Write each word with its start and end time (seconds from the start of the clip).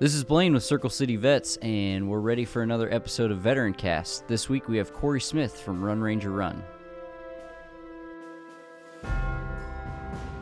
This 0.00 0.14
is 0.14 0.24
Blaine 0.24 0.54
with 0.54 0.64
Circle 0.64 0.88
City 0.88 1.16
Vets, 1.16 1.58
and 1.58 2.08
we're 2.08 2.20
ready 2.20 2.46
for 2.46 2.62
another 2.62 2.90
episode 2.90 3.30
of 3.30 3.40
Veteran 3.40 3.74
Cast. 3.74 4.26
This 4.28 4.48
week 4.48 4.66
we 4.66 4.78
have 4.78 4.94
Corey 4.94 5.20
Smith 5.20 5.60
from 5.60 5.84
Run 5.84 6.00
Ranger 6.00 6.30
Run. 6.30 6.64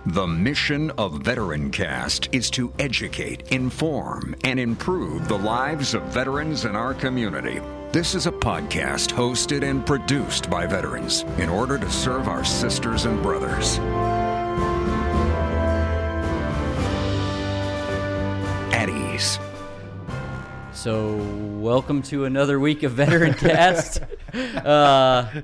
The 0.06 0.28
mission 0.28 0.92
of 0.92 1.24
Veteran 1.24 1.72
Cast 1.72 2.28
is 2.30 2.52
to 2.52 2.72
educate, 2.78 3.50
inform, 3.50 4.36
and 4.44 4.60
improve 4.60 5.26
the 5.26 5.38
lives 5.38 5.92
of 5.92 6.04
veterans 6.04 6.64
in 6.64 6.76
our 6.76 6.94
community. 6.94 7.60
This 7.90 8.14
is 8.14 8.28
a 8.28 8.32
podcast 8.32 9.10
hosted 9.10 9.68
and 9.68 9.84
produced 9.84 10.48
by 10.48 10.68
veterans 10.68 11.22
in 11.38 11.48
order 11.48 11.78
to 11.78 11.90
serve 11.90 12.28
our 12.28 12.44
sisters 12.44 13.06
and 13.06 13.20
brothers. 13.24 13.80
At 18.72 18.88
ease. 18.88 19.40
So, 20.78 21.16
welcome 21.58 22.02
to 22.02 22.24
another 22.24 22.60
week 22.60 22.84
of 22.84 22.92
Veteran 22.92 23.34
Cast. 23.34 24.00
uh, 24.32 25.42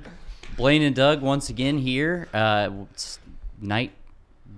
Blaine 0.56 0.82
and 0.82 0.94
Doug 0.94 1.22
once 1.22 1.50
again 1.50 1.76
here. 1.76 2.28
Uh, 2.32 2.70
it's 2.92 3.18
night, 3.60 3.90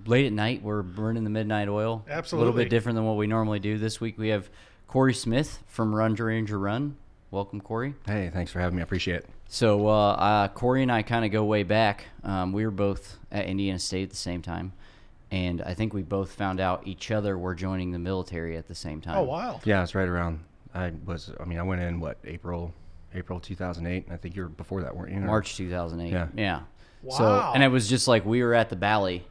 late 0.05 0.27
at 0.27 0.35
night. 0.35 0.63
We're 0.63 0.83
burning 0.83 1.25
the 1.25 1.31
midnight 1.31 1.71
oil. 1.71 2.05
Absolutely. 2.07 2.43
A 2.43 2.47
little 2.47 2.63
bit 2.63 2.69
different 2.69 2.97
than 2.97 3.07
what 3.07 3.17
we 3.17 3.27
normally 3.27 3.59
do. 3.59 3.79
This 3.79 4.03
week 4.03 4.19
we 4.19 4.29
have 4.29 4.51
Corey 4.87 5.15
Smith 5.15 5.61
from 5.67 5.95
Run 5.95 6.15
Ranger 6.15 6.59
Run. 6.59 6.99
Welcome, 7.31 7.63
Corey. 7.63 7.95
Hey, 8.05 8.29
thanks 8.31 8.53
for 8.53 8.61
having 8.61 8.77
me. 8.77 8.83
I 8.83 8.85
appreciate 8.85 9.17
it. 9.17 9.31
So 9.49 9.89
uh, 9.89 10.11
uh, 10.11 10.49
Corey 10.49 10.83
and 10.83 10.93
I 10.93 11.01
kind 11.01 11.25
of 11.25 11.31
go 11.31 11.43
way 11.43 11.63
back. 11.63 12.05
Um, 12.23 12.53
we 12.53 12.67
were 12.67 12.71
both 12.71 13.17
at 13.33 13.47
Indiana 13.47 13.79
State 13.79 14.03
at 14.03 14.11
the 14.11 14.17
same 14.17 14.43
time, 14.43 14.75
and 15.31 15.63
I 15.63 15.73
think 15.73 15.95
we 15.95 16.03
both 16.03 16.33
found 16.33 16.61
out 16.61 16.87
each 16.87 17.11
other 17.11 17.39
were 17.39 17.55
joining 17.55 17.93
the 17.93 17.99
military 17.99 18.59
at 18.59 18.69
the 18.69 18.75
same 18.75 19.01
time. 19.01 19.17
Oh, 19.17 19.23
wow. 19.23 19.59
Yeah, 19.65 19.83
it's 19.83 19.95
right 19.95 20.07
around. 20.07 20.41
I 20.77 20.93
was. 21.05 21.33
I 21.41 21.45
mean, 21.45 21.59
I 21.59 21.63
went 21.63 21.81
in 21.83 22.01
what 22.01 22.19
April, 22.25 22.73
April 23.15 23.41
2008. 23.41 24.05
and 24.07 24.13
I 24.15 24.17
think 24.17 24.37
you 24.37 24.43
were 24.43 24.49
before 24.49 24.83
that, 24.83 24.95
weren't 24.97 25.13
you? 25.13 25.19
Or- 25.19 25.27
March 25.27 25.57
2008. 25.57 26.13
Yeah. 26.13 26.29
Yeah. 26.37 26.61
Wow. 27.03 27.17
So 27.19 27.53
and 27.55 27.63
it 27.63 27.69
was 27.69 27.89
just 27.89 28.09
like 28.09 28.25
we 28.25 28.43
were 28.43 28.55
at 28.55 28.69
the 28.71 28.77
Valley, 28.77 29.25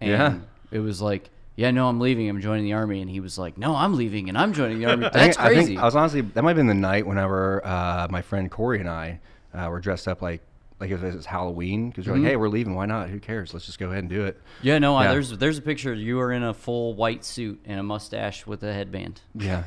and 0.00 0.10
Yeah. 0.10 0.38
it 0.70 0.78
was 0.80 1.00
like, 1.02 1.30
yeah, 1.56 1.70
no, 1.70 1.88
I'm 1.88 1.98
leaving. 2.00 2.28
I'm 2.28 2.40
joining 2.40 2.64
the 2.64 2.74
army, 2.74 3.00
and 3.00 3.10
he 3.10 3.20
was 3.20 3.36
like, 3.38 3.56
no, 3.58 3.74
I'm 3.74 3.94
leaving, 3.94 4.28
and 4.28 4.36
I'm 4.38 4.52
joining 4.52 4.78
the 4.78 4.86
army. 4.86 5.06
I 5.06 5.08
That's 5.10 5.36
think, 5.36 5.40
I 5.40 5.48
crazy. 5.48 5.66
think 5.68 5.80
I 5.80 5.84
was 5.84 5.96
honestly 5.96 6.20
that 6.20 6.42
might 6.42 6.50
have 6.50 6.56
been 6.56 6.66
the 6.66 6.74
night 6.74 7.06
whenever 7.06 7.66
uh, 7.66 8.06
my 8.10 8.22
friend 8.22 8.50
Corey 8.50 8.80
and 8.80 8.88
I 8.88 9.20
uh, 9.54 9.68
were 9.70 9.80
dressed 9.80 10.06
up 10.08 10.22
like 10.22 10.40
like 10.80 10.90
if 10.90 11.02
it's 11.02 11.26
Halloween 11.26 11.88
because 11.90 12.06
you're 12.06 12.14
Mm-hmm. 12.16 12.24
like, 12.24 12.30
hey, 12.32 12.36
we're 12.36 12.48
leaving. 12.48 12.74
Why 12.74 12.86
not? 12.86 13.08
Who 13.08 13.18
cares? 13.20 13.54
Let's 13.54 13.66
just 13.66 13.78
go 13.78 13.86
ahead 13.86 14.00
and 14.00 14.10
do 14.10 14.24
it. 14.26 14.40
yeah, 14.62 14.78
no, 14.78 14.94
I, 14.96 15.08
there's 15.08 15.30
there's 15.38 15.58
a 15.58 15.62
picture. 15.62 15.94
You 15.94 16.16
were 16.16 16.32
in 16.32 16.42
a 16.42 16.52
full 16.54 16.94
white 16.94 17.24
suit 17.24 17.60
and 17.64 17.80
a 17.80 17.82
mustache 17.82 18.46
with 18.46 18.62
a 18.62 18.72
headband. 18.72 19.20
Yeah, 19.34 19.64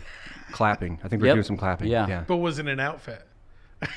clapping. 0.52 1.00
I 1.04 1.08
think 1.08 1.22
we're 1.22 1.28
Yep. 1.28 1.36
doing 1.36 1.44
some 1.46 1.58
clapping. 1.58 1.88
Yeah. 1.88 2.08
yeah. 2.08 2.24
But 2.28 2.38
was 2.38 2.60
it 2.60 2.68
an 2.68 2.80
outfit? 2.80 3.24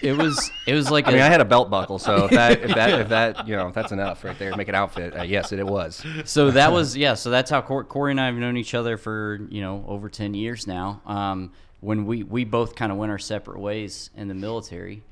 It 0.01 0.13
was 0.17 0.49
it 0.67 0.75
was 0.75 0.93
like 0.93 1.09
I 1.09 1.11
a, 1.11 1.13
mean, 1.15 1.23
I 1.23 1.27
had 1.27 1.41
a 1.41 1.45
belt 1.45 1.69
buckle, 1.69 1.99
so 1.99 2.27
if 2.27 2.31
that, 2.31 2.61
if 2.63 2.75
that, 2.77 3.01
if 3.01 3.09
that, 3.11 3.49
you 3.49 3.57
know, 3.57 3.67
if 3.67 3.75
that's 3.75 3.91
enough 3.91 4.23
right 4.23 4.39
there, 4.39 4.55
make 4.57 4.69
an 4.69 4.77
outfit. 4.77 5.13
Uh, 5.19 5.23
yes, 5.25 5.51
it, 5.51 5.59
it 5.59 5.67
was. 5.67 6.07
so 6.25 6.53
that 6.53 6.71
was 6.71 6.97
yeah. 6.97 7.15
So 7.15 7.31
that's 7.31 7.51
how 7.51 7.63
Cor- 7.63 7.83
Corey 7.83 8.13
and 8.13 8.21
I 8.21 8.27
have 8.27 8.37
known 8.37 8.57
each 8.57 8.75
other 8.75 8.97
for 8.97 9.41
you 9.51 9.61
know 9.61 9.85
over 9.89 10.09
ten 10.09 10.35
years 10.35 10.69
now. 10.69 11.03
Um, 11.05 11.51
when 11.81 12.07
we 12.07 12.23
we 12.23 12.45
both 12.45 12.77
kind 12.77 12.93
of 12.93 12.99
went 12.99 13.11
our 13.11 13.19
separate 13.19 13.59
ways 13.59 14.11
in 14.17 14.29
the 14.29 14.35
military, 14.35 15.03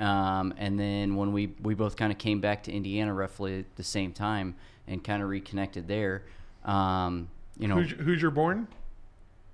um, 0.00 0.54
and 0.56 0.78
then 0.80 1.14
when 1.16 1.32
we 1.32 1.52
we 1.62 1.74
both 1.74 1.96
kind 1.96 2.10
of 2.10 2.18
came 2.18 2.40
back 2.40 2.64
to 2.64 2.72
Indiana 2.72 3.12
roughly 3.14 3.60
at 3.60 3.76
the 3.76 3.84
same 3.84 4.12
time 4.12 4.54
and 4.88 5.02
kind 5.04 5.22
of 5.22 5.28
reconnected 5.28 5.86
there. 5.86 6.22
Um, 6.64 7.28
you 7.58 7.68
know, 7.68 7.76
Who's, 7.76 7.90
who's 7.92 8.22
your 8.22 8.30
born? 8.30 8.66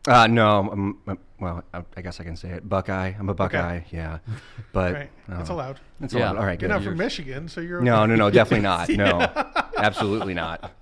Uh, 0.09 0.27
no, 0.29 0.61
I'm, 0.71 0.99
I'm- 1.09 1.19
well, 1.39 1.63
I, 1.75 1.83
I 1.97 2.01
guess 2.01 2.19
I 2.19 2.25
can 2.25 2.35
say 2.37 2.49
it. 2.51 2.67
Buckeye. 2.67 3.13
I'm 3.19 3.29
a 3.29 3.35
Buckeye. 3.35 3.81
Yeah, 3.91 4.19
but 4.73 4.95
Right. 4.95 5.11
uh, 5.29 5.37
That's 5.37 5.51
allowed. 5.51 5.81
It's 6.01 6.15
Yeah. 6.15 6.21
allowed. 6.31 6.37
All 6.39 6.47
right, 6.47 6.59
You're 6.59 6.71
not 6.71 6.83
from 6.83 6.97
Michigan, 6.97 7.49
so 7.49 7.61
you're 7.61 7.83
No, 7.83 7.99
okay. 8.03 8.07
no, 8.11 8.15
no, 8.17 8.31
definitely 8.31 8.63
not. 8.63 8.89
No, 8.89 9.31
absolutely 9.77 10.33
not. 10.33 10.73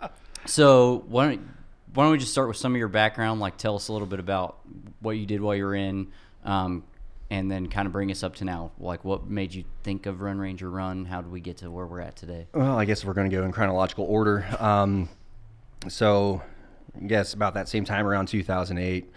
so 0.46 1.02
why 1.08 1.28
don't 1.30 1.48
why 1.94 2.04
don't 2.04 2.12
we 2.12 2.18
just 2.18 2.30
start 2.32 2.46
with 2.48 2.56
some 2.56 2.72
of 2.72 2.78
your 2.78 2.88
background? 2.88 3.40
Like, 3.40 3.56
tell 3.56 3.74
us 3.76 3.88
a 3.88 3.92
little 3.92 4.06
bit 4.06 4.20
about 4.20 4.58
what 5.00 5.12
you 5.12 5.26
did 5.26 5.40
while 5.40 5.54
you 5.56 5.64
were 5.64 5.74
in. 5.74 6.08
Um, 6.44 6.84
and 7.30 7.50
then 7.50 7.68
kind 7.68 7.86
of 7.86 7.92
bring 7.92 8.10
us 8.10 8.22
up 8.22 8.36
to 8.36 8.44
now. 8.44 8.72
Like, 8.78 9.04
what 9.04 9.28
made 9.28 9.54
you 9.54 9.64
think 9.82 10.06
of 10.06 10.20
Run 10.20 10.38
Ranger 10.38 10.70
Run? 10.70 11.06
How 11.06 11.20
did 11.20 11.30
we 11.30 11.40
get 11.40 11.58
to 11.58 11.70
where 11.70 11.86
we're 11.86 12.00
at 12.00 12.16
today? 12.16 12.46
Well, 12.54 12.78
I 12.78 12.84
guess 12.84 13.04
we're 13.04 13.14
going 13.14 13.30
to 13.30 13.36
go 13.36 13.44
in 13.44 13.52
chronological 13.52 14.04
order. 14.04 14.46
Um, 14.58 15.08
so, 15.88 16.42
I 17.00 17.06
guess 17.06 17.34
about 17.34 17.54
that 17.54 17.68
same 17.68 17.84
time 17.84 18.06
around 18.06 18.26
2008, 18.26 19.10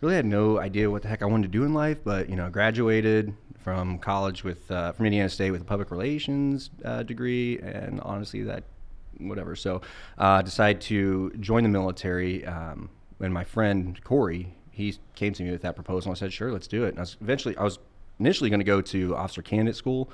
really 0.00 0.14
had 0.14 0.26
no 0.26 0.58
idea 0.58 0.90
what 0.90 1.02
the 1.02 1.08
heck 1.08 1.22
I 1.22 1.26
wanted 1.26 1.44
to 1.44 1.58
do 1.58 1.64
in 1.64 1.74
life, 1.74 1.98
but 2.04 2.28
you 2.28 2.36
know, 2.36 2.48
graduated 2.50 3.34
from 3.62 3.98
college 3.98 4.42
with 4.42 4.70
uh, 4.70 4.92
from 4.92 5.06
Indiana 5.06 5.28
State 5.28 5.50
with 5.52 5.60
a 5.60 5.64
public 5.64 5.90
relations 5.90 6.70
uh, 6.84 7.02
degree, 7.02 7.58
and 7.60 8.00
honestly, 8.00 8.42
that 8.42 8.64
whatever. 9.18 9.54
So, 9.54 9.82
uh, 10.18 10.42
decided 10.42 10.80
to 10.82 11.32
join 11.40 11.62
the 11.62 11.68
military. 11.68 12.44
Um, 12.44 12.90
when 13.22 13.32
my 13.32 13.44
friend 13.44 14.02
Corey, 14.02 14.52
he 14.72 14.96
came 15.14 15.32
to 15.34 15.42
me 15.44 15.52
with 15.52 15.62
that 15.62 15.74
proposal, 15.76 16.10
I 16.10 16.14
said, 16.14 16.32
"Sure, 16.32 16.50
let's 16.50 16.66
do 16.66 16.84
it." 16.84 16.88
And 16.90 16.98
I 16.98 17.02
was 17.02 17.16
eventually, 17.20 17.56
I 17.56 17.62
was 17.62 17.78
initially 18.18 18.50
going 18.50 18.60
to 18.60 18.64
go 18.64 18.80
to 18.80 19.16
officer 19.16 19.42
candidate 19.42 19.76
school 19.76 20.10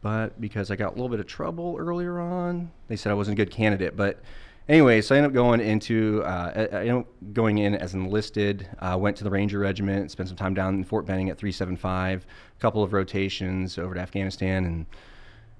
but 0.00 0.40
because 0.40 0.70
I 0.70 0.76
got 0.76 0.88
a 0.88 0.94
little 0.94 1.08
bit 1.08 1.20
of 1.20 1.26
trouble 1.26 1.76
earlier 1.78 2.20
on, 2.20 2.70
they 2.86 2.96
said 2.96 3.10
I 3.10 3.14
wasn't 3.14 3.36
a 3.38 3.44
good 3.44 3.50
candidate. 3.50 3.96
But 3.96 4.20
anyway, 4.68 5.00
so 5.00 5.14
I 5.14 5.18
ended 5.18 5.30
up 5.30 5.34
going 5.34 5.60
into, 5.60 6.22
uh, 6.24 6.52
I 6.54 6.60
ended 6.60 6.94
up 6.94 7.06
going 7.32 7.58
in 7.58 7.74
as 7.74 7.94
enlisted. 7.94 8.68
Uh, 8.78 8.96
went 8.98 9.16
to 9.16 9.24
the 9.24 9.30
Ranger 9.30 9.58
Regiment, 9.58 10.10
spent 10.12 10.28
some 10.28 10.36
time 10.36 10.54
down 10.54 10.74
in 10.76 10.84
Fort 10.84 11.04
Benning 11.04 11.30
at 11.30 11.36
375, 11.38 12.24
a 12.24 12.60
couple 12.60 12.82
of 12.84 12.92
rotations 12.92 13.76
over 13.76 13.94
to 13.94 14.00
Afghanistan, 14.00 14.64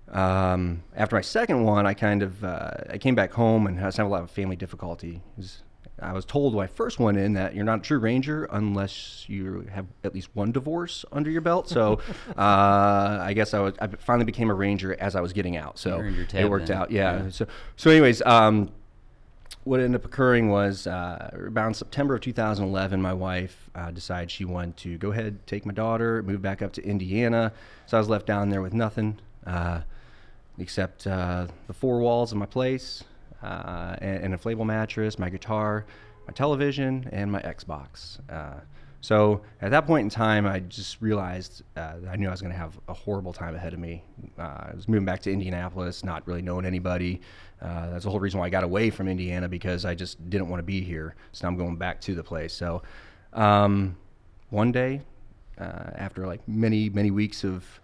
and 0.07 0.17
um, 0.17 0.83
after 0.97 1.17
my 1.17 1.21
second 1.21 1.65
one, 1.65 1.85
I 1.87 1.93
kind 1.95 2.23
of 2.23 2.43
uh, 2.43 2.71
I 2.91 2.99
came 2.99 3.15
back 3.15 3.33
home 3.33 3.67
and 3.67 3.79
I 3.79 3.87
was 3.87 3.97
having 3.97 4.11
a 4.11 4.13
lot 4.15 4.23
of 4.23 4.31
family 4.31 4.57
difficulty. 4.57 5.17
It 5.17 5.41
was- 5.41 5.63
I 6.01 6.13
was 6.13 6.25
told 6.25 6.55
when 6.55 6.65
I 6.65 6.67
first 6.69 6.99
went 6.99 7.19
in 7.19 7.33
that 7.35 7.55
you're 7.55 7.65
not 7.65 7.81
a 7.81 7.83
true 7.83 7.99
ranger 7.99 8.45
unless 8.51 9.25
you 9.29 9.67
have 9.73 9.87
at 10.05 10.15
least 10.15 10.29
one 10.35 10.53
divorce 10.53 11.05
under 11.13 11.31
your 11.31 11.41
belt. 11.41 11.69
So 11.69 12.01
uh, 12.37 13.19
I 13.21 13.33
guess 13.35 13.55
I 13.55 13.61
was 13.61 13.75
I 13.81 13.89
finally 13.89 14.25
became 14.25 14.51
a 14.51 14.55
ranger 14.55 14.97
as 15.01 15.17
I 15.17 15.21
was 15.21 15.33
getting 15.33 15.57
out. 15.57 15.79
So 15.79 15.97
You 15.99 16.03
earned 16.05 16.17
your 16.17 16.27
tab 16.27 16.45
it 16.45 16.51
worked 16.51 16.67
then. 16.69 16.77
out. 16.77 16.91
Yeah. 16.91 17.25
Yeah. 17.25 17.31
So 17.31 17.47
so 17.77 17.91
anyways. 17.91 18.23
Um, 18.23 18.71
what 19.65 19.81
ended 19.81 20.01
up 20.01 20.07
occurring 20.07 20.49
was 20.49 20.87
uh, 20.87 21.31
around 21.35 21.75
September 21.75 22.15
of 22.15 22.23
2011, 22.23 23.03
my 23.03 23.13
wife 23.13 23.69
uh, 23.75 23.91
decided 23.91 24.31
she 24.31 24.47
wanted 24.47 24.79
to 24.79 24.97
go 24.97 25.11
ahead, 25.13 25.47
take 25.47 25.67
my 25.67 25.75
daughter, 25.75 26.23
move 26.23 26.41
back 26.41 26.63
up 26.63 26.73
to 26.73 26.83
Indiana. 26.83 27.53
So 27.85 27.99
I 27.99 28.01
was 28.01 28.09
left 28.09 28.25
down 28.25 28.49
there 28.49 28.63
with 28.63 28.73
nothing 28.73 29.19
uh, 29.47 29.83
except 30.59 31.07
uh, 31.07 31.49
the 31.67 31.75
four 31.75 32.01
walls 32.01 32.33
of 32.33 32.39
my 32.39 32.47
place, 32.47 33.05
uh, 33.43 33.97
and 34.01 34.25
an 34.25 34.39
inflatable 34.39 34.67
mattress, 34.67 35.19
my 35.19 35.31
guitar, 35.31 35.85
my 36.27 36.33
television, 36.33 37.09
and 37.13 37.31
my 37.31 37.41
Xbox. 37.43 38.19
Uh, 38.31 38.61
so 39.01 39.43
at 39.63 39.71
that 39.71 39.87
point 39.87 40.05
in 40.05 40.11
time, 40.11 40.45
I 40.45 40.61
just 40.61 41.01
realized 41.01 41.63
uh, 41.77 41.95
I 42.11 42.17
knew 42.17 42.29
I 42.29 42.31
was 42.33 42.41
going 42.41 42.53
to 42.53 42.59
have 42.59 42.79
a 42.89 42.93
horrible 42.93 43.33
time 43.33 43.55
ahead 43.55 43.73
of 43.73 43.79
me. 43.79 44.03
Uh, 44.39 44.43
I 44.43 44.73
was 44.75 44.89
moving 44.89 45.05
back 45.05 45.21
to 45.23 45.33
Indianapolis, 45.33 46.03
not 46.03 46.27
really 46.27 46.43
knowing 46.43 46.67
anybody. 46.67 47.21
Uh, 47.63 47.91
that's 47.91 48.05
the 48.05 48.11
whole 48.11 48.21
reason 48.21 48.41
why 48.41 48.47
I 48.47 48.51
got 48.51 48.65
away 48.65 48.91
from 48.91 49.09
Indiana 49.09 49.49
because 49.49 49.85
I 49.85 49.95
just 49.95 50.29
didn't 50.29 50.49
want 50.49 50.59
to 50.59 50.65
be 50.65 50.81
here. 50.81 51.15
So 51.33 51.47
I'm 51.47 51.57
going 51.57 51.77
back 51.77 52.01
to 52.03 52.15
the 52.15 52.25
place. 52.25 52.53
So 52.53 52.83
um, 53.33 53.97
one 54.51 54.73
day, 54.73 55.03
uh, 55.61 55.91
after 55.97 56.27
like 56.27 56.47
many 56.47 56.89
many 56.89 57.11
weeks 57.11 57.45
of 57.45 57.81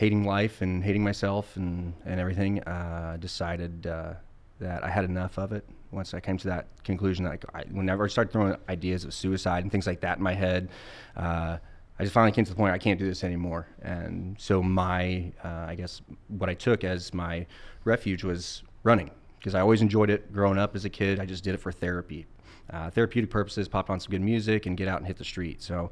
hating 0.00 0.24
life 0.24 0.62
and 0.62 0.82
hating 0.82 1.04
myself 1.04 1.56
and, 1.56 1.92
and 2.06 2.18
everything, 2.18 2.62
uh, 2.62 3.18
decided 3.20 3.86
uh, 3.86 4.14
that 4.58 4.82
I 4.82 4.88
had 4.88 5.04
enough 5.04 5.38
of 5.38 5.52
it. 5.52 5.62
Once 5.90 6.14
I 6.14 6.20
came 6.20 6.38
to 6.38 6.48
that 6.48 6.68
conclusion, 6.84 7.26
that 7.26 7.44
I, 7.52 7.64
whenever 7.70 8.06
I 8.06 8.08
started 8.08 8.32
throwing 8.32 8.56
ideas 8.70 9.04
of 9.04 9.12
suicide 9.12 9.62
and 9.62 9.70
things 9.70 9.86
like 9.86 10.00
that 10.00 10.16
in 10.16 10.24
my 10.24 10.32
head, 10.32 10.70
uh, 11.18 11.58
I 11.98 12.02
just 12.02 12.14
finally 12.14 12.32
came 12.32 12.46
to 12.46 12.50
the 12.50 12.56
point 12.56 12.72
I 12.72 12.78
can't 12.78 12.98
do 12.98 13.06
this 13.06 13.22
anymore. 13.24 13.66
And 13.82 14.40
so 14.40 14.62
my, 14.62 15.32
uh, 15.44 15.66
I 15.68 15.74
guess, 15.74 16.00
what 16.28 16.48
I 16.48 16.54
took 16.54 16.82
as 16.82 17.12
my 17.12 17.46
refuge 17.84 18.24
was 18.24 18.62
running 18.84 19.10
because 19.38 19.54
I 19.54 19.60
always 19.60 19.82
enjoyed 19.82 20.08
it 20.08 20.32
growing 20.32 20.56
up 20.56 20.74
as 20.74 20.86
a 20.86 20.90
kid. 20.90 21.20
I 21.20 21.26
just 21.26 21.44
did 21.44 21.52
it 21.52 21.60
for 21.60 21.72
therapy, 21.72 22.24
uh, 22.70 22.88
therapeutic 22.88 23.28
purposes, 23.28 23.68
pop 23.68 23.90
on 23.90 24.00
some 24.00 24.12
good 24.12 24.22
music 24.22 24.64
and 24.64 24.78
get 24.78 24.88
out 24.88 24.96
and 24.96 25.06
hit 25.06 25.18
the 25.18 25.24
street. 25.24 25.60
So 25.60 25.90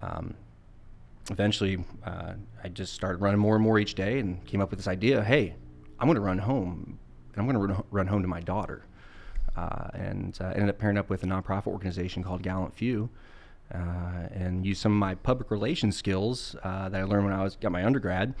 um, 0.00 0.34
eventually 1.30 1.84
uh, 2.04 2.32
I 2.62 2.68
just 2.68 2.92
started 2.92 3.20
running 3.20 3.40
more 3.40 3.54
and 3.54 3.62
more 3.62 3.78
each 3.78 3.94
day 3.94 4.18
and 4.18 4.44
came 4.46 4.60
up 4.60 4.70
with 4.70 4.78
this 4.78 4.88
idea 4.88 5.22
hey, 5.22 5.54
I'm 5.98 6.06
going 6.06 6.16
to 6.16 6.20
run 6.20 6.38
home 6.38 6.98
and 7.32 7.40
I'm 7.40 7.46
going 7.46 7.68
to 7.68 7.84
run, 7.90 8.06
home 8.06 8.22
to 8.22 8.28
my 8.28 8.40
daughter. 8.40 8.84
Uh, 9.56 9.88
and 9.94 10.38
uh, 10.40 10.46
ended 10.46 10.68
up 10.68 10.78
pairing 10.78 10.96
up 10.96 11.10
with 11.10 11.22
a 11.22 11.26
nonprofit 11.26 11.66
organization 11.66 12.22
called 12.22 12.42
Gallant 12.42 12.74
Few 12.74 13.10
uh, 13.74 14.28
and 14.32 14.64
used 14.64 14.80
some 14.80 14.92
of 14.92 14.98
my 14.98 15.14
public 15.16 15.50
relations 15.50 15.96
skills 15.96 16.56
uh, 16.62 16.88
that 16.88 17.00
I 17.00 17.04
learned 17.04 17.24
when 17.24 17.34
I 17.34 17.42
was 17.42 17.56
got 17.56 17.72
my 17.72 17.84
undergrad 17.84 18.34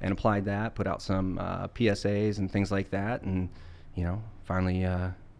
and 0.00 0.12
applied 0.12 0.44
that, 0.46 0.74
put 0.74 0.86
out 0.86 1.00
some 1.00 1.38
uh, 1.38 1.68
PSAs 1.68 2.38
and 2.38 2.50
things 2.50 2.70
like 2.70 2.90
that. 2.90 3.22
And, 3.22 3.48
you 3.94 4.04
know, 4.04 4.22
finally 4.44 4.82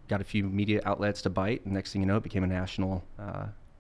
got 0.09 0.21
a 0.21 0.25
few 0.25 0.45
media 0.45 0.81
outlets 0.85 1.23
to 1.23 1.31
bite. 1.31 1.65
And 1.65 1.75
next 1.75 1.93
thing 1.93 2.03
you 2.03 2.07
know, 2.07 2.17
it 2.17 2.23
became 2.23 2.45
a 2.45 2.47
national 2.47 3.05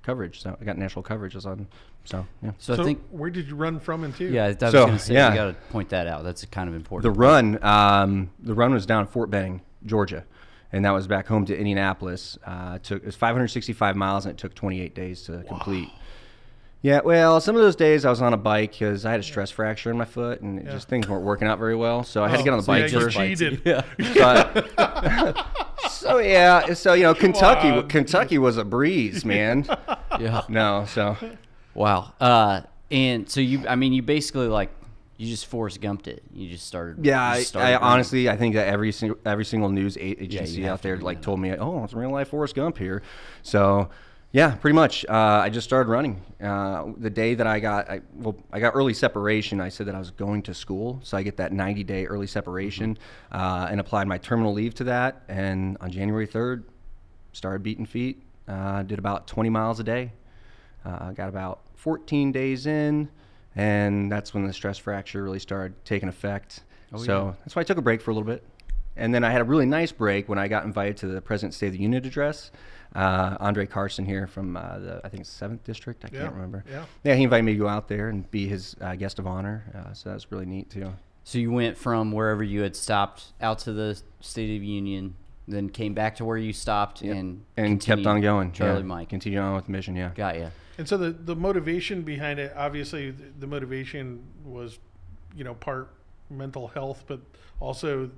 coverage. 0.06 0.40
So 0.42 0.56
I 0.58 0.64
got 0.64 0.78
national 0.78 1.02
coverage. 1.02 1.34
I 1.34 1.38
was 1.38 1.46
on. 1.46 1.66
So 2.04 2.24
yeah. 2.42 2.52
So, 2.58 2.76
So 2.76 2.82
I 2.82 2.86
think, 2.86 3.02
where 3.10 3.28
did 3.30 3.48
you 3.48 3.56
run 3.56 3.80
from 3.80 4.04
and 4.04 4.14
to? 4.16 4.30
yeah, 4.30 4.44
I 4.46 4.48
was 4.50 4.58
So, 4.60 4.70
going 4.86 4.92
to 4.92 4.98
say, 4.98 5.14
yeah. 5.14 5.30
we 5.30 5.34
got 5.36 5.46
to 5.48 5.54
point 5.72 5.88
that 5.90 6.06
out. 6.06 6.22
That's 6.24 6.44
kind 6.46 6.68
of 6.68 6.74
important. 6.76 7.12
The 7.12 7.18
run, 7.18 7.62
um, 7.64 8.30
the 8.38 8.54
run 8.54 8.72
was 8.72 8.86
down 8.86 9.06
Fort 9.08 9.28
Benning, 9.28 9.60
Georgia, 9.84 10.24
and 10.72 10.84
that 10.84 10.92
was 10.92 11.06
back 11.08 11.26
home 11.26 11.44
to 11.46 11.56
Indianapolis. 11.58 12.38
Uh, 12.46 12.74
it 12.76 12.84
took 12.84 13.02
it 13.02 13.06
was 13.06 13.16
565 13.16 13.96
miles, 13.96 14.24
and 14.24 14.32
it 14.32 14.38
took 14.38 14.54
28 14.54 14.94
days 14.94 15.22
to 15.24 15.42
complete. 15.48 15.88
Yeah, 16.82 17.00
well, 17.04 17.40
some 17.40 17.56
of 17.56 17.62
those 17.62 17.74
days 17.74 18.04
I 18.04 18.10
was 18.10 18.22
on 18.22 18.32
a 18.32 18.36
bike 18.36 18.72
because 18.72 19.04
I 19.04 19.10
had 19.10 19.18
a 19.18 19.24
stress 19.24 19.50
fracture 19.50 19.90
in 19.90 19.98
my 19.98 20.04
foot, 20.04 20.40
and 20.40 20.58
it 20.60 20.66
just 20.66 20.88
things 20.88 21.08
weren't 21.08 21.24
working 21.24 21.48
out 21.48 21.58
very 21.58 21.74
well. 21.74 22.04
So 22.04 22.22
I 22.22 22.28
had 22.28 22.36
to 22.38 22.42
get 22.44 22.52
on 22.52 22.58
the 22.58 22.62
so 22.62 22.72
bike 22.72 22.92
yeah, 22.92 22.98
you 22.98 23.04
first. 23.04 23.16
cheated. 23.16 23.62
yeah. 23.64 23.82
But- 24.76 25.46
so 25.90 26.18
yeah, 26.18 26.74
so 26.74 26.92
you 26.92 27.02
know, 27.02 27.14
Kentucky, 27.14 27.68
on. 27.68 27.88
Kentucky 27.88 28.38
was 28.38 28.56
a 28.56 28.64
breeze, 28.64 29.24
man. 29.24 29.66
yeah. 30.20 30.42
No, 30.48 30.84
so 30.86 31.16
Wow. 31.76 32.12
Uh, 32.20 32.62
and 32.90 33.28
so 33.28 33.40
you, 33.40 33.66
I 33.68 33.76
mean, 33.76 33.92
you 33.92 34.02
basically 34.02 34.48
like, 34.48 34.70
you 35.18 35.28
just 35.28 35.46
Forrest 35.46 35.80
Gumped 35.80 36.08
it. 36.08 36.22
You 36.32 36.48
just 36.50 36.66
started. 36.66 37.04
Yeah, 37.04 37.22
I, 37.22 37.36
just 37.38 37.48
started 37.48 37.68
I 37.68 37.72
running. 37.72 37.88
honestly, 37.88 38.28
I 38.28 38.36
think 38.36 38.54
that 38.54 38.68
every 38.68 38.92
single 38.92 39.18
every 39.24 39.44
single 39.46 39.70
news 39.70 39.96
agency 39.98 40.62
have 40.62 40.72
out 40.72 40.82
there 40.82 40.96
bring 40.96 41.06
like 41.06 41.18
that 41.18 41.24
told 41.24 41.40
me, 41.40 41.52
oh, 41.52 41.84
it's 41.84 41.94
real 41.94 42.10
life 42.10 42.28
Forrest 42.28 42.54
Gump 42.54 42.76
here. 42.76 43.02
So, 43.42 43.88
yeah, 44.36 44.54
pretty 44.54 44.74
much. 44.74 45.06
Uh, 45.08 45.12
I 45.44 45.48
just 45.48 45.66
started 45.66 45.88
running. 45.88 46.20
Uh, 46.42 46.92
the 46.98 47.08
day 47.08 47.34
that 47.34 47.46
I 47.46 47.58
got, 47.58 47.88
I, 47.88 48.02
well, 48.12 48.36
I 48.52 48.60
got 48.60 48.74
early 48.76 48.92
separation. 48.92 49.62
I 49.62 49.70
said 49.70 49.86
that 49.86 49.94
I 49.94 49.98
was 49.98 50.10
going 50.10 50.42
to 50.42 50.52
school, 50.52 51.00
so 51.02 51.16
I 51.16 51.22
get 51.22 51.38
that 51.38 51.54
90 51.54 51.84
day 51.84 52.04
early 52.04 52.26
separation, 52.26 52.98
Mm-hmm. 53.32 53.34
uh, 53.40 53.68
and 53.70 53.80
applied 53.80 54.06
my 54.08 54.18
terminal 54.18 54.52
leave 54.52 54.74
to 54.74 54.84
that. 54.84 55.22
And 55.28 55.78
on 55.80 55.90
January 55.90 56.26
3rd, 56.28 56.64
started 57.32 57.62
beating 57.62 57.86
feet. 57.86 58.22
Uh, 58.46 58.82
did 58.82 58.98
about 58.98 59.26
20 59.26 59.48
miles 59.48 59.80
a 59.80 59.84
day. 59.84 60.12
Uh, 60.84 61.12
got 61.12 61.30
about 61.30 61.60
14 61.76 62.30
days 62.30 62.66
in, 62.66 63.08
and 63.54 64.12
that's 64.12 64.34
when 64.34 64.46
the 64.46 64.52
stress 64.52 64.76
fracture 64.76 65.22
really 65.22 65.38
started 65.38 65.82
taking 65.86 66.10
effect. 66.10 66.60
so 67.06 67.34
that's 67.40 67.56
why 67.56 67.60
I 67.60 67.64
took 67.64 67.78
a 67.78 67.82
break 67.82 68.02
for 68.02 68.10
a 68.10 68.14
little 68.14 68.26
bit. 68.26 68.44
And 68.96 69.14
then 69.14 69.24
I 69.24 69.30
had 69.30 69.40
a 69.40 69.44
really 69.44 69.66
nice 69.66 69.92
break 69.92 70.28
when 70.28 70.38
I 70.38 70.48
got 70.48 70.64
invited 70.64 70.96
to 70.98 71.06
the 71.08 71.20
President's 71.20 71.56
State 71.56 71.68
of 71.68 71.72
the 71.74 71.80
Union 71.80 72.04
address. 72.04 72.50
Uh, 72.94 73.36
Andre 73.40 73.66
Carson 73.66 74.06
here 74.06 74.26
from 74.26 74.56
uh, 74.56 74.78
the, 74.78 75.00
I 75.04 75.08
think, 75.10 75.24
7th 75.24 75.62
District. 75.64 76.02
I 76.04 76.08
Yeah, 76.12 76.22
can't 76.22 76.34
remember. 76.34 76.64
yeah. 76.70 76.84
Yeah, 77.04 77.14
he 77.14 77.24
invited 77.24 77.42
me 77.42 77.52
to 77.52 77.58
go 77.58 77.68
out 77.68 77.88
there 77.88 78.08
and 78.08 78.30
be 78.30 78.46
his 78.48 78.74
uh, 78.80 78.94
guest 78.94 79.18
of 79.18 79.26
honor. 79.26 79.64
Uh, 79.74 79.92
so 79.92 80.12
was 80.12 80.30
really 80.32 80.46
neat, 80.46 80.70
too. 80.70 80.92
So 81.24 81.38
you 81.38 81.50
went 81.52 81.76
from 81.76 82.12
wherever 82.12 82.42
you 82.42 82.62
had 82.62 82.74
stopped 82.74 83.32
out 83.40 83.58
to 83.60 83.72
the 83.72 84.00
State 84.20 84.54
of 84.54 84.60
the 84.60 84.66
Union, 84.66 85.14
then 85.46 85.68
came 85.68 85.92
back 85.92 86.16
to 86.16 86.24
where 86.24 86.38
you 86.38 86.52
stopped 86.52 87.02
and 87.02 87.42
And 87.56 87.80
kept 87.80 88.06
on 88.06 88.20
going. 88.22 88.52
Charlie 88.52 88.78
yeah. 88.80 88.86
Mike. 88.86 89.08
Continued 89.10 89.40
on 89.40 89.54
with 89.56 89.66
the 89.66 89.72
mission, 89.72 89.94
yeah. 89.94 90.12
Got 90.14 90.36
you. 90.36 90.50
And 90.78 90.88
so 90.88 90.96
the 90.96 91.10
the 91.10 91.34
motivation 91.36 92.02
behind 92.02 92.38
it, 92.38 92.52
obviously, 92.56 93.10
the, 93.10 93.24
the 93.40 93.46
motivation 93.46 94.22
was, 94.44 94.78
you 95.34 95.42
know, 95.42 95.54
part 95.54 95.90
mental 96.30 96.68
health, 96.68 97.04
but 97.06 97.20
also 97.60 98.10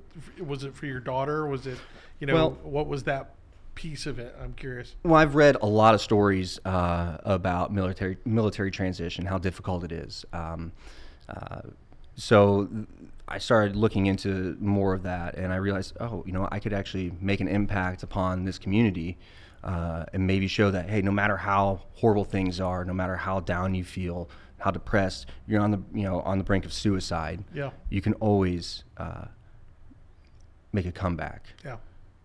was 0.44 0.64
it 0.64 0.75
for 0.75 0.87
your 0.87 1.00
daughter? 1.00 1.46
Was 1.46 1.66
it, 1.66 1.78
you 2.20 2.26
know, 2.26 2.34
Well- 2.34 2.50
what 2.62 2.87
was 2.88 3.05
that 3.05 3.34
piece 3.75 4.06
of 4.06 4.19
it? 4.19 4.34
I'm 4.43 4.55
curious. 4.55 4.96
Well, 5.05 5.14
I've 5.14 5.34
read 5.34 5.56
a 5.62 5.66
lot 5.66 5.94
of 5.94 6.00
stories 6.00 6.58
uh, 6.64 7.19
about 7.25 7.72
military 7.72 8.19
military 8.25 8.70
transition, 8.70 9.26
how 9.26 9.38
difficult 9.38 9.84
it 9.84 9.93
is. 9.93 10.25
Um, 10.32 10.72
uh, 11.28 11.60
so 12.16 12.69
I 13.28 13.38
started 13.38 13.76
looking 13.76 14.06
into 14.06 14.56
more 14.58 14.94
of 14.94 15.04
that, 15.04 15.37
and 15.37 15.52
I 15.52 15.56
realized, 15.56 15.96
oh, 16.00 16.25
you 16.26 16.32
know, 16.32 16.49
I 16.50 16.58
could 16.58 16.72
actually 16.72 17.12
make 17.20 17.40
an 17.40 17.46
impact 17.46 18.02
upon 18.02 18.44
this 18.44 18.58
community, 18.58 19.16
uh, 19.62 20.04
and 20.12 20.26
maybe 20.26 20.49
show 20.49 20.70
that, 20.72 20.88
hey, 20.90 21.02
no 21.02 21.12
matter 21.12 21.37
how 21.37 21.82
horrible 21.94 22.25
things 22.25 22.58
are, 22.61 22.84
no 22.84 22.93
matter 22.94 23.14
how 23.16 23.38
down 23.40 23.75
you 23.75 23.84
feel, 23.84 24.28
how 24.58 24.70
depressed 24.70 25.26
you're 25.46 25.60
on 25.60 25.70
the, 25.70 25.81
you 25.94 26.02
know, 26.02 26.20
on 26.20 26.38
the 26.38 26.44
brink 26.44 26.64
of 26.64 26.72
suicide, 26.72 27.44
Yeah. 27.55 27.70
you 27.90 28.00
can 28.00 28.14
always 28.14 28.84
uh, 28.96 29.26
make 30.72 30.87
a 30.87 30.93
comeback 30.93 31.46
Yeah. 31.64 31.76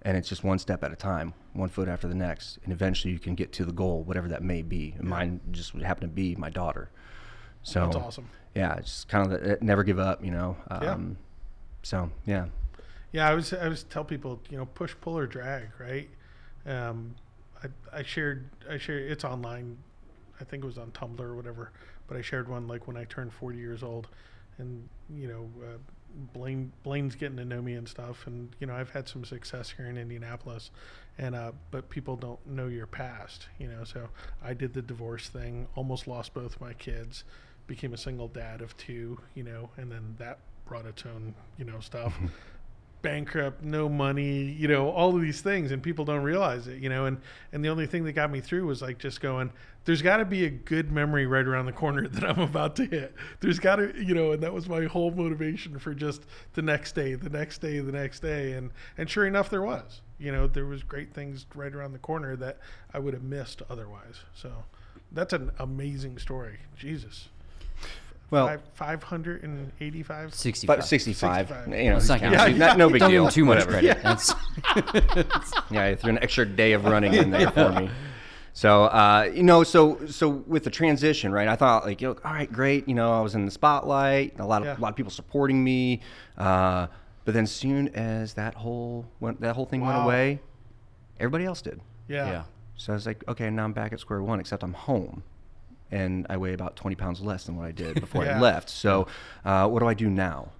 and 0.01 0.17
it's 0.17 0.27
just 0.27 0.43
one 0.43 0.59
step 0.59 0.83
at 0.83 0.91
a 0.91 0.95
time, 0.95 1.33
one 1.53 1.69
foot 1.69 1.87
after 1.87 2.07
the 2.07 2.15
next, 2.15 2.57
and 2.63 2.73
eventually 2.73 3.13
you 3.13 3.19
can 3.19 3.35
get 3.35 3.51
to 3.53 3.65
the 3.65 3.71
goal, 3.71 4.03
whatever 4.03 4.27
that 4.29 4.41
may 4.43 4.61
be. 4.61 4.95
And 4.97 5.07
mine 5.07 5.39
just 5.51 5.73
would 5.73 5.83
happen 5.83 6.01
to 6.01 6.07
be 6.13 6.35
my 6.35 6.49
daughter. 6.49 6.89
So 7.61 7.85
That's 7.85 7.95
awesome. 7.95 8.29
Yeah, 8.55 8.75
it's 8.75 8.87
just 8.87 9.07
kind 9.07 9.31
of 9.31 9.41
the, 9.41 9.57
never 9.61 9.83
give 9.83 9.99
up, 9.99 10.23
you 10.23 10.31
know. 10.31 10.57
Yeah. 10.69 10.91
Um, 10.93 11.17
So 11.83 12.09
yeah, 12.25 12.47
Yeah, 13.11 13.29
I 13.29 13.33
was 13.35 13.53
I 13.53 13.67
was 13.67 13.83
tell 13.83 14.03
people 14.03 14.41
you 14.49 14.57
know 14.57 14.65
push 14.65 14.95
pull 15.01 15.17
or 15.17 15.27
drag 15.27 15.69
right. 15.79 16.09
Um, 16.65 17.15
I 17.63 17.67
I 17.99 18.03
shared 18.03 18.49
I 18.69 18.77
shared 18.77 19.09
it's 19.11 19.23
online. 19.23 19.77
I 20.41 20.43
think 20.45 20.63
it 20.63 20.67
was 20.67 20.77
on 20.77 20.91
Tumblr 20.91 21.19
or 21.19 21.35
whatever, 21.35 21.71
but 22.07 22.17
I 22.17 22.21
shared 22.21 22.47
one 22.47 22.67
like 22.67 22.87
when 22.87 22.97
I 22.97 23.05
turned 23.05 23.33
40 23.33 23.57
years 23.57 23.83
old, 23.83 24.07
and 24.57 24.87
you 25.09 25.27
know 25.27 25.49
uh, 25.63 25.77
Blaine 26.33 26.71
Blaine's 26.83 27.15
getting 27.15 27.37
to 27.37 27.45
know 27.45 27.61
me 27.61 27.73
and 27.73 27.87
stuff, 27.87 28.27
and 28.27 28.55
you 28.59 28.67
know 28.67 28.75
I've 28.75 28.91
had 28.91 29.07
some 29.07 29.25
success 29.25 29.73
here 29.75 29.87
in 29.87 29.97
Indianapolis, 29.97 30.71
and 31.17 31.35
uh, 31.35 31.51
but 31.71 31.89
people 31.89 32.15
don't 32.15 32.45
know 32.45 32.67
your 32.67 32.87
past, 32.87 33.47
you 33.59 33.67
know. 33.67 33.83
So 33.83 34.09
I 34.43 34.53
did 34.53 34.73
the 34.73 34.81
divorce 34.81 35.29
thing, 35.29 35.67
almost 35.75 36.07
lost 36.07 36.33
both 36.33 36.59
my 36.61 36.73
kids, 36.73 37.23
became 37.67 37.93
a 37.93 37.97
single 37.97 38.27
dad 38.27 38.61
of 38.61 38.75
two, 38.77 39.19
you 39.35 39.43
know, 39.43 39.69
and 39.77 39.91
then 39.91 40.15
that 40.19 40.39
brought 40.65 40.85
its 40.85 41.03
own 41.05 41.33
you 41.57 41.65
know 41.65 41.79
stuff 41.79 42.17
bankrupt, 43.03 43.61
no 43.61 43.87
money, 43.87 44.41
you 44.41 44.67
know, 44.67 44.89
all 44.89 45.15
of 45.15 45.21
these 45.21 45.41
things, 45.41 45.71
and 45.71 45.83
people 45.83 46.05
don't 46.05 46.23
realize 46.23 46.67
it, 46.67 46.81
you 46.81 46.89
know. 46.89 47.05
And 47.05 47.19
and 47.51 47.63
the 47.63 47.69
only 47.69 47.85
thing 47.85 48.03
that 48.05 48.13
got 48.13 48.31
me 48.31 48.41
through 48.41 48.65
was 48.65 48.81
like 48.81 48.97
just 48.97 49.21
going, 49.21 49.51
there's 49.85 50.01
got 50.01 50.17
to 50.17 50.25
be 50.25 50.45
a 50.45 50.49
good 50.49 50.91
memory 50.91 51.27
right 51.27 51.45
around 51.45 51.67
the 51.67 51.73
corner 51.73 52.07
that 52.09 52.23
I'm 52.23 52.39
about 52.39 52.75
to 52.77 52.85
hit. 52.85 53.13
There's 53.41 53.59
got 53.59 53.75
to, 53.75 53.93
you 54.03 54.15
know, 54.15 54.31
and 54.31 54.41
that 54.41 54.53
was 54.53 54.67
my 54.67 54.85
whole 54.85 55.11
motivation 55.11 55.77
for 55.77 55.93
just 55.93 56.23
the 56.53 56.63
next 56.63 56.95
day, 56.95 57.13
the 57.13 57.29
next 57.29 57.59
day, 57.59 57.79
the 57.79 57.91
next 57.91 58.21
day, 58.21 58.53
and 58.53 58.71
and 58.97 59.07
sure 59.07 59.27
enough, 59.27 59.51
there 59.51 59.61
was, 59.61 60.01
you 60.17 60.31
know, 60.31 60.47
there 60.47 60.65
was 60.65 60.81
great 60.81 61.13
things 61.13 61.45
right 61.53 61.75
around 61.75 61.91
the 61.91 61.99
corner 61.99 62.35
that 62.37 62.57
I 62.91 62.97
would 62.97 63.13
have 63.13 63.23
missed 63.23 63.61
otherwise. 63.69 64.21
So 64.33 64.51
that's 65.11 65.33
an 65.33 65.51
amazing 65.59 66.17
story. 66.17 66.57
Jesus. 66.75 67.29
Well- 68.33 68.47
Five, 68.47 68.61
585 68.73 70.33
65. 70.33 70.67
but 70.77 70.83
65, 70.85 71.47
65. 71.49 71.67
you 71.79 71.89
know, 71.91 71.97
It's 71.97 72.07
not 72.09 72.19
counts. 72.19 72.35
gonna- 72.37 72.49
Yeah, 72.51 72.57
not, 72.57 72.77
no 72.79 72.89
big 72.89 72.99
Don't 72.99 73.09
give 73.11 73.17
deal. 73.17 73.25
him 73.25 73.31
too 73.31 73.45
much 73.45 73.65
Whatever. 73.67 73.71
credit. 73.71 74.01
That's, 74.03 74.33
Yeah, 75.71 75.83
I 75.85 75.95
threw 75.95 76.09
an 76.09 76.17
extra 76.23 76.45
day 76.45 76.73
of 76.73 76.85
running 76.85 77.13
in 77.13 77.29
there 77.31 77.51
for 77.51 77.71
me. 77.71 77.89
So 78.53 78.85
uh, 78.85 79.29
you 79.33 79.43
know, 79.43 79.63
so 79.63 80.05
so 80.07 80.29
with 80.29 80.63
the 80.63 80.69
transition, 80.69 81.31
right? 81.31 81.47
I 81.47 81.55
thought 81.55 81.85
like, 81.85 82.01
you 82.01 82.09
know, 82.09 82.15
all 82.25 82.33
right, 82.33 82.51
great. 82.51 82.87
You 82.87 82.93
know, 82.95 83.11
I 83.11 83.21
was 83.21 83.33
in 83.35 83.45
the 83.45 83.51
spotlight, 83.51 84.39
a 84.39 84.45
lot 84.45 84.61
of 84.61 84.67
Yeah. 84.67 84.77
a 84.77 84.81
lot 84.81 84.89
of 84.89 84.95
people 84.95 85.11
supporting 85.11 85.63
me. 85.63 86.01
Uh, 86.37 86.87
but 87.25 87.33
then, 87.33 87.47
soon 87.47 87.87
as 87.95 88.33
that 88.33 88.53
whole 88.55 89.05
went, 89.19 89.41
that 89.41 89.55
whole 89.55 89.65
thing 89.65 89.81
went 89.81 89.97
Wow. 89.97 90.05
away, 90.05 90.39
everybody 91.19 91.45
else 91.45 91.61
did. 91.61 91.79
Yeah. 92.07 92.27
yeah. 92.29 92.43
So 92.75 92.93
I 92.93 92.95
was 92.95 93.05
like, 93.05 93.23
okay, 93.27 93.49
now 93.49 93.63
I'm 93.63 93.73
back 93.73 93.93
at 93.93 93.99
square 93.99 94.21
one, 94.21 94.39
except 94.39 94.61
I'm 94.63 94.73
home, 94.73 95.23
and 95.93 96.25
I 96.29 96.37
weigh 96.37 96.53
about 96.53 96.75
20 96.75 96.95
pounds 96.95 97.21
less 97.21 97.45
than 97.45 97.55
what 97.55 97.65
I 97.65 97.71
did 97.71 97.99
before 98.01 98.25
Yeah. 98.25 98.37
I 98.37 98.39
left. 98.41 98.69
So, 98.69 99.07
uh, 99.45 99.67
what 99.67 99.79
do 99.79 99.87
I 99.87 99.93
do 99.93 100.09
now? 100.09 100.51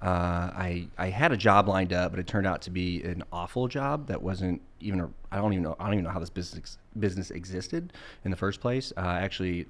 Uh, 0.00 0.50
I 0.54 0.88
I 0.96 1.08
had 1.10 1.32
a 1.32 1.36
job 1.36 1.66
lined 1.68 1.92
up, 1.92 2.12
but 2.12 2.20
it 2.20 2.26
turned 2.26 2.46
out 2.46 2.62
to 2.62 2.70
be 2.70 3.02
an 3.02 3.24
awful 3.32 3.66
job 3.68 4.06
that 4.06 4.22
wasn't 4.22 4.62
even. 4.80 5.00
A, 5.00 5.10
I 5.32 5.36
don't 5.38 5.52
even 5.52 5.64
know. 5.64 5.76
I 5.78 5.84
don't 5.84 5.94
even 5.94 6.04
know 6.04 6.10
how 6.10 6.20
this 6.20 6.30
business 6.30 6.78
business 6.98 7.30
existed 7.32 7.92
in 8.24 8.30
the 8.30 8.36
first 8.36 8.60
place. 8.60 8.92
Uh, 8.96 9.00
actually, 9.00 9.66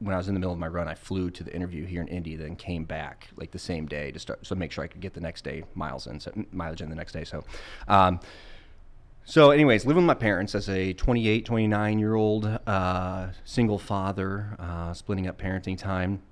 when 0.00 0.14
I 0.14 0.18
was 0.18 0.26
in 0.26 0.34
the 0.34 0.40
middle 0.40 0.52
of 0.52 0.58
my 0.58 0.66
run, 0.66 0.88
I 0.88 0.94
flew 0.96 1.30
to 1.30 1.44
the 1.44 1.54
interview 1.54 1.86
here 1.86 2.02
in 2.02 2.08
Indy, 2.08 2.34
then 2.34 2.56
came 2.56 2.84
back 2.84 3.28
like 3.36 3.52
the 3.52 3.58
same 3.58 3.86
day 3.86 4.10
to 4.10 4.18
start, 4.18 4.44
so 4.44 4.54
make 4.56 4.72
sure 4.72 4.82
I 4.84 4.88
could 4.88 5.00
get 5.00 5.14
the 5.14 5.20
next 5.20 5.42
day 5.44 5.62
miles 5.74 6.06
in, 6.08 6.20
so, 6.20 6.32
mileage 6.52 6.82
in 6.82 6.90
the 6.90 6.96
next 6.96 7.12
day. 7.12 7.24
So, 7.24 7.44
um, 7.88 8.20
so 9.28 9.50
anyways, 9.50 9.84
living 9.84 10.04
with 10.04 10.06
my 10.06 10.14
parents 10.14 10.54
as 10.54 10.68
a 10.68 10.92
28, 10.92 11.44
29 11.44 11.98
year 11.98 12.14
old 12.14 12.46
uh, 12.66 13.26
single 13.44 13.78
father, 13.78 14.56
uh, 14.60 14.94
splitting 14.94 15.26
up 15.26 15.36
parenting 15.36 15.76
time. 15.76 16.22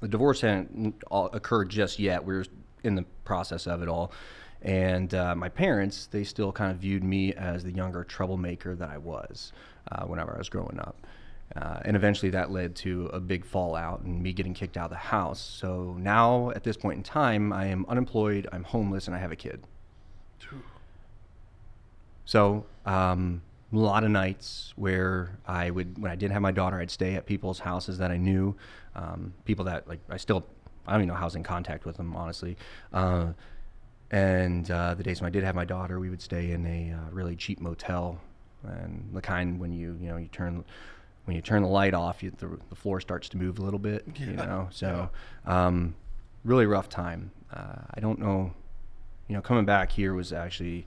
The 0.00 0.08
divorce 0.08 0.42
hadn't 0.42 1.02
occurred 1.10 1.70
just 1.70 1.98
yet. 1.98 2.24
We 2.24 2.34
were 2.34 2.44
in 2.84 2.94
the 2.94 3.06
process 3.24 3.66
of 3.66 3.82
it 3.82 3.88
all. 3.88 4.12
And 4.60 5.14
uh, 5.14 5.34
my 5.34 5.48
parents, 5.48 6.08
they 6.10 6.22
still 6.24 6.52
kind 6.52 6.70
of 6.70 6.76
viewed 6.76 7.02
me 7.02 7.32
as 7.32 7.64
the 7.64 7.72
younger 7.72 8.04
troublemaker 8.04 8.76
that 8.76 8.90
I 8.90 8.98
was 8.98 9.54
uh, 9.90 10.04
whenever 10.04 10.34
I 10.34 10.38
was 10.38 10.50
growing 10.50 10.78
up. 10.78 11.06
Uh, 11.56 11.80
and 11.86 11.96
eventually 11.96 12.30
that 12.30 12.50
led 12.50 12.76
to 12.76 13.06
a 13.06 13.18
big 13.18 13.46
fallout 13.46 14.02
and 14.02 14.22
me 14.22 14.34
getting 14.34 14.52
kicked 14.52 14.76
out 14.76 14.84
of 14.84 14.90
the 14.90 14.96
house. 14.96 15.40
So 15.40 15.96
now, 15.98 16.50
at 16.50 16.64
this 16.64 16.76
point 16.76 16.98
in 16.98 17.02
time, 17.02 17.50
I 17.50 17.66
am 17.66 17.86
unemployed, 17.88 18.46
I'm 18.52 18.64
homeless, 18.64 19.06
and 19.06 19.16
I 19.16 19.18
have 19.18 19.32
a 19.32 19.36
kid. 19.36 19.64
So, 22.24 22.66
um, 22.86 23.42
a 23.72 23.76
lot 23.76 24.02
of 24.02 24.10
nights 24.10 24.72
where 24.76 25.38
I 25.46 25.70
would, 25.70 25.98
when 25.98 26.10
I 26.10 26.16
didn't 26.16 26.32
have 26.32 26.42
my 26.42 26.50
daughter, 26.50 26.80
I'd 26.80 26.90
stay 26.90 27.14
at 27.14 27.26
people's 27.26 27.60
houses 27.60 27.98
that 27.98 28.10
I 28.10 28.16
knew, 28.16 28.56
um, 28.96 29.32
people 29.44 29.64
that 29.66 29.86
like 29.86 30.00
I 30.08 30.16
still, 30.16 30.44
I 30.86 30.92
don't 30.92 31.02
even 31.02 31.08
know 31.08 31.14
how 31.14 31.22
I 31.22 31.26
was 31.26 31.36
in 31.36 31.44
contact 31.44 31.84
with 31.84 31.96
them, 31.96 32.16
honestly. 32.16 32.56
Uh, 32.92 33.28
and 34.10 34.68
uh, 34.70 34.94
the 34.94 35.04
days 35.04 35.20
when 35.20 35.28
I 35.28 35.30
did 35.30 35.44
have 35.44 35.54
my 35.54 35.64
daughter, 35.64 36.00
we 36.00 36.10
would 36.10 36.20
stay 36.20 36.50
in 36.50 36.66
a 36.66 36.92
uh, 36.92 37.10
really 37.12 37.36
cheap 37.36 37.60
motel 37.60 38.20
and 38.64 39.08
the 39.12 39.22
kind 39.22 39.58
when 39.58 39.72
you 39.72 39.96
you 40.00 40.08
know 40.08 40.16
you 40.16 40.28
turn 40.28 40.64
when 41.24 41.36
you 41.36 41.42
turn 41.42 41.62
the 41.62 41.68
light 41.68 41.94
off, 41.94 42.22
you, 42.22 42.32
the, 42.38 42.58
the 42.70 42.74
floor 42.74 43.00
starts 43.00 43.28
to 43.28 43.36
move 43.36 43.58
a 43.58 43.62
little 43.62 43.78
bit. 43.78 44.04
You 44.16 44.32
know, 44.32 44.68
so 44.70 45.10
um, 45.46 45.94
really 46.44 46.66
rough 46.66 46.88
time. 46.88 47.30
Uh, 47.52 47.82
I 47.94 48.00
don't 48.00 48.18
know. 48.18 48.52
You 49.28 49.36
know, 49.36 49.42
coming 49.42 49.64
back 49.64 49.92
here 49.92 50.14
was 50.14 50.32
actually 50.32 50.86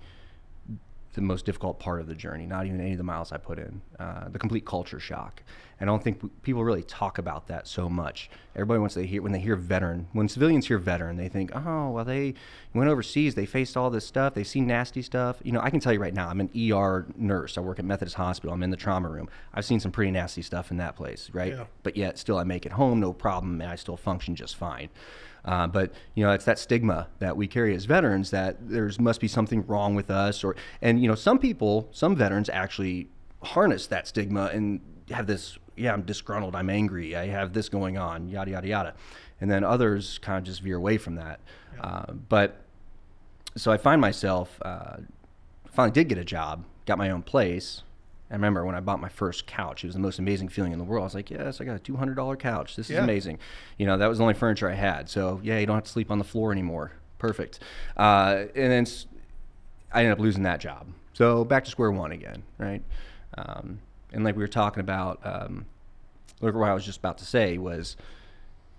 the 1.14 1.22
most 1.22 1.46
difficult 1.46 1.80
part 1.80 2.02
of 2.02 2.08
the 2.08 2.16
journey. 2.16 2.46
Not 2.46 2.66
even 2.66 2.82
any 2.82 2.92
of 2.92 2.98
the 2.98 3.04
miles 3.04 3.32
I 3.32 3.38
put 3.38 3.60
in. 3.60 3.82
Uh, 4.00 4.30
the 4.30 4.40
complete 4.40 4.66
culture 4.66 5.00
shock. 5.00 5.44
And 5.80 5.90
I 5.90 5.94
don't 5.94 6.04
think 6.04 6.42
people 6.44 6.64
really 6.64 6.84
talk 6.84 7.18
about 7.18 7.48
that 7.48 7.68
so 7.68 7.90
much. 7.90 8.30
Everybody 8.56 8.80
wants 8.80 8.96
to 8.96 9.06
hear 9.06 9.22
when 9.22 9.32
they 9.32 9.40
hear 9.40 9.56
veteran. 9.56 10.08
When 10.14 10.28
civilians 10.28 10.68
hear 10.68 10.78
veteran, 10.78 11.18
they 11.18 11.28
think, 11.30 11.52
oh, 11.56 11.90
well, 11.90 12.06
they 12.06 12.36
went 12.74 12.90
overseas. 12.90 13.36
They 13.36 13.46
faced 13.46 13.76
all 13.76 13.90
this 13.90 14.06
stuff. 14.06 14.34
They 14.34 14.44
seen 14.44 14.68
nasty 14.68 15.02
stuff. 15.02 15.38
You 15.44 15.52
know, 15.52 15.62
I 15.62 15.70
can 15.70 15.80
tell 15.80 15.94
you 15.94 16.00
right 16.00 16.14
now, 16.14 16.30
I'm 16.30 16.40
an 16.40 16.50
ER 16.56 17.06
nurse. 17.16 17.58
I 17.58 17.62
work 17.62 17.80
at 17.80 17.86
Methodist 17.86 18.16
Hospital. 18.16 18.54
I'm 18.54 18.64
in 18.64 18.70
the 18.70 18.78
trauma 18.78 19.10
room. 19.10 19.30
I've 19.54 19.66
seen 19.66 19.80
some 19.80 19.92
pretty 19.92 20.12
nasty 20.12 20.42
stuff 20.42 20.72
in 20.72 20.78
that 20.78 20.96
place, 20.96 21.30
right? 21.34 21.54
Yeah. 21.54 21.66
But 21.84 21.98
yet, 21.98 22.18
still, 22.18 22.38
I 22.38 22.44
make 22.44 22.66
it 22.66 22.72
home, 22.72 23.00
no 23.00 23.14
problem, 23.14 23.60
and 23.62 23.70
I 23.70 23.76
still 23.76 23.98
function 23.98 24.36
just 24.36 24.56
fine. 24.56 24.90
Uh, 25.46 25.68
but 25.68 25.92
you 26.16 26.24
know, 26.24 26.32
it's 26.32 26.46
that 26.46 26.58
stigma 26.58 27.08
that 27.20 27.36
we 27.36 27.48
carry 27.48 27.76
as 27.76 27.86
veterans 27.86 28.32
that 28.32 28.58
there's 28.62 29.00
must 29.00 29.20
be 29.20 29.28
something 29.28 29.66
wrong 29.68 29.96
with 29.96 30.10
us, 30.10 30.44
or 30.44 30.56
and 30.82 31.02
you 31.02 31.08
know, 31.08 31.16
some 31.16 31.38
people, 31.38 31.90
some 31.92 32.16
veterans 32.16 32.50
actually 32.50 33.08
harness 33.44 33.88
that 33.88 34.08
stigma 34.08 34.46
and 34.54 34.80
have 35.10 35.28
this. 35.28 35.58
Yeah, 35.76 35.94
I'm 35.94 36.04
disgruntled. 36.04 36.56
I'm 36.56 36.70
angry. 36.70 37.16
I 37.16 37.28
have 37.28 37.54
this 37.54 37.68
going 37.68 37.98
on. 37.98 38.30
Yada 38.30 38.52
yada 38.52 38.68
yada, 38.68 38.94
and 39.42 39.50
then 39.52 39.64
others 39.64 40.18
kind 40.20 40.38
of 40.38 40.44
just 40.44 40.62
veer 40.62 40.78
away 40.78 40.98
from 40.98 41.16
that. 41.16 41.40
Uh, 41.82 42.14
but 42.14 42.62
so 43.58 43.72
I 43.72 43.78
find 43.78 44.00
myself 44.00 44.60
uh, 44.62 44.98
finally 45.72 45.92
did 45.92 46.08
get 46.10 46.18
a 46.18 46.24
job, 46.24 46.66
got 46.86 46.98
my 46.98 47.10
own 47.10 47.22
place. 47.22 47.84
I 48.32 48.36
remember 48.36 48.66
when 48.66 48.74
I 48.76 48.80
bought 48.80 49.00
my 49.00 49.10
first 49.10 49.46
couch, 49.46 49.84
it 49.84 49.88
was 49.88 49.94
the 49.96 50.02
most 50.02 50.18
amazing 50.18 50.50
feeling 50.50 50.72
in 50.72 50.80
the 50.80 50.86
world. 50.86 51.04
I 51.04 51.06
was 51.06 51.14
like, 51.16 51.30
yes, 51.30 51.62
I 51.62 51.66
got 51.66 51.76
a 51.76 51.80
$200 51.80 52.40
couch. 52.40 52.76
This 52.76 52.90
is 52.90 52.96
Yeah. 52.96 53.04
amazing. 53.04 53.38
You 53.78 53.86
know, 53.86 53.98
that 53.98 54.08
was 54.08 54.18
the 54.18 54.24
only 54.24 54.34
furniture 54.34 54.70
I 54.70 54.74
had. 54.74 55.08
So, 55.10 55.40
yeah, 55.44 55.60
you 55.60 55.66
don't 55.68 55.76
have 55.76 55.84
to 55.84 55.92
sleep 55.92 56.10
on 56.10 56.18
the 56.18 56.24
floor 56.24 56.52
anymore. 56.52 56.94
Perfect. 57.20 57.60
Uh, 57.96 58.46
and 58.56 58.72
then 58.72 58.88
I 59.94 60.00
ended 60.00 60.14
up 60.14 60.20
losing 60.20 60.44
that 60.44 60.60
job. 60.60 60.88
So, 61.14 61.46
back 61.46 61.64
to 61.66 61.70
square 61.72 61.92
one 61.92 62.12
again, 62.12 62.42
right? 62.58 62.82
Um, 63.38 63.80
and 64.12 64.24
like 64.24 64.36
we 64.36 64.42
were 64.42 64.48
talking 64.48 64.82
about, 64.82 65.20
um, 65.24 65.66
look 66.42 66.56
what 66.56 66.70
I 66.70 66.74
was 66.74 66.86
just 66.86 66.98
about 67.00 67.20
to 67.20 67.26
say 67.26 67.58
was 67.60 67.96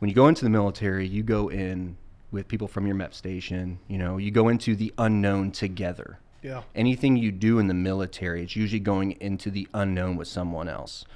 when 0.01 0.09
you 0.09 0.15
go 0.15 0.27
into 0.27 0.45
the 0.45 0.51
military, 0.51 1.07
you 1.07 1.23
go 1.23 1.49
in 1.49 1.97
with 2.33 2.49
people 2.49 2.67
from 2.67 2.87
your 2.87 2.97
MEP 2.97 3.15
station. 3.15 3.79
You 3.87 3.99
know, 3.99 4.17
you 4.17 4.33
go 4.33 4.49
into 4.49 4.75
the 4.75 4.93
unknown 4.99 5.53
together. 5.53 6.19
Yeah. 6.45 6.63
Anything 6.75 7.17
you 7.17 7.33
do 7.33 7.59
in 7.59 7.69
the 7.69 7.75
military, 7.75 8.43
it's 8.43 8.55
usually 8.55 8.79
going 8.79 9.13
into 9.13 9.51
the 9.51 9.67
unknown 9.73 10.17
with 10.17 10.29
someone 10.29 10.69
else. 10.69 11.07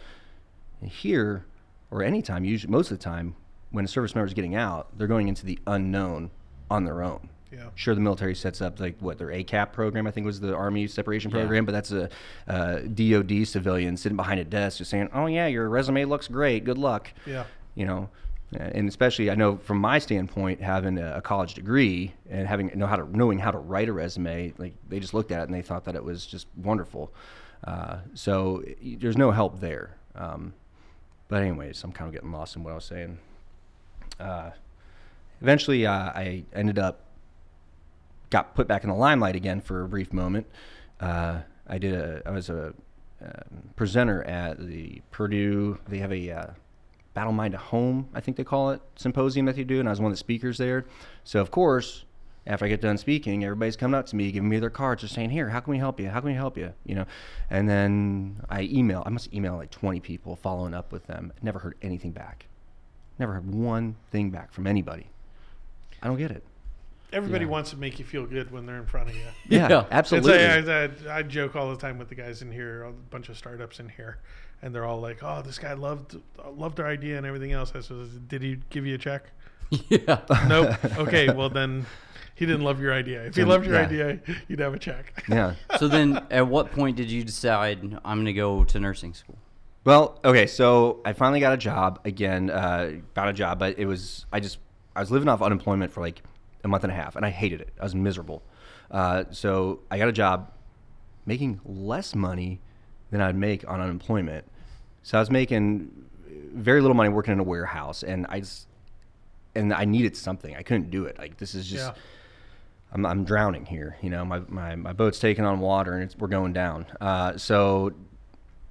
And 0.80 0.90
here, 0.90 1.44
or 1.90 2.02
anytime, 2.02 2.44
usually 2.44 2.70
most 2.72 2.90
of 2.90 2.98
the 2.98 3.04
time, 3.04 3.36
when 3.70 3.84
a 3.84 3.88
service 3.88 4.14
member 4.14 4.26
is 4.26 4.32
getting 4.32 4.54
out, 4.54 4.96
they're 4.96 5.06
going 5.06 5.28
into 5.28 5.44
the 5.44 5.58
unknown 5.66 6.30
on 6.70 6.84
their 6.86 7.02
own. 7.02 7.28
Yeah. 7.52 7.68
Sure, 7.74 7.94
the 7.94 8.00
military 8.00 8.34
sets 8.34 8.62
up 8.62 8.80
like 8.80 8.96
what 9.00 9.18
their 9.18 9.28
ACAP 9.28 9.72
program, 9.72 10.06
I 10.06 10.10
think 10.10 10.24
was 10.24 10.40
the 10.40 10.54
Army 10.54 10.86
Separation 10.86 11.30
Program, 11.30 11.66
but 11.66 11.72
that's 11.72 11.92
a, 11.92 12.08
uh 12.46 12.80
DoD 12.80 13.46
civilian 13.46 13.96
sitting 13.96 14.16
behind 14.16 14.40
a 14.40 14.44
desk 14.44 14.78
just 14.78 14.90
saying, 14.90 15.08
"Oh 15.14 15.26
yeah, 15.26 15.46
your 15.46 15.68
resume 15.68 16.04
looks 16.04 16.28
great. 16.28 16.64
Good 16.64 16.76
luck." 16.78 17.10
Yeah. 17.26 17.44
you 17.74 17.86
know 17.86 18.08
and 18.52 18.88
especially 18.88 19.30
i 19.30 19.34
know 19.34 19.56
from 19.56 19.78
my 19.78 19.98
standpoint 19.98 20.60
having 20.60 20.98
a, 20.98 21.20
college 21.20 21.54
degree 21.54 22.14
and 22.30 22.46
having 22.48 22.70
know 22.74 22.86
how 22.86 22.96
to 22.96 23.16
knowing 23.16 23.38
how 23.38 23.50
to 23.50 23.58
write 23.58 23.88
a 23.88 23.92
resume 23.92 24.52
like 24.58 24.74
they 24.88 24.98
just 24.98 25.12
looked 25.12 25.30
at 25.30 25.40
it 25.40 25.44
and 25.44 25.54
they 25.54 25.62
thought 25.62 25.84
that 25.84 25.94
it 25.94 26.02
was 26.02 26.24
just 26.24 26.46
wonderful. 26.56 27.12
Uh, 27.64 27.98
so 28.14 28.62
there's 28.82 29.16
no 29.16 29.32
help 29.32 29.60
there. 29.60 29.96
Um, 30.14 30.54
but 31.28 31.42
anyways 31.42 31.82
i'm 31.84 31.92
kind 31.92 32.08
of 32.08 32.14
getting 32.14 32.32
lost 32.32 32.56
in 32.56 32.62
what 32.62 32.72
i 32.72 32.74
was 32.74 32.84
saying. 32.84 33.18
Uh, 34.18 34.50
eventually 35.42 35.86
uh, 35.86 36.10
i 36.14 36.44
ended 36.54 36.78
up 36.78 37.04
got 38.30 38.54
put 38.54 38.66
back 38.66 38.82
in 38.84 38.90
the 38.90 38.96
limelight 38.96 39.36
again 39.36 39.60
for 39.60 39.82
a 39.82 39.88
brief 39.88 40.12
moment. 40.12 40.46
Uh, 41.00 41.40
i 41.66 41.76
did 41.76 41.94
a 41.94 42.22
i 42.24 42.30
was 42.30 42.48
a 42.48 42.72
um, 43.20 43.70
presenter 43.74 44.22
at 44.24 44.64
the 44.64 45.02
purdue 45.10 45.78
they 45.88 45.98
have 45.98 46.12
a 46.12 46.30
uh, 46.30 46.46
Battle 47.18 47.32
Mind 47.32 47.52
at 47.54 47.58
Home, 47.60 48.08
I 48.14 48.20
think 48.20 48.36
they 48.36 48.44
call 48.44 48.70
it, 48.70 48.80
symposium 48.94 49.46
that 49.46 49.56
they 49.56 49.64
do, 49.64 49.80
and 49.80 49.88
I 49.88 49.90
was 49.90 49.98
one 50.00 50.12
of 50.12 50.12
the 50.12 50.18
speakers 50.20 50.56
there. 50.56 50.84
So 51.24 51.40
of 51.40 51.50
course, 51.50 52.04
after 52.46 52.64
I 52.64 52.68
get 52.68 52.80
done 52.80 52.96
speaking, 52.96 53.42
everybody's 53.42 53.74
coming 53.76 53.98
up 53.98 54.06
to 54.06 54.14
me, 54.16 54.30
giving 54.30 54.48
me 54.48 54.60
their 54.60 54.70
cards, 54.70 55.02
just 55.02 55.16
saying, 55.16 55.30
"Here, 55.30 55.48
how 55.48 55.58
can 55.58 55.72
we 55.72 55.78
help 55.78 55.98
you? 55.98 56.10
How 56.10 56.20
can 56.20 56.28
we 56.28 56.36
help 56.36 56.56
you?" 56.56 56.72
You 56.86 56.94
know, 56.94 57.06
and 57.50 57.68
then 57.68 58.40
I 58.48 58.62
email. 58.62 59.02
I 59.04 59.10
must 59.10 59.34
email 59.34 59.56
like 59.56 59.72
20 59.72 59.98
people, 59.98 60.36
following 60.36 60.74
up 60.74 60.92
with 60.92 61.08
them. 61.08 61.32
Never 61.42 61.58
heard 61.58 61.74
anything 61.82 62.12
back. 62.12 62.46
Never 63.18 63.32
heard 63.32 63.52
one 63.52 63.96
thing 64.12 64.30
back 64.30 64.52
from 64.52 64.68
anybody. 64.68 65.08
I 66.00 66.06
don't 66.06 66.18
get 66.18 66.30
it. 66.30 66.44
Everybody 67.12 67.46
Yeah. 67.46 67.50
wants 67.50 67.70
to 67.70 67.76
make 67.76 67.98
you 67.98 68.04
feel 68.04 68.26
good 68.26 68.52
when 68.52 68.64
they're 68.64 68.76
in 68.78 68.86
front 68.86 69.08
of 69.10 69.16
you. 69.16 69.22
Yeah, 69.48 69.68
Yeah. 69.68 69.84
Absolutely. 69.90 70.34
like, 70.38 70.68
I, 70.68 70.84
I, 71.14 71.18
I 71.18 71.22
joke 71.24 71.56
all 71.56 71.68
the 71.70 71.76
time 71.80 71.98
with 71.98 72.10
the 72.10 72.14
guys 72.14 72.42
in 72.42 72.52
here, 72.52 72.84
a 72.84 72.92
bunch 72.92 73.28
of 73.28 73.36
startups 73.36 73.80
in 73.80 73.88
here, 73.88 74.18
and 74.62 74.74
they're 74.74 74.84
all 74.84 75.00
like, 75.00 75.22
"Oh, 75.22 75.42
this 75.42 75.58
guy 75.58 75.72
loved 75.74 76.16
loved 76.56 76.80
our 76.80 76.86
idea 76.86 77.16
and 77.16 77.26
everything 77.26 77.52
else." 77.52 77.72
I 77.74 77.80
said, 77.80 78.28
"Did 78.28 78.42
he 78.42 78.58
give 78.70 78.86
you 78.86 78.94
a 78.94 78.98
check?" 78.98 79.30
yeah. 79.88 80.20
nope. 80.48 80.76
Okay, 80.98 81.32
well 81.32 81.50
then, 81.50 81.86
he 82.34 82.46
didn't 82.46 82.62
love 82.62 82.80
your 82.80 82.92
idea. 82.92 83.24
If 83.24 83.36
he 83.36 83.44
loved 83.44 83.66
your 83.66 83.74
yeah. 83.74 83.86
idea, 83.86 84.20
you'd 84.48 84.60
have 84.60 84.74
a 84.74 84.78
check. 84.78 85.24
yeah. 85.28 85.54
So 85.78 85.88
then, 85.88 86.24
at 86.30 86.46
what 86.46 86.72
point 86.72 86.96
did 86.96 87.10
you 87.10 87.24
decide 87.24 87.82
I'm 88.04 88.18
going 88.18 88.26
to 88.26 88.32
go 88.32 88.64
to 88.64 88.80
nursing 88.80 89.14
school? 89.14 89.36
Well, 89.84 90.18
okay, 90.24 90.46
so 90.46 91.00
I 91.04 91.12
finally 91.12 91.40
got 91.40 91.52
a 91.52 91.56
job 91.56 92.00
again. 92.04 92.50
Uh, 92.50 93.00
got 93.14 93.28
a 93.28 93.32
job, 93.32 93.58
but 93.58 93.78
it 93.78 93.86
was 93.86 94.26
I 94.32 94.40
just 94.40 94.58
I 94.96 95.00
was 95.00 95.10
living 95.10 95.28
off 95.28 95.42
unemployment 95.42 95.92
for 95.92 96.00
like 96.00 96.22
a 96.64 96.68
month 96.68 96.84
and 96.84 96.92
a 96.92 96.96
half, 96.96 97.16
and 97.16 97.24
I 97.24 97.30
hated 97.30 97.60
it. 97.60 97.70
I 97.80 97.84
was 97.84 97.94
miserable. 97.94 98.42
Uh, 98.90 99.24
so 99.30 99.80
I 99.90 99.98
got 99.98 100.08
a 100.08 100.12
job 100.12 100.50
making 101.26 101.60
less 101.64 102.14
money 102.14 102.60
than 103.10 103.20
I'd 103.20 103.36
make 103.36 103.68
on 103.68 103.80
unemployment. 103.80 104.44
So 105.02 105.18
I 105.18 105.20
was 105.20 105.30
making 105.30 105.90
very 106.52 106.80
little 106.80 106.96
money 106.96 107.08
working 107.08 107.32
in 107.32 107.40
a 107.40 107.44
warehouse, 107.44 108.02
and 108.02 108.26
I 108.28 108.40
just 108.40 108.66
and 109.54 109.72
I 109.72 109.84
needed 109.84 110.16
something. 110.16 110.54
I 110.54 110.62
couldn't 110.62 110.90
do 110.90 111.04
it. 111.04 111.18
Like 111.18 111.36
this 111.38 111.54
is 111.54 111.66
just. 111.66 111.86
Yeah. 111.86 112.02
I'm, 112.90 113.04
I'm 113.04 113.24
drowning 113.24 113.66
here. 113.66 113.98
You 114.00 114.08
know, 114.08 114.24
my, 114.24 114.40
my, 114.48 114.74
my 114.74 114.94
boat's 114.94 115.18
taking 115.18 115.44
on 115.44 115.60
water 115.60 115.92
and 115.92 116.04
it's, 116.04 116.16
we're 116.16 116.28
going 116.28 116.54
down. 116.54 116.86
Uh, 116.98 117.36
so 117.36 117.92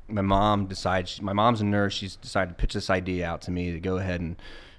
my 0.08 0.24
mom 0.24 0.66
decides, 0.66 1.22
my 1.22 1.34
mom's 1.34 1.62
a 1.62 1.66
nurse. 1.66 1.94
She's 1.94 2.16
decided 2.16 2.50
to 2.50 2.56
pitch 2.56 2.74
this 2.74 2.90
idea 2.90 3.28
out 3.28 3.42
to 3.44 3.52
me 3.52 3.72
to 3.74 3.80
go 3.80 3.98
ahead 3.98 4.20
and 4.20 4.36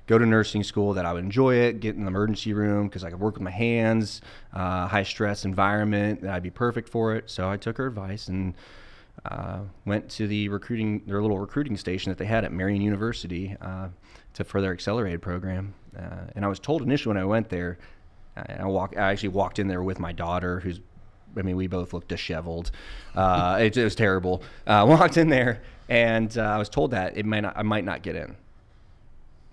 go 0.08 0.18
to 0.18 0.26
nursing 0.26 0.64
school, 0.64 0.92
that 0.94 1.06
I 1.06 1.12
would 1.12 1.22
enjoy 1.22 1.54
it, 1.54 1.78
get 1.78 1.94
in 1.94 2.02
the 2.02 2.08
emergency 2.08 2.52
room 2.52 2.88
because 2.88 3.04
I 3.04 3.10
could 3.10 3.20
work 3.20 3.34
with 3.34 3.42
my 3.42 3.52
hands, 3.52 4.22
uh, 4.52 4.88
high 4.88 5.04
stress 5.04 5.44
environment, 5.44 6.22
that 6.22 6.34
I'd 6.34 6.42
be 6.42 6.50
perfect 6.50 6.88
for 6.88 7.14
it. 7.14 7.30
So 7.30 7.48
I 7.48 7.56
took 7.58 7.76
her 7.76 7.86
advice 7.86 8.26
and 8.26 8.54
uh, 9.24 9.60
went 9.84 10.08
to 10.10 10.26
the 10.26 10.48
recruiting, 10.48 11.02
their 11.06 11.20
little 11.20 11.38
recruiting 11.38 11.76
station 11.76 12.10
that 12.10 12.18
they 12.18 12.24
had 12.24 12.44
at 12.44 12.52
Marian 12.52 12.80
University 12.80 13.56
uh, 13.60 13.88
to 14.34 14.44
for 14.44 14.60
their 14.60 14.72
accelerated 14.72 15.22
program. 15.22 15.74
Uh, 15.96 16.26
and 16.34 16.44
I 16.44 16.48
was 16.48 16.58
told 16.58 16.82
initially 16.82 17.14
when 17.14 17.22
I 17.22 17.26
went 17.26 17.48
there, 17.48 17.78
and 18.36 18.60
I 18.60 18.66
walk, 18.66 18.94
I 18.96 19.10
actually 19.10 19.30
walked 19.30 19.58
in 19.58 19.68
there 19.68 19.82
with 19.82 19.98
my 19.98 20.12
daughter, 20.12 20.60
who's, 20.60 20.80
I 21.36 21.42
mean, 21.42 21.56
we 21.56 21.66
both 21.66 21.92
looked 21.92 22.08
disheveled. 22.08 22.70
Uh, 23.14 23.58
it, 23.60 23.76
it 23.76 23.84
was 23.84 23.94
terrible. 23.94 24.42
Uh, 24.66 24.84
walked 24.88 25.16
in 25.16 25.28
there, 25.28 25.62
and 25.88 26.36
uh, 26.38 26.42
I 26.42 26.58
was 26.58 26.68
told 26.68 26.92
that 26.92 27.16
it 27.16 27.26
might 27.26 27.40
not, 27.40 27.56
I 27.56 27.62
might 27.62 27.84
not 27.84 28.02
get 28.02 28.16
in. 28.16 28.36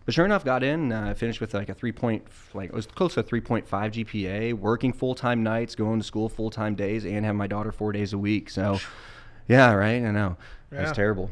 But 0.05 0.13
sure 0.13 0.25
enough, 0.25 0.45
got 0.45 0.63
in. 0.63 0.91
Uh, 0.91 1.15
finished 1.15 1.41
with 1.41 1.55
like 1.55 1.69
a 1.69 1.73
three 1.73 1.91
point, 1.91 2.25
like 2.53 2.69
it 2.69 2.75
was 2.75 2.85
close 2.85 3.15
to 3.15 3.21
a 3.21 3.23
three 3.23 3.41
point 3.41 3.67
five 3.67 3.91
GPA. 3.91 4.53
Working 4.53 4.93
full 4.93 5.15
time 5.15 5.41
nights, 5.41 5.73
going 5.73 5.99
to 5.99 6.05
school 6.05 6.29
full 6.29 6.51
time 6.51 6.75
days, 6.75 7.05
and 7.05 7.25
have 7.25 7.35
my 7.35 7.47
daughter 7.47 7.71
four 7.71 7.91
days 7.91 8.13
a 8.13 8.17
week. 8.17 8.51
So, 8.51 8.79
yeah, 9.47 9.71
right. 9.73 10.03
I 10.03 10.11
know 10.11 10.37
that's 10.69 10.91
terrible. 10.91 11.31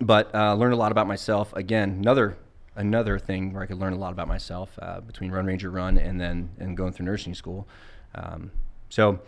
But 0.00 0.34
uh, 0.34 0.54
learned 0.54 0.74
a 0.74 0.76
lot 0.76 0.92
about 0.92 1.06
myself. 1.06 1.52
Again, 1.54 1.90
another 2.00 2.36
another 2.76 3.18
thing 3.18 3.52
where 3.52 3.62
I 3.62 3.66
could 3.66 3.78
learn 3.78 3.92
a 3.92 3.98
lot 3.98 4.12
about 4.12 4.28
myself 4.28 4.78
uh, 4.80 5.00
between 5.00 5.30
Run 5.32 5.46
Ranger 5.46 5.70
Run 5.70 5.98
and 5.98 6.20
then 6.20 6.50
and 6.58 6.76
going 6.76 6.92
through 6.92 7.06
nursing 7.06 7.34
school. 7.34 7.66
Um, 8.14 8.50
so 8.88 9.18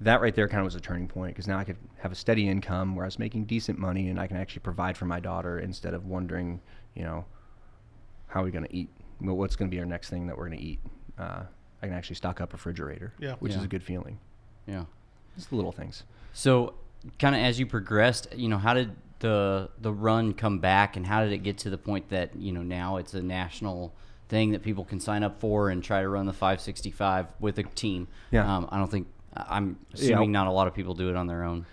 that 0.00 0.22
right 0.22 0.34
there 0.34 0.48
kind 0.48 0.60
of 0.60 0.64
was 0.64 0.74
a 0.76 0.80
turning 0.80 1.06
point 1.06 1.34
because 1.34 1.46
now 1.46 1.58
I 1.58 1.64
could 1.64 1.76
have 1.98 2.10
a 2.10 2.14
steady 2.14 2.48
income 2.48 2.96
where 2.96 3.04
I 3.04 3.08
was 3.08 3.18
making 3.18 3.44
decent 3.44 3.78
money 3.78 4.08
and 4.08 4.18
I 4.18 4.26
can 4.26 4.38
actually 4.38 4.60
provide 4.60 4.96
for 4.96 5.04
my 5.04 5.20
daughter 5.20 5.58
instead 5.58 5.92
of 5.92 6.06
wondering, 6.06 6.60
you 6.94 7.02
know, 7.04 7.26
how 8.28 8.40
are 8.40 8.44
we 8.44 8.50
going 8.50 8.64
to 8.64 8.74
eat? 8.74 8.88
What's 9.20 9.56
going 9.56 9.70
to 9.70 9.74
be 9.74 9.78
our 9.78 9.84
next 9.86 10.08
thing 10.08 10.26
that 10.28 10.38
we're 10.38 10.48
going 10.48 10.58
to 10.58 10.64
eat? 10.64 10.80
Uh, 11.18 11.42
I 11.82 11.86
can 11.86 11.92
actually 11.94 12.16
stock 12.16 12.40
up 12.40 12.52
a 12.52 12.56
refrigerator, 12.56 13.12
Yeah. 13.18 13.34
which 13.40 13.52
is 13.52 13.62
a 13.62 13.68
good 13.68 13.82
feeling. 13.82 14.18
Yeah. 14.66 14.84
It's 15.36 15.46
the 15.46 15.56
little 15.56 15.72
things. 15.72 16.04
So, 16.32 16.74
kind 17.18 17.34
of 17.34 17.40
as 17.42 17.58
you 17.58 17.66
progressed, 17.66 18.28
you 18.36 18.48
know, 18.48 18.58
how 18.58 18.74
did 18.74 18.90
the 19.20 19.68
the 19.80 19.92
run 19.92 20.32
come 20.32 20.58
back, 20.58 20.96
and 20.96 21.06
how 21.06 21.22
did 21.22 21.32
it 21.32 21.38
get 21.38 21.58
to 21.58 21.70
the 21.70 21.78
point 21.78 22.08
that 22.10 22.34
you 22.36 22.52
know 22.52 22.62
now 22.62 22.96
it's 22.96 23.14
a 23.14 23.22
national 23.22 23.92
thing 24.28 24.52
that 24.52 24.62
people 24.62 24.84
can 24.84 25.00
sign 25.00 25.22
up 25.22 25.40
for 25.40 25.70
and 25.70 25.82
try 25.82 26.00
to 26.00 26.08
run 26.08 26.24
the 26.26 26.32
565 26.32 27.26
with 27.40 27.58
a 27.58 27.62
team? 27.64 28.08
Yeah. 28.30 28.56
Um, 28.56 28.68
I 28.70 28.78
don't 28.78 28.90
think 28.90 29.06
I'm 29.36 29.78
Yeah. 29.94 30.04
assuming 30.04 30.32
not 30.32 30.46
a 30.46 30.50
lot 30.52 30.66
of 30.68 30.74
people 30.74 30.94
do 30.94 31.08
it 31.10 31.16
on 31.16 31.26
their 31.26 31.44
own. 31.44 31.66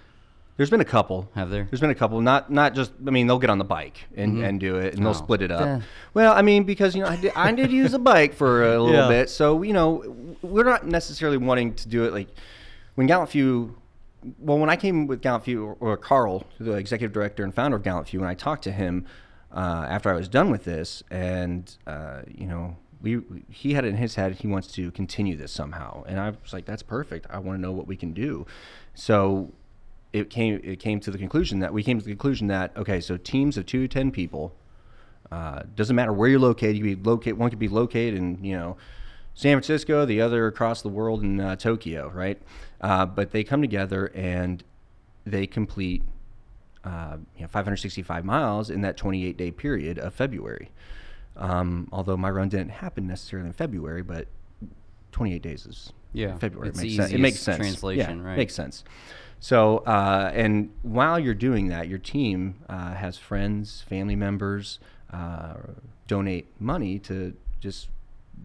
There's 0.57 0.71
been 0.71 0.81
a 0.81 0.85
couple. 0.85 1.29
Have 1.35 1.51
there? 1.51 1.67
There's 1.69 1.81
been 1.81 1.91
a 1.91 1.95
couple. 1.95 2.19
Not 2.19 2.51
not 2.51 2.73
just. 2.73 2.91
I 3.05 3.11
mean, 3.11 3.27
they'll 3.27 3.37
get 3.37 3.51
on 3.51 3.59
the 3.59 3.63
bike 3.63 4.05
and, 4.15 4.43
and 4.43 4.59
do 4.59 4.77
it, 4.77 4.95
and 4.95 5.03
they'll 5.03 5.11
Oh. 5.11 5.13
split 5.13 5.43
it 5.43 5.51
up. 5.51 5.61
Yeah. 5.61 5.81
Well, 6.15 6.33
I 6.33 6.41
mean, 6.41 6.63
because 6.63 6.95
you 6.95 7.03
know, 7.03 7.09
I 7.09 7.15
did, 7.15 7.31
I 7.35 7.51
did 7.51 7.71
use 7.71 7.93
a 7.93 7.99
bike 7.99 8.33
for 8.33 8.63
a 8.73 8.81
little 8.81 9.03
Yeah. 9.03 9.07
bit, 9.07 9.29
so 9.29 9.61
you 9.61 9.73
know, 9.73 10.03
we're 10.41 10.63
not 10.63 10.87
necessarily 10.87 11.37
wanting 11.37 11.75
to 11.75 11.87
do 11.87 12.05
it 12.05 12.11
like 12.13 12.27
when 12.95 13.05
Gallant 13.07 13.29
Few. 13.29 13.77
Well, 14.39 14.57
when 14.57 14.69
I 14.69 14.75
came 14.75 15.07
with 15.07 15.21
Gallant 15.21 15.43
Few, 15.43 15.63
or, 15.63 15.77
or 15.79 15.97
Karl, 15.97 16.45
the 16.59 16.73
executive 16.73 17.13
director 17.13 17.43
and 17.43 17.53
founder 17.53 17.77
of 17.77 17.83
Gallant 17.83 18.07
Few, 18.07 18.19
when 18.19 18.29
I 18.29 18.33
talked 18.33 18.63
to 18.63 18.71
him 18.71 19.05
uh, 19.51 19.85
after 19.89 20.09
I 20.09 20.15
was 20.15 20.27
done 20.27 20.51
with 20.51 20.63
this, 20.63 21.03
and 21.09 21.75
uh, 21.85 22.21
you 22.27 22.47
know, 22.47 22.77
we 23.01 23.21
he 23.49 23.73
had 23.73 23.85
it 23.85 23.89
in 23.89 23.95
his 23.95 24.15
head 24.15 24.33
he 24.33 24.47
wants 24.47 24.67
to 24.73 24.91
continue 24.91 25.37
this 25.37 25.51
somehow, 25.51 26.03
and 26.07 26.19
I 26.19 26.31
was 26.31 26.53
like, 26.53 26.65
that's 26.65 26.83
perfect. 26.83 27.27
I 27.29 27.39
want 27.39 27.57
to 27.57 27.61
know 27.61 27.71
what 27.71 27.87
we 27.87 27.95
can 27.95 28.13
do. 28.13 28.45
So 28.93 29.51
it 30.13 30.29
came 30.29 30.59
it 30.63 30.79
came 30.79 30.99
to 31.01 31.11
the 31.11 31.17
conclusion 31.17 31.59
that 31.59 31.73
we 31.73 31.83
came 31.83 31.99
to 31.99 32.03
the 32.03 32.11
conclusion 32.11 32.47
that 32.47 32.75
okay, 32.75 32.99
so 32.99 33.17
teams 33.17 33.57
of 33.57 33.65
two 33.65 33.81
to 33.81 33.87
ten 33.87 34.11
people 34.11 34.53
uh, 35.31 35.63
doesn't 35.75 35.95
matter 35.95 36.13
where 36.13 36.29
you're 36.29 36.39
located. 36.39 36.77
You 36.77 36.83
be 36.83 36.95
locate 36.95 37.37
one 37.37 37.49
could 37.49 37.59
be 37.59 37.67
located 37.67 38.15
in 38.15 38.43
you 38.43 38.57
know 38.57 38.77
San 39.33 39.53
Francisco, 39.53 40.05
the 40.05 40.21
other 40.21 40.47
across 40.47 40.81
the 40.81 40.89
world 40.89 41.23
in 41.23 41.39
uh, 41.39 41.55
Tokyo, 41.55 42.09
right? 42.09 42.41
Uh, 42.81 43.05
but 43.05 43.31
they 43.31 43.43
come 43.43 43.61
together 43.61 44.11
and 44.13 44.63
they 45.25 45.47
complete 45.47 46.03
uh, 46.83 47.17
you 47.35 47.41
know 47.41 47.47
565 47.47 48.23
miles 48.23 48.69
in 48.69 48.81
that 48.81 48.95
28 48.97 49.35
day 49.35 49.51
period 49.51 49.97
of 49.99 50.13
February. 50.13 50.69
Um, 51.35 51.87
although 51.91 52.17
my 52.17 52.29
run 52.29 52.49
didn't 52.49 52.69
happen 52.69 53.07
necessarily 53.07 53.47
in 53.47 53.53
February, 53.53 54.01
but 54.03 54.27
28 55.11 55.41
days 55.41 55.65
is 55.65 55.93
Yeah, 56.13 56.35
February. 56.37 56.69
it's 56.69 56.79
It 56.79 56.83
makes, 56.83 56.95
sense. 56.95 57.11
it 57.11 57.19
makes 57.19 57.39
sense. 57.39 57.57
translation, 57.57 58.19
yeah, 58.19 58.25
right. 58.27 58.37
Makes 58.37 58.55
sense. 58.55 58.83
So, 59.39 59.79
uh, 59.79 60.31
and 60.33 60.71
while 60.81 61.19
you're 61.19 61.35
doing 61.35 61.67
that, 61.67 61.87
your 61.87 61.99
team 61.99 62.55
uh, 62.69 62.93
has 62.95 63.17
friends, 63.19 63.83
family 63.87 64.15
members 64.15 64.79
uh, 65.13 65.55
donate 66.07 66.47
money 66.59 66.97
to 66.99 67.35
just 67.59 67.89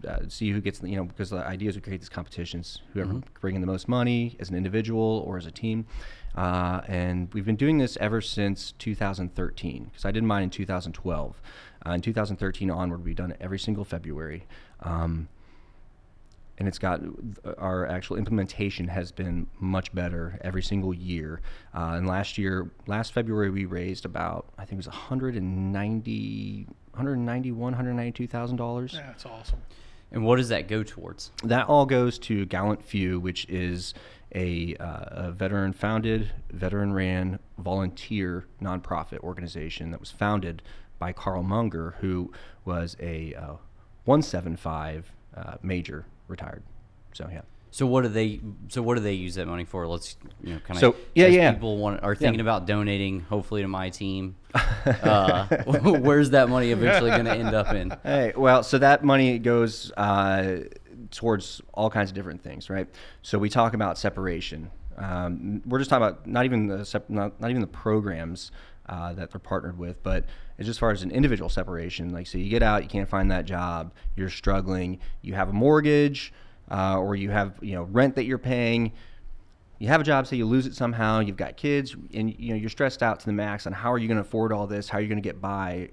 uh, 0.07 0.19
see 0.27 0.51
who 0.51 0.59
gets, 0.61 0.79
the, 0.79 0.89
you 0.89 0.95
know, 0.97 1.03
because 1.05 1.29
the 1.29 1.37
idea 1.45 1.69
is 1.69 1.75
we 1.75 1.81
create 1.81 2.01
these 2.01 2.09
competitions, 2.09 2.81
whoever 2.93 3.09
Mm-hmm. 3.13 3.19
can 3.21 3.31
bring 3.41 3.55
in 3.55 3.61
the 3.61 3.67
most 3.67 3.87
money 3.87 4.35
as 4.39 4.49
an 4.49 4.55
individual 4.55 5.23
or 5.27 5.37
as 5.37 5.45
a 5.45 5.51
team. 5.51 5.85
Uh, 6.35 6.81
and 6.87 7.31
we've 7.33 7.45
been 7.45 7.55
doing 7.55 7.77
this 7.77 7.95
ever 7.97 8.19
since 8.21 8.73
2013, 8.79 9.85
because 9.85 10.03
I 10.05 10.11
did 10.11 10.23
mine 10.23 10.43
in 10.43 10.49
2012. 10.49 11.41
Uh, 11.85 11.91
in 11.91 12.01
2013 12.01 12.71
onward, 12.71 13.03
we've 13.05 13.15
done 13.15 13.31
it 13.31 13.37
every 13.39 13.59
single 13.59 13.83
February. 13.85 14.45
Um, 14.81 15.27
and 16.59 16.67
it's 16.67 16.77
got 16.79 17.01
our 17.57 17.85
actual 17.87 18.15
implementation 18.15 18.87
has 18.87 19.11
been 19.11 19.47
much 19.59 19.93
better 19.93 20.37
every 20.41 20.61
single 20.61 20.93
year. 20.93 21.41
Uh, 21.73 21.93
and 21.97 22.07
last 22.07 22.37
year, 22.37 22.69
last 22.85 23.11
February, 23.11 23.49
we 23.49 23.65
raised 23.65 24.05
about 24.05 24.45
I 24.57 24.61
think 24.65 24.73
it 24.73 24.77
was 24.77 24.87
190, 24.87 26.67
191, 26.91 27.59
192 27.59 28.27
thousand 28.27 28.57
dollars. 28.57 28.93
Yeah, 28.93 29.07
that's 29.07 29.25
awesome. 29.25 29.61
And 30.13 30.23
what 30.23 30.37
does 30.37 30.49
that 30.49 30.67
go 30.67 30.83
towards? 30.83 31.31
That 31.43 31.67
all 31.67 31.85
goes 31.85 32.19
to 32.19 32.45
Gallant 32.45 32.83
Few, 32.83 33.19
which 33.19 33.45
is 33.49 33.95
a, 34.33 34.75
uh, 34.75 35.27
a 35.27 35.31
veteran 35.31 35.73
founded, 35.73 36.31
veteran 36.51 36.93
ran, 36.93 37.39
volunteer 37.57 38.45
nonprofit 38.61 39.19
organization 39.19 39.91
that 39.91 39.99
was 39.99 40.11
founded 40.11 40.61
by 40.99 41.13
Karl 41.13 41.43
Monger, 41.43 41.95
who 41.99 42.31
was 42.63 42.95
a 42.99 43.33
uh, 43.33 43.55
175 44.05 45.11
uh, 45.35 45.55
major 45.63 46.05
retired. 46.27 46.63
So, 47.13 47.27
yeah. 47.31 47.41
So 47.73 47.87
what 47.87 48.03
do 48.03 48.09
they? 48.09 48.39
So 48.67 48.83
what 48.83 48.97
do 48.97 48.99
they 48.99 49.13
use 49.13 49.33
that 49.33 49.47
money 49.47 49.65
for? 49.65 49.87
Let's 49.87 50.15
you 50.43 50.53
know 50.53 50.59
kind 50.59 50.77
of. 50.77 50.79
So, 50.79 50.95
yeah, 51.15 51.25
yeah. 51.25 51.53
People 51.53 51.79
want 51.79 52.03
are 52.03 52.15
thinking 52.15 52.39
about 52.39 52.67
donating, 52.67 53.21
hopefully 53.21 53.63
to 53.63 53.67
my 53.67 53.89
team. 53.89 54.35
Uh, 54.85 55.47
where's 55.81 56.29
that 56.31 56.49
money 56.49 56.71
eventually 56.71 57.09
going 57.09 57.25
to 57.25 57.31
end 57.31 57.55
up 57.55 57.73
in? 57.73 57.89
Hey, 58.03 58.33
well, 58.35 58.61
so 58.63 58.77
that 58.77 59.03
money 59.03 59.39
goes 59.39 59.91
uh, 59.95 60.57
towards 61.09 61.61
all 61.73 61.89
kinds 61.89 62.09
of 62.09 62.15
different 62.15 62.43
things, 62.43 62.69
right? 62.69 62.87
So 63.21 63.39
we 63.39 63.49
talk 63.49 63.73
about 63.73 63.97
separation. 63.97 64.69
Um, 64.97 65.61
we're 65.65 65.79
just 65.79 65.89
talking 65.89 66.05
about 66.05 66.27
not 66.27 66.43
even 66.45 66.67
the 66.67 66.85
sep- 66.85 67.09
not, 67.09 67.39
not 67.39 67.49
even 67.49 67.61
the 67.61 67.67
programs 67.67 68.51
uh, 68.87 69.13
that 69.13 69.31
they're 69.31 69.39
partnered 69.39 69.77
with, 69.77 70.03
but 70.03 70.25
just 70.59 70.69
as 70.69 70.77
far 70.77 70.91
as 70.91 71.01
an 71.01 71.11
individual 71.11 71.49
separation. 71.49 72.11
Like, 72.11 72.27
so 72.27 72.37
you 72.37 72.49
get 72.49 72.61
out, 72.61 72.83
you 72.83 72.89
can't 72.89 73.09
find 73.09 73.31
that 73.31 73.45
job, 73.45 73.93
you're 74.15 74.29
struggling, 74.29 74.99
you 75.21 75.33
have 75.33 75.49
a 75.49 75.53
mortgage, 75.53 76.33
uh, 76.73 76.97
or 76.97 77.15
you 77.15 77.29
have 77.29 77.57
you 77.61 77.75
know 77.75 77.83
rent 77.83 78.15
that 78.15 78.25
you're 78.25 78.37
paying 78.37 78.91
you 79.83 79.89
have 79.89 79.99
a 79.99 80.03
job, 80.05 80.25
say 80.25 80.37
you 80.37 80.45
lose 80.45 80.65
it 80.65 80.75
somehow, 80.75 81.19
you've 81.19 81.35
got 81.35 81.57
kids, 81.57 81.93
and 82.13 82.33
you 82.39 82.53
know 82.53 82.55
you're 82.55 82.69
stressed 82.69 83.03
out 83.03 83.19
to 83.19 83.25
the 83.25 83.33
max 83.33 83.67
on 83.67 83.73
how 83.73 83.91
are 83.91 83.97
you 83.97 84.07
going 84.07 84.15
to 84.15 84.21
afford 84.21 84.53
all 84.53 84.65
this, 84.65 84.87
how 84.87 84.97
are 84.97 85.01
you 85.01 85.09
going 85.09 85.21
to 85.21 85.27
get 85.27 85.41
by, 85.41 85.89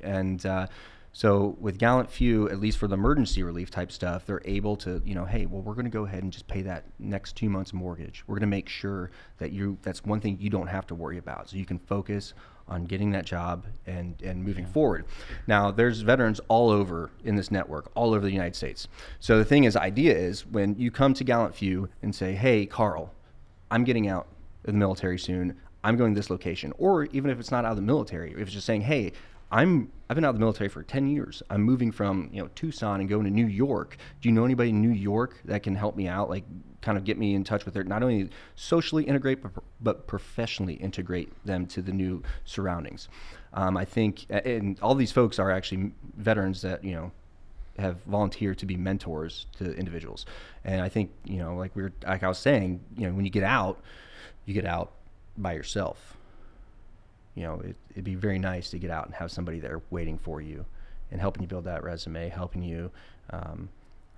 and 0.00 0.46
uh, 0.46 0.66
so 1.12 1.54
with 1.60 1.78
Gallant 1.78 2.10
Few, 2.10 2.48
at 2.48 2.58
least 2.58 2.78
for 2.78 2.88
the 2.88 2.94
emergency 2.94 3.42
relief 3.42 3.70
type 3.70 3.92
stuff, 3.92 4.24
they're 4.24 4.40
able 4.46 4.76
to 4.76 5.02
you 5.04 5.14
know, 5.14 5.26
hey, 5.26 5.44
well 5.44 5.60
we're 5.60 5.74
going 5.74 5.84
to 5.84 5.90
go 5.90 6.06
ahead 6.06 6.22
and 6.22 6.32
just 6.32 6.48
pay 6.48 6.62
that 6.62 6.84
next 6.98 7.36
two 7.36 7.50
months 7.50 7.74
mortgage. 7.74 8.24
We're 8.26 8.36
going 8.36 8.42
to 8.42 8.46
make 8.46 8.68
sure 8.68 9.10
that 9.36 9.52
you 9.52 9.76
that's 9.82 10.02
one 10.04 10.20
thing 10.20 10.38
you 10.40 10.48
don't 10.48 10.68
have 10.68 10.86
to 10.86 10.94
worry 10.94 11.18
about, 11.18 11.50
so 11.50 11.56
you 11.56 11.66
can 11.66 11.78
focus 11.78 12.32
on 12.68 12.84
getting 12.84 13.10
that 13.10 13.26
job 13.26 13.66
and 13.86 14.20
and 14.22 14.42
moving 14.42 14.66
forward. 14.66 15.04
Now 15.46 15.70
there's 15.70 16.00
veterans 16.00 16.40
all 16.48 16.70
over 16.70 17.10
in 17.24 17.36
this 17.36 17.50
network, 17.50 17.90
all 17.94 18.14
over 18.14 18.24
the 18.24 18.32
United 18.32 18.56
States. 18.56 18.88
So 19.20 19.38
the 19.38 19.44
thing 19.44 19.64
is, 19.64 19.76
idea 19.76 20.16
is 20.16 20.46
when 20.46 20.76
you 20.78 20.90
come 20.90 21.14
to 21.14 21.24
Gallant 21.24 21.54
Few 21.54 21.88
and 22.02 22.14
say, 22.14 22.34
hey, 22.34 22.66
Karl. 22.66 23.12
I'm 23.70 23.82
getting 23.82 24.06
out 24.08 24.28
of 24.64 24.72
the 24.72 24.78
military 24.78 25.18
soon. 25.18 25.56
I'm 25.82 25.96
going 25.96 26.14
to 26.14 26.18
this 26.18 26.30
location. 26.30 26.72
Or 26.78 27.04
even 27.06 27.28
if 27.30 27.40
it's 27.40 27.50
not 27.50 27.64
out 27.64 27.72
of 27.72 27.76
the 27.76 27.82
military, 27.82 28.32
if 28.32 28.38
it's 28.38 28.52
just 28.52 28.66
saying, 28.66 28.82
hey, 28.82 29.12
I'm 29.54 29.92
I've 30.10 30.16
been 30.16 30.24
out 30.24 30.30
of 30.30 30.34
the 30.34 30.40
military 30.40 30.68
for 30.68 30.82
10 30.82 31.08
years. 31.08 31.42
I'm 31.48 31.62
moving 31.62 31.90
from, 31.90 32.28
you 32.32 32.42
know, 32.42 32.50
Tucson 32.54 33.00
and 33.00 33.08
going 33.08 33.24
to 33.24 33.30
New 33.30 33.46
York. 33.46 33.96
Do 34.20 34.28
you 34.28 34.34
know 34.34 34.44
anybody 34.44 34.70
in 34.70 34.82
New 34.82 34.90
York 34.90 35.40
that 35.46 35.62
can 35.62 35.74
help 35.76 35.96
me 35.96 36.08
out? 36.08 36.28
Like 36.28 36.44
kind 36.82 36.98
of 36.98 37.04
get 37.04 37.16
me 37.16 37.34
in 37.34 37.44
touch 37.44 37.64
with 37.64 37.72
their 37.72 37.84
not 37.84 38.02
only 38.02 38.28
socially 38.56 39.04
integrate 39.04 39.42
but, 39.42 39.52
but 39.80 40.06
professionally 40.06 40.74
integrate 40.74 41.32
them 41.46 41.66
to 41.68 41.80
the 41.80 41.92
new 41.92 42.22
surroundings. 42.44 43.08
Um, 43.54 43.76
I 43.76 43.84
think 43.84 44.26
and 44.28 44.78
all 44.80 44.96
these 44.96 45.12
folks 45.12 45.38
are 45.38 45.52
actually 45.52 45.92
veterans 46.16 46.60
that, 46.62 46.84
you 46.84 46.92
know, 46.92 47.12
have 47.78 48.02
volunteered 48.02 48.58
to 48.58 48.66
be 48.66 48.76
mentors 48.76 49.46
to 49.58 49.72
individuals. 49.74 50.26
And 50.64 50.82
I 50.82 50.88
think, 50.88 51.10
you 51.24 51.38
know, 51.38 51.54
like 51.54 51.74
we 51.76 51.84
were, 51.84 51.92
like 52.04 52.24
I 52.24 52.28
was 52.28 52.38
saying, 52.38 52.80
you 52.96 53.06
know, 53.06 53.14
when 53.14 53.24
you 53.24 53.30
get 53.30 53.44
out, 53.44 53.80
you 54.46 54.52
get 54.52 54.66
out 54.66 54.92
by 55.38 55.52
yourself. 55.52 56.16
You 57.34 57.42
know, 57.42 57.60
it, 57.60 57.76
it'd 57.90 58.04
be 58.04 58.14
very 58.14 58.38
nice 58.38 58.70
to 58.70 58.78
get 58.78 58.90
out 58.90 59.06
and 59.06 59.14
have 59.14 59.30
somebody 59.30 59.58
there 59.60 59.82
waiting 59.90 60.18
for 60.18 60.40
you 60.40 60.64
and 61.10 61.20
helping 61.20 61.42
you 61.42 61.48
build 61.48 61.64
that 61.64 61.82
resume, 61.82 62.28
helping 62.28 62.62
you, 62.62 62.90
um, 63.30 63.68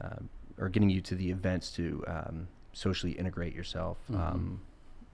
uh, 0.03 0.17
or 0.59 0.69
getting 0.69 0.91
you 0.91 1.01
to 1.01 1.15
the 1.15 1.31
events 1.31 1.71
to 1.73 2.05
um, 2.07 2.49
socially 2.73 3.13
integrate 3.13 3.55
yourself, 3.55 3.99
um, 4.15 4.61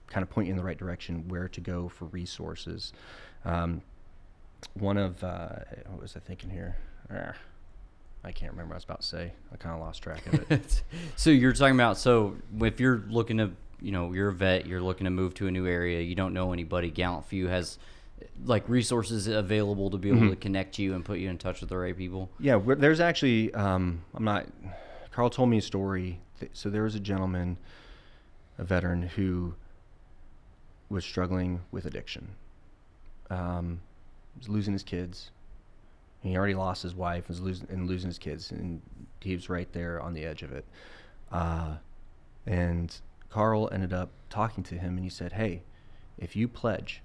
kind 0.07 0.23
of 0.23 0.29
point 0.29 0.47
you 0.47 0.51
in 0.51 0.57
the 0.57 0.63
right 0.63 0.77
direction, 0.77 1.27
where 1.27 1.47
to 1.47 1.61
go 1.61 1.87
for 1.87 2.05
resources. 2.05 2.93
Um, 3.45 3.81
one 4.75 4.97
of, 4.97 5.23
uh, 5.23 5.49
what 5.87 6.01
was 6.01 6.15
I 6.15 6.19
thinking 6.19 6.49
here? 6.49 6.77
Ah. 7.11 7.33
I 8.23 8.31
can't 8.31 8.51
remember 8.51 8.69
what 8.69 8.75
I 8.75 8.77
was 8.77 8.83
about 8.85 9.01
to 9.01 9.07
say. 9.07 9.33
I 9.51 9.57
kind 9.57 9.75
of 9.75 9.81
lost 9.81 10.01
track 10.01 10.25
of 10.27 10.49
it. 10.51 10.83
so 11.15 11.29
you're 11.29 11.51
talking 11.51 11.75
about 11.75 11.97
so 11.97 12.37
if 12.61 12.79
you're 12.79 13.03
looking 13.09 13.37
to 13.37 13.51
you 13.83 13.91
know 13.91 14.13
you're 14.13 14.29
a 14.29 14.33
vet, 14.33 14.65
you're 14.65 14.81
looking 14.81 15.05
to 15.05 15.11
move 15.11 15.33
to 15.35 15.47
a 15.47 15.51
new 15.51 15.67
area, 15.67 16.01
you 16.01 16.15
don't 16.15 16.33
know 16.33 16.53
anybody. 16.53 16.89
Gallant 16.89 17.25
Few 17.25 17.47
has 17.47 17.77
like 18.45 18.67
resources 18.69 19.27
available 19.27 19.89
to 19.89 19.97
be 19.97 20.09
able 20.09 20.29
to 20.29 20.35
connect 20.35 20.79
you 20.79 20.93
and 20.95 21.03
put 21.03 21.19
you 21.19 21.29
in 21.29 21.37
touch 21.37 21.59
with 21.59 21.69
the 21.69 21.77
right 21.77 21.95
people. 21.97 22.29
yeah, 22.39 22.57
there's 22.57 22.99
actually, 22.99 23.53
um, 23.53 24.01
I'm 24.13 24.23
not, 24.23 24.47
Karl 25.11 25.29
told 25.29 25.49
me 25.49 25.57
a 25.57 25.61
story. 25.61 26.19
So 26.53 26.69
there 26.69 26.83
was 26.83 26.95
a 26.95 26.99
gentleman, 26.99 27.57
a 28.57 28.63
veteran, 28.63 29.03
who 29.03 29.55
was 30.89 31.03
struggling 31.05 31.61
with 31.71 31.85
addiction. 31.85 32.29
Um, 33.29 33.81
was 34.37 34.49
losing 34.49 34.73
his 34.73 34.83
kids. 34.83 35.31
He 36.21 36.37
already 36.37 36.55
lost 36.55 36.83
his 36.83 36.95
wife 36.95 37.27
was 37.27 37.41
losing 37.41 37.67
and 37.69 37.87
losing 37.87 38.09
his 38.09 38.17
kids, 38.17 38.51
and 38.51 38.81
he 39.19 39.35
was 39.35 39.49
right 39.49 39.71
there 39.73 40.01
on 40.01 40.13
the 40.13 40.25
edge 40.25 40.43
of 40.43 40.51
it. 40.53 40.65
Uh, 41.31 41.75
and 42.45 42.95
Karl 43.33 43.67
ended 43.71 43.91
up 43.91 44.11
talking 44.29 44.63
to 44.65 44.75
him, 44.77 44.95
and 44.95 45.03
he 45.03 45.09
said, 45.09 45.33
"Hey, 45.33 45.63
if 46.19 46.35
you 46.35 46.47
pledge 46.47 47.01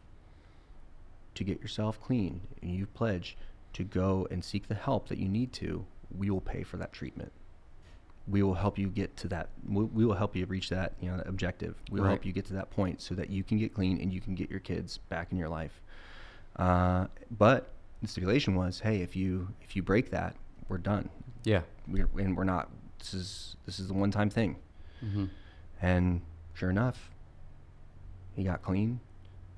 to 1.34 1.42
get 1.42 1.58
yourself 1.62 1.98
clean, 2.02 2.42
and 2.60 2.70
you 2.74 2.84
pledge 2.86 3.34
to 3.72 3.82
go 3.82 4.28
and 4.30 4.44
seek 4.44 4.68
the 4.68 4.74
help 4.74 5.08
that 5.08 5.16
you 5.16 5.26
need 5.26 5.54
to, 5.54 5.86
we 6.14 6.28
will 6.28 6.42
pay 6.42 6.62
for 6.62 6.76
that 6.76 6.92
treatment. 6.92 7.32
We 8.26 8.42
will 8.42 8.54
help 8.54 8.76
you 8.78 8.88
get 8.88 9.16
to 9.18 9.28
that. 9.28 9.48
We, 9.66 10.04
will 10.04 10.16
help 10.16 10.36
you 10.36 10.44
reach 10.44 10.68
that, 10.68 10.92
you 11.00 11.10
know, 11.10 11.16
that 11.16 11.26
objective. 11.28 11.76
We 11.90 11.98
will 12.00 12.04
Right. 12.06 12.10
help 12.12 12.26
you 12.26 12.32
get 12.32 12.44
to 12.46 12.52
that 12.54 12.68
point 12.70 13.00
so 13.00 13.14
that 13.14 13.30
you 13.30 13.42
can 13.42 13.56
get 13.56 13.72
clean 13.72 13.98
and 13.98 14.12
you 14.12 14.20
can 14.20 14.34
get 14.34 14.50
your 14.50 14.60
kids 14.60 14.98
back 14.98 15.32
in 15.32 15.38
your 15.38 15.48
life. 15.48 15.80
Uh, 16.56 17.06
but 17.30 17.70
the 18.02 18.08
stipulation 18.08 18.54
was, 18.54 18.80
hey, 18.80 19.00
if 19.00 19.16
you 19.16 19.48
if 19.62 19.74
you 19.76 19.82
break 19.82 20.10
that, 20.10 20.36
we're 20.68 20.76
done. 20.76 21.08
Yeah. 21.44 21.62
We're 21.86 22.08
and 22.18 22.36
we're 22.36 22.44
not. 22.44 22.68
This 22.98 23.14
is 23.14 23.56
this 23.64 23.78
is 23.80 23.88
the 23.88 23.94
one 23.94 24.10
time 24.10 24.28
thing. 24.28 24.56
Mm-hmm. 25.02 25.26
And 25.80 26.20
sure 26.54 26.70
enough, 26.70 27.10
he 28.34 28.44
got 28.44 28.62
clean. 28.62 29.00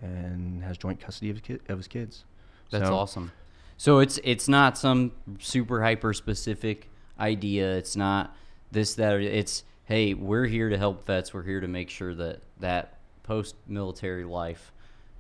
and 0.03 0.63
has 0.65 0.79
joint 0.79 0.99
custody 0.99 1.29
of 1.29 1.37
his, 1.37 1.43
kid, 1.43 1.61
of 1.69 1.77
his 1.77 1.87
kids. 1.87 2.25
That's 2.71 2.87
So- 2.89 2.95
awesome. 2.97 3.33
So 3.77 3.99
it's 3.99 4.19
it's 4.25 4.49
not 4.49 4.77
some 4.79 5.13
super 5.39 5.83
hyper 5.83 6.13
specific 6.15 6.89
idea. 7.19 7.77
It's 7.77 7.97
not 7.97 8.35
this 8.71 8.95
that. 8.97 9.15
Or, 9.15 9.21
it's 9.21 9.65
hey, 9.85 10.15
we're 10.15 10.47
here 10.47 10.69
to 10.71 10.77
help 10.79 11.05
vets. 11.07 11.33
We're 11.35 11.43
here 11.43 11.61
to 11.61 11.69
make 11.69 11.89
sure 11.91 12.15
that 12.15 12.41
that 12.61 12.99
post 13.23 13.57
military 13.67 14.25
life, 14.25 14.73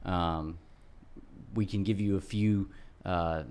um, 0.05 0.59
we 1.55 1.65
can 1.67 1.83
give 1.85 2.01
you 2.01 2.17
a 2.17 2.21
few 2.21 2.69
uh, 3.05 3.43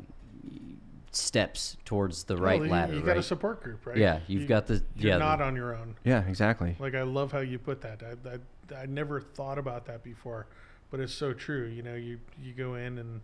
steps 1.12 1.78
towards 1.86 2.24
the 2.26 2.38
right 2.38 2.60
Well, 2.60 2.68
you, 2.68 2.72
ladder. 2.74 2.94
You 2.94 3.02
got 3.02 3.18
a 3.18 3.24
support 3.24 3.62
group, 3.64 3.86
right? 3.86 3.98
Yeah, 3.98 4.20
you've 4.28 4.44
You- 4.44 4.48
got 4.48 4.68
the 4.68 4.76
You're 4.96 5.10
yeah. 5.12 5.14
the- 5.14 5.20
not 5.20 5.42
on 5.42 5.56
your 5.56 5.76
own. 5.76 5.96
Yeah, 6.04 6.24
exactly. 6.28 6.76
Like 6.80 6.96
I 6.96 7.02
love 7.04 7.32
how 7.32 7.40
you 7.40 7.58
put 7.60 7.82
that. 7.82 8.02
I, 8.04 8.76
I, 8.76 8.82
I 8.84 8.86
never 8.86 9.20
thought 9.22 9.58
about 9.58 9.86
that 9.86 10.04
before, 10.04 10.48
but 10.92 11.00
it's 11.00 11.14
so 11.14 11.34
true. 11.34 11.66
You 11.68 11.82
know, 11.84 11.96
you 11.96 12.20
you 12.42 12.54
go 12.54 12.76
in 12.76 12.98
and 13.00 13.22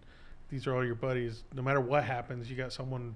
these 0.50 0.68
are 0.68 0.76
all 0.76 0.86
your 0.86 0.96
buddies. 0.96 1.44
No 1.54 1.62
matter 1.62 1.82
what 1.82 2.04
happens, 2.04 2.50
you 2.50 2.56
got 2.56 2.74
someone. 2.74 3.16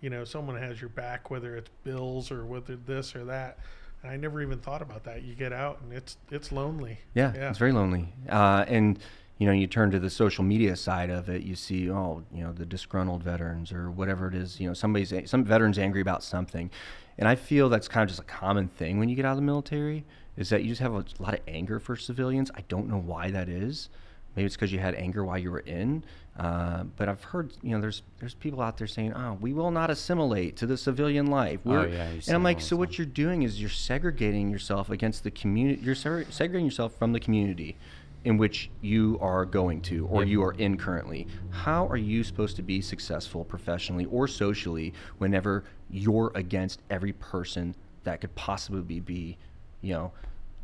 You 0.00 0.10
know, 0.10 0.24
someone 0.24 0.56
has 0.56 0.80
your 0.80 0.90
back, 0.90 1.30
whether 1.30 1.54
it's 1.56 1.70
bills 1.84 2.32
or 2.32 2.44
whether 2.44 2.74
this 2.74 3.14
or 3.14 3.24
that. 3.26 3.58
And 4.02 4.10
I 4.10 4.16
never 4.16 4.42
even 4.42 4.58
thought 4.58 4.82
about 4.82 5.04
that. 5.04 5.22
You 5.22 5.34
get 5.36 5.52
out 5.52 5.80
and 5.80 5.92
it's 5.92 6.16
it's 6.30 6.50
lonely. 6.50 6.98
Yeah, 7.14 7.32
Yeah. 7.34 7.50
it's 7.50 7.58
very 7.58 7.70
lonely. 7.72 8.12
Uh, 8.28 8.64
and 8.66 8.98
you 9.42 9.48
know, 9.48 9.52
you 9.52 9.66
turn 9.66 9.90
to 9.90 9.98
the 9.98 10.08
social 10.08 10.44
media 10.44 10.76
side 10.76 11.10
of 11.10 11.28
it. 11.28 11.42
You 11.42 11.56
see, 11.56 11.90
oh, 11.90 12.22
you 12.32 12.44
know, 12.44 12.52
the 12.52 12.64
disgruntled 12.64 13.24
veterans 13.24 13.72
or 13.72 13.90
whatever 13.90 14.28
it 14.28 14.36
is. 14.36 14.60
You 14.60 14.68
know, 14.68 14.72
somebody's 14.72 15.12
some 15.28 15.44
veterans 15.44 15.80
angry 15.80 16.00
about 16.00 16.22
something, 16.22 16.70
and 17.18 17.28
I 17.28 17.34
feel 17.34 17.68
that's 17.68 17.88
kind 17.88 18.04
of 18.04 18.08
just 18.08 18.20
a 18.20 18.24
common 18.24 18.68
thing 18.68 19.00
when 19.00 19.08
you 19.08 19.16
get 19.16 19.24
out 19.24 19.32
of 19.32 19.38
the 19.38 19.42
military. 19.42 20.04
Is 20.36 20.48
that 20.50 20.62
you 20.62 20.68
just 20.68 20.80
have 20.80 20.92
a 20.92 21.04
lot 21.18 21.34
of 21.34 21.40
anger 21.48 21.80
for 21.80 21.96
civilians? 21.96 22.52
I 22.54 22.60
don't 22.68 22.86
know 22.86 23.00
why 23.00 23.32
that 23.32 23.48
is. 23.48 23.88
Maybe 24.36 24.46
it's 24.46 24.54
because 24.54 24.72
you 24.72 24.78
had 24.78 24.94
anger 24.94 25.24
while 25.24 25.38
you 25.38 25.50
were 25.50 25.58
in. 25.58 26.04
Uh, 26.38 26.84
but 26.96 27.08
I've 27.08 27.24
heard, 27.24 27.52
you 27.62 27.72
know, 27.72 27.80
there's 27.80 28.02
there's 28.20 28.34
people 28.34 28.62
out 28.62 28.78
there 28.78 28.86
saying, 28.86 29.12
"Oh, 29.12 29.38
we 29.40 29.52
will 29.52 29.72
not 29.72 29.90
assimilate 29.90 30.56
to 30.58 30.66
the 30.66 30.76
civilian 30.76 31.26
life." 31.26 31.58
Oh, 31.66 31.70
We're, 31.70 31.88
yeah, 31.88 32.12
you 32.12 32.20
and 32.28 32.36
I'm 32.36 32.44
like, 32.44 32.60
so 32.60 32.76
what 32.76 32.96
you're 32.96 33.08
doing 33.08 33.42
is 33.42 33.60
you're 33.60 33.68
segregating 33.70 34.50
yourself 34.50 34.88
against 34.88 35.24
the 35.24 35.32
community. 35.32 35.82
You're 35.82 35.96
segre- 35.96 36.32
segregating 36.32 36.66
yourself 36.66 36.96
from 36.96 37.12
the 37.12 37.18
community 37.18 37.76
in 38.24 38.36
which 38.38 38.70
you 38.80 39.18
are 39.20 39.44
going 39.44 39.80
to 39.82 40.06
or 40.06 40.22
Yep. 40.22 40.28
you 40.28 40.42
are 40.44 40.52
in 40.52 40.76
currently. 40.76 41.26
How 41.50 41.86
are 41.88 41.96
you 41.96 42.22
supposed 42.22 42.56
to 42.56 42.62
be 42.62 42.80
successful 42.80 43.44
professionally 43.44 44.04
or 44.06 44.28
socially 44.28 44.92
whenever 45.18 45.64
you're 45.90 46.30
against 46.34 46.80
every 46.90 47.12
person 47.14 47.74
that 48.04 48.20
could 48.20 48.34
possibly 48.34 49.00
be, 49.00 49.36
you 49.80 49.92
know, 49.94 50.12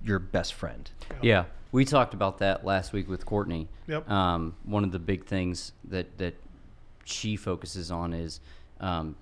your 0.04 0.18
best 0.20 0.54
friend? 0.54 0.88
Yeah, 1.20 1.46
we 1.72 1.84
talked 1.84 2.14
about 2.14 2.38
that 2.38 2.64
last 2.64 2.92
week 2.92 3.08
with 3.08 3.26
Courtney. 3.26 3.68
Yep. 3.88 4.08
Um, 4.08 4.54
one 4.64 4.84
of 4.84 4.92
the 4.92 4.98
big 5.00 5.26
things 5.26 5.72
that 5.84 6.16
that 6.18 6.34
she 7.04 7.36
focuses 7.36 7.90
on 7.90 8.12
is 8.12 8.40
um, 8.80 9.16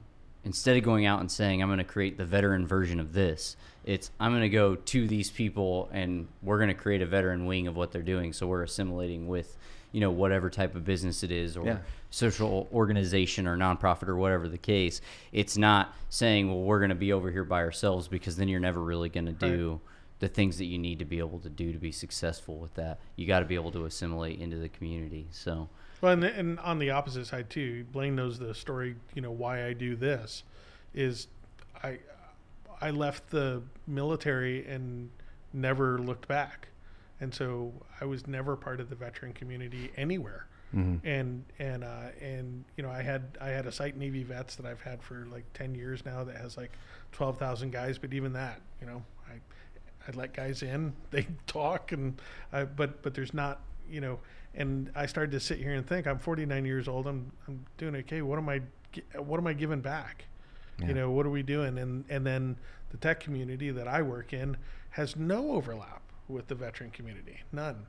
instead 0.46 0.76
of 0.76 0.84
going 0.84 1.04
out 1.04 1.18
and 1.20 1.30
saying 1.30 1.60
I'm 1.60 1.68
going 1.68 1.78
to 1.78 1.84
create 1.84 2.16
the 2.16 2.24
veteran 2.24 2.66
version 2.66 3.00
of 3.00 3.12
this, 3.12 3.56
it's 3.84 4.10
I'm 4.20 4.30
going 4.30 4.42
to 4.42 4.48
go 4.48 4.76
to 4.76 5.08
these 5.08 5.28
people 5.30 5.90
and 5.92 6.28
we're 6.40 6.58
going 6.58 6.68
to 6.68 6.74
create 6.74 7.02
a 7.02 7.06
veteran 7.06 7.46
wing 7.46 7.66
of 7.66 7.76
what 7.76 7.90
they're 7.90 8.00
doing. 8.00 8.32
So 8.32 8.46
we're 8.46 8.62
assimilating 8.62 9.26
with 9.26 9.58
you 9.92 10.00
know 10.00 10.10
whatever 10.10 10.48
type 10.48 10.74
of 10.76 10.84
business 10.84 11.22
it 11.22 11.30
is 11.32 11.56
or 11.56 11.66
Yeah. 11.66 11.78
social 12.10 12.68
organization 12.72 13.46
or 13.46 13.56
nonprofit 13.56 14.08
or 14.08 14.16
whatever 14.16 14.48
the 14.48 14.58
case. 14.58 15.00
It's 15.32 15.56
not 15.56 15.94
saying 16.10 16.48
well 16.48 16.62
we're 16.62 16.78
going 16.78 16.90
to 16.90 16.94
be 16.94 17.12
over 17.12 17.30
here 17.30 17.44
by 17.44 17.62
ourselves 17.62 18.06
because 18.08 18.36
then 18.36 18.48
you're 18.48 18.60
never 18.60 18.80
really 18.80 19.08
going 19.08 19.26
to 19.26 19.32
do 19.32 19.80
the 20.20 20.28
things 20.28 20.58
that 20.58 20.64
you 20.66 20.78
need 20.78 20.98
to 21.00 21.04
be 21.04 21.18
able 21.18 21.40
to 21.40 21.50
do 21.50 21.72
to 21.72 21.78
be 21.78 21.92
successful 21.92 22.56
with 22.56 22.74
that. 22.74 22.98
You 23.16 23.26
got 23.26 23.40
to 23.40 23.46
be 23.46 23.54
able 23.56 23.72
to 23.72 23.84
assimilate 23.84 24.40
into 24.40 24.56
the 24.56 24.68
community. 24.68 25.26
So, 25.30 25.68
Well, 26.00 26.12
and, 26.12 26.24
and 26.24 26.58
on 26.60 26.78
the 26.78 26.90
opposite 26.90 27.26
side 27.26 27.50
too, 27.50 27.84
Blaine 27.92 28.14
knows 28.14 28.38
the 28.38 28.54
story. 28.54 28.96
You 29.14 29.22
know 29.22 29.30
why 29.30 29.66
I 29.66 29.72
do 29.72 29.96
this 29.96 30.42
is 30.94 31.28
I 31.82 31.98
I 32.80 32.90
left 32.90 33.30
the 33.30 33.62
military 33.86 34.66
and 34.66 35.10
never 35.52 35.98
looked 35.98 36.28
back, 36.28 36.68
and 37.20 37.32
so 37.34 37.72
I 38.00 38.04
was 38.04 38.26
never 38.26 38.56
part 38.56 38.80
of 38.80 38.90
the 38.90 38.96
veteran 38.96 39.32
community 39.32 39.90
anywhere. 39.96 40.46
And 41.04 41.44
and 41.58 41.84
uh, 41.84 42.08
and 42.20 42.64
you 42.76 42.82
know 42.82 42.90
I 42.90 43.00
had 43.00 43.38
I 43.40 43.48
had 43.48 43.66
a 43.66 43.72
site 43.72 43.96
Navy 43.96 44.24
vets 44.24 44.56
that 44.56 44.66
I've 44.66 44.82
had 44.82 45.02
for 45.02 45.26
like 45.30 45.44
ten 45.54 45.74
years 45.74 46.04
now 46.04 46.24
that 46.24 46.36
has 46.36 46.56
like 46.56 46.72
twelve 47.12 47.38
thousand 47.38 47.70
guys, 47.72 47.96
but 47.98 48.12
even 48.12 48.32
that 48.34 48.60
you 48.80 48.86
know 48.86 49.02
I 49.28 49.34
I 50.06 50.14
let 50.14 50.34
guys 50.34 50.62
in, 50.62 50.92
they 51.10 51.26
talk, 51.46 51.92
and 51.92 52.20
I, 52.52 52.64
but 52.64 53.02
but 53.02 53.14
there's 53.14 53.32
not, 53.32 53.60
you 53.90 54.00
know. 54.00 54.18
And 54.56 54.90
I 54.94 55.06
started 55.06 55.32
to 55.32 55.40
sit 55.40 55.58
here 55.58 55.74
and 55.74 55.86
think, 55.86 56.06
I'm 56.06 56.18
49 56.18 56.64
years 56.64 56.88
old. 56.88 57.06
I'm 57.06 57.30
I'm 57.46 57.64
doing 57.76 57.96
okay. 57.96 58.22
What 58.22 58.38
am 58.38 58.48
I 58.48 58.62
what 59.18 59.38
am 59.38 59.46
I 59.46 59.52
giving 59.52 59.80
back? 59.80 60.24
Yeah. 60.80 60.88
You 60.88 60.94
know, 60.94 61.10
what 61.10 61.26
are 61.26 61.30
we 61.30 61.42
doing? 61.42 61.78
And 61.78 62.04
and 62.08 62.26
then 62.26 62.56
the 62.90 62.96
tech 62.96 63.20
community 63.20 63.70
that 63.70 63.88
I 63.88 64.02
work 64.02 64.32
in 64.32 64.56
has 64.90 65.16
no 65.16 65.52
overlap 65.52 66.02
with 66.28 66.48
the 66.48 66.54
veteran 66.54 66.90
community, 66.90 67.40
none. 67.52 67.86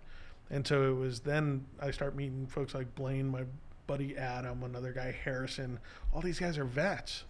And 0.50 0.66
so 0.66 0.92
it 0.92 0.96
was 0.96 1.22
then 1.22 1.66
I 1.80 1.92
start 1.92 2.16
meeting 2.16 2.48
folks 2.48 2.74
like 2.74 2.94
Blaine, 2.96 3.28
my 3.28 3.44
buddy 3.86 4.18
Adam, 4.18 4.64
another 4.64 4.92
guy 4.92 5.16
Harrison. 5.24 5.80
All 6.14 6.22
these 6.22 6.40
guys 6.40 6.58
are 6.58 6.66
vets, 6.66 7.24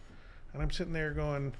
and 0.54 0.62
I'm 0.62 0.72
sitting 0.72 0.94
there 0.94 1.12
going, 1.12 1.54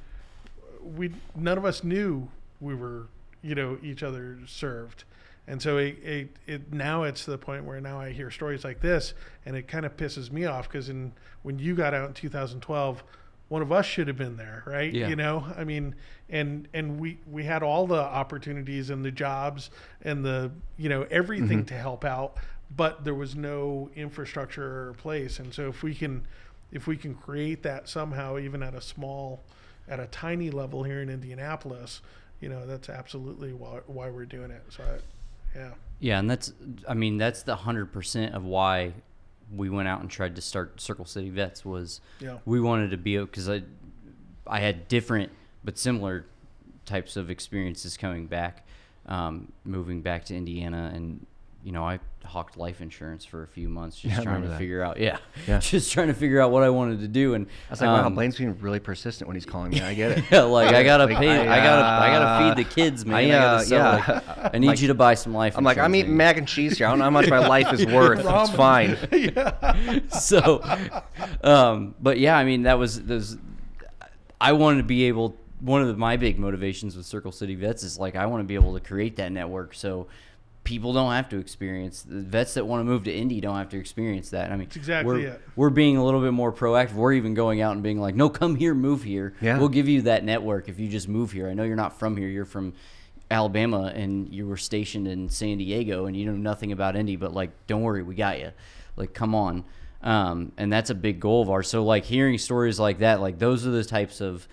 we 0.82 1.12
none 1.36 1.58
of 1.58 1.66
us 1.66 1.84
knew 1.84 2.30
we 2.60 2.76
were 2.76 3.08
you 3.42 3.56
know 3.56 3.78
each 3.84 4.04
other 4.04 4.40
served 4.46 5.04
and 5.48 5.62
so 5.62 5.78
it, 5.78 5.98
it, 6.04 6.30
it 6.46 6.74
now 6.74 7.04
it's 7.04 7.26
to 7.26 7.32
the 7.32 7.38
point 7.38 7.64
where 7.64 7.80
now 7.80 8.00
i 8.00 8.12
hear 8.12 8.30
stories 8.30 8.64
like 8.64 8.82
this 8.82 9.14
and 9.46 9.56
it 9.56 9.68
kind 9.68 9.86
of 9.86 9.96
pisses 9.98 10.32
me 10.32 10.46
off 10.46 10.68
because 10.68 10.90
in 10.90 11.12
when 11.44 11.60
you 11.60 11.76
got 11.76 11.94
out 11.94 12.08
in 12.08 12.14
2012 12.14 13.04
one 13.50 13.62
of 13.62 13.72
us 13.72 13.86
should 13.86 14.08
have 14.08 14.18
been 14.18 14.38
there 14.38 14.64
right 14.66 14.94
Yeah. 14.94 15.08
you 15.08 15.16
know 15.16 15.46
i 15.56 15.64
mean 15.64 15.96
and 16.30 16.68
and 16.74 17.00
we 17.00 17.18
we 17.30 17.44
had 17.44 17.64
all 17.64 17.88
the 17.88 18.02
opportunities 18.02 18.90
and 18.90 19.04
the 19.04 19.12
jobs 19.12 19.70
and 20.02 20.24
the 20.24 20.52
you 20.78 20.90
know 20.90 21.08
everything 21.10 21.60
mm-hmm. 21.60 21.68
to 21.68 21.76
help 21.76 22.04
out 22.04 22.38
but 22.76 23.06
there 23.06 23.16
was 23.16 23.36
no 23.36 23.90
infrastructure 23.96 24.90
or 24.90 24.94
place 24.94 25.40
and 25.40 25.54
so 25.54 25.70
if 25.70 25.84
we 25.84 25.96
can 25.96 26.28
if 26.72 26.86
we 26.86 26.98
can 26.98 27.16
create 27.16 27.64
that 27.64 27.88
somehow 27.88 28.38
even 28.38 28.62
at 28.62 28.76
a 28.76 28.82
small 28.82 29.42
at 29.88 30.00
a 30.00 30.08
tiny 30.08 30.50
level 30.50 30.84
here 30.84 31.02
in 31.02 31.10
Indianapolis, 31.10 32.02
you 32.42 32.50
know, 32.50 32.66
that's 32.66 32.90
absolutely 32.90 33.54
why, 33.54 33.80
why 33.88 34.10
we're 34.10 34.26
doing 34.26 34.52
it. 34.52 34.64
So, 34.70 34.84
I, 34.84 34.98
yeah. 35.56 35.72
yeah, 36.00 36.20
and 36.20 36.30
that's, 36.30 36.54
I 36.88 36.94
mean, 36.94 37.18
that's 37.18 37.44
the 37.44 37.56
100% 37.56 38.34
of 38.34 38.44
why 38.44 38.94
we 39.56 39.70
went 39.70 39.88
out 39.88 40.02
and 40.02 40.10
tried 40.10 40.36
to 40.36 40.42
start 40.42 40.80
Circle 40.82 41.06
City 41.06 41.30
Vets 41.30 41.64
was 41.64 42.02
Yeah. 42.20 42.38
we 42.46 42.60
wanted 42.60 42.92
to 42.92 42.98
be, 42.98 43.18
because 43.18 43.48
I, 43.50 43.64
I 44.46 44.60
had 44.60 44.88
different 44.88 45.32
but 45.64 45.78
similar 45.78 46.26
types 46.86 47.18
of 47.18 47.30
experiences 47.30 47.98
coming 47.98 48.28
back, 48.28 48.66
um, 49.06 49.52
moving 49.64 50.02
back 50.02 50.26
to 50.26 50.36
Indiana. 50.36 50.92
And, 50.94 51.26
you 51.64 51.72
know, 51.72 51.84
I 51.84 52.00
hawked 52.24 52.56
life 52.58 52.82
insurance 52.82 53.26
for 53.26 53.44
a 53.44 53.48
few 53.48 53.68
months 53.70 54.00
just 54.00 54.16
Yeah, 54.18 54.22
trying 54.24 54.42
to 54.44 54.48
that. 54.50 54.58
figure 54.58 54.82
out, 54.84 55.00
yeah, 55.00 55.18
Yeah. 55.48 55.60
just 55.60 55.92
trying 55.92 56.08
to 56.08 56.14
figure 56.14 56.40
out 56.42 56.52
what 56.52 56.64
I 56.64 56.70
wanted 56.70 57.00
to 57.02 57.08
do. 57.08 57.34
And 57.34 57.48
I 57.48 57.72
was 57.72 57.82
like, 57.82 57.88
wow, 57.90 58.06
um, 58.06 58.16
Blaine's 58.16 58.38
being 58.38 58.58
really 58.60 58.80
persistent 58.80 59.28
when 59.28 59.36
he's 59.36 59.46
calling 59.46 59.72
me. 59.72 59.82
I 59.82 59.94
get 59.94 60.12
it. 60.18 60.24
Yeah, 60.32 60.42
like 60.44 60.74
I 60.76 60.84
gotta 60.84 61.06
Like, 61.08 61.18
pay. 61.18 61.30
I, 61.48 61.60
I, 61.60 61.64
gotta. 61.64 61.86
I 61.86 62.08
gotta 62.12 62.26
uh, 62.26 62.56
feed 62.56 62.66
the 62.66 62.70
kids, 62.70 63.06
man. 63.06 63.16
I, 63.16 63.30
I, 63.30 63.38
uh, 63.38 63.60
sell, 63.60 63.78
yeah. 63.98 64.22
like, 64.38 64.56
I 64.56 64.58
need 64.60 64.68
Like, 64.68 64.82
you 64.82 64.88
to 64.90 64.94
buy 64.94 65.14
some 65.16 65.34
life. 65.34 65.58
I'm 65.58 65.64
like, 65.64 65.78
I'm 65.78 65.94
eating 65.96 66.12
man. 66.12 66.18
mac 66.30 66.38
and 66.38 66.48
cheese 66.48 66.78
here. 66.78 66.88
I 66.88 66.90
don't 66.92 67.00
know 67.00 67.06
how 67.06 67.10
much 67.12 67.30
my 67.30 67.46
life 67.46 67.74
is 67.74 67.86
worth. 67.86 68.20
it's 68.20 68.28
Ramen. 68.28 68.56
fine. 68.56 70.10
so, 70.10 70.62
um, 71.44 71.96
but 72.00 72.20
yeah, 72.20 72.38
I 72.38 72.44
mean, 72.44 72.64
that 72.64 72.78
was 72.80 73.04
those. 73.04 73.38
I 74.40 74.54
wanted 74.54 74.78
to 74.78 74.84
be 74.84 75.06
able. 75.06 75.38
One 75.60 75.82
of 75.82 75.88
the, 75.88 75.96
my 75.96 76.18
big 76.18 76.38
motivations 76.38 76.96
with 76.96 77.08
Circle 77.08 77.32
City 77.32 77.56
Vets 77.56 77.82
is 77.84 77.98
like 77.98 78.16
I 78.16 78.28
want 78.28 78.42
to 78.42 78.48
be 78.48 78.54
able 78.54 78.76
to 78.76 78.80
create 78.80 79.16
that 79.16 79.32
network 79.32 79.74
so 79.74 80.08
people 80.68 80.92
don't 80.92 81.14
have 81.14 81.30
to 81.30 81.38
experience 81.38 82.02
the 82.02 82.20
vets 82.20 82.56
that 82.56 82.68
want 82.68 82.82
to 82.82 82.84
move 82.84 83.06
to 83.06 83.14
Indy 83.14 83.40
don't 83.40 83.56
have 83.56 83.70
to 83.70 83.80
experience 83.80 84.32
that. 84.32 84.52
I 84.52 84.58
mean, 84.58 84.68
exactly 84.76 85.24
we're, 85.24 85.28
it. 85.28 85.42
we're 85.56 85.70
being 85.70 85.96
a 85.96 86.04
little 86.04 86.20
bit 86.20 86.34
more 86.34 86.52
proactive. 86.52 86.92
We're 86.92 87.14
even 87.14 87.36
going 87.36 87.62
out 87.62 87.72
and 87.72 87.82
being 87.82 88.02
like, 88.02 88.16
no, 88.16 88.28
come 88.28 88.54
here, 88.54 88.74
move 88.74 89.02
here. 89.02 89.34
Yeah. 89.40 89.60
We'll 89.60 89.70
give 89.70 89.88
you 89.88 90.02
that 90.02 90.26
network 90.26 90.68
if 90.68 90.78
you 90.78 90.90
just 90.90 91.08
move 91.08 91.32
here. 91.32 91.48
I 91.48 91.54
know 91.54 91.64
you're 91.64 91.78
not 91.78 91.98
from 91.98 92.18
here. 92.18 92.28
You're 92.28 92.44
from 92.44 92.74
Alabama 93.32 93.94
and 93.96 94.28
you 94.28 94.46
were 94.46 94.58
stationed 94.58 95.08
in 95.08 95.30
San 95.30 95.58
Diego 95.58 96.06
and 96.06 96.18
you 96.18 96.26
know 96.26 96.34
nothing 96.34 96.74
about 96.74 96.98
Indy, 96.98 97.16
but 97.16 97.34
like, 97.34 97.52
don't 97.68 97.82
worry, 97.82 98.04
we 98.04 98.16
got 98.16 98.38
you. 98.38 98.52
Like, 98.98 99.14
come 99.14 99.34
on. 99.36 99.64
Um, 100.04 100.52
and 100.58 100.72
that's 100.72 100.90
a 100.90 100.96
big 100.96 101.22
goal 101.22 101.44
of 101.44 101.50
ours. 101.50 101.70
So 101.70 101.86
like 101.86 102.04
hearing 102.04 102.38
stories 102.38 102.78
like 102.78 103.00
that, 103.00 103.22
like 103.22 103.40
those 103.40 103.66
are 103.66 103.72
the 103.72 103.86
types 103.86 104.20
of, 104.20 104.46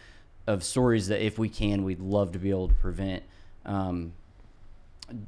of 0.46 0.62
stories 0.62 1.08
that 1.08 1.26
if 1.26 1.40
we 1.40 1.48
can, 1.48 1.82
we'd 1.82 1.98
love 1.98 2.30
to 2.34 2.38
be 2.38 2.50
able 2.50 2.68
to 2.68 2.74
prevent, 2.74 3.24
um, 3.66 4.12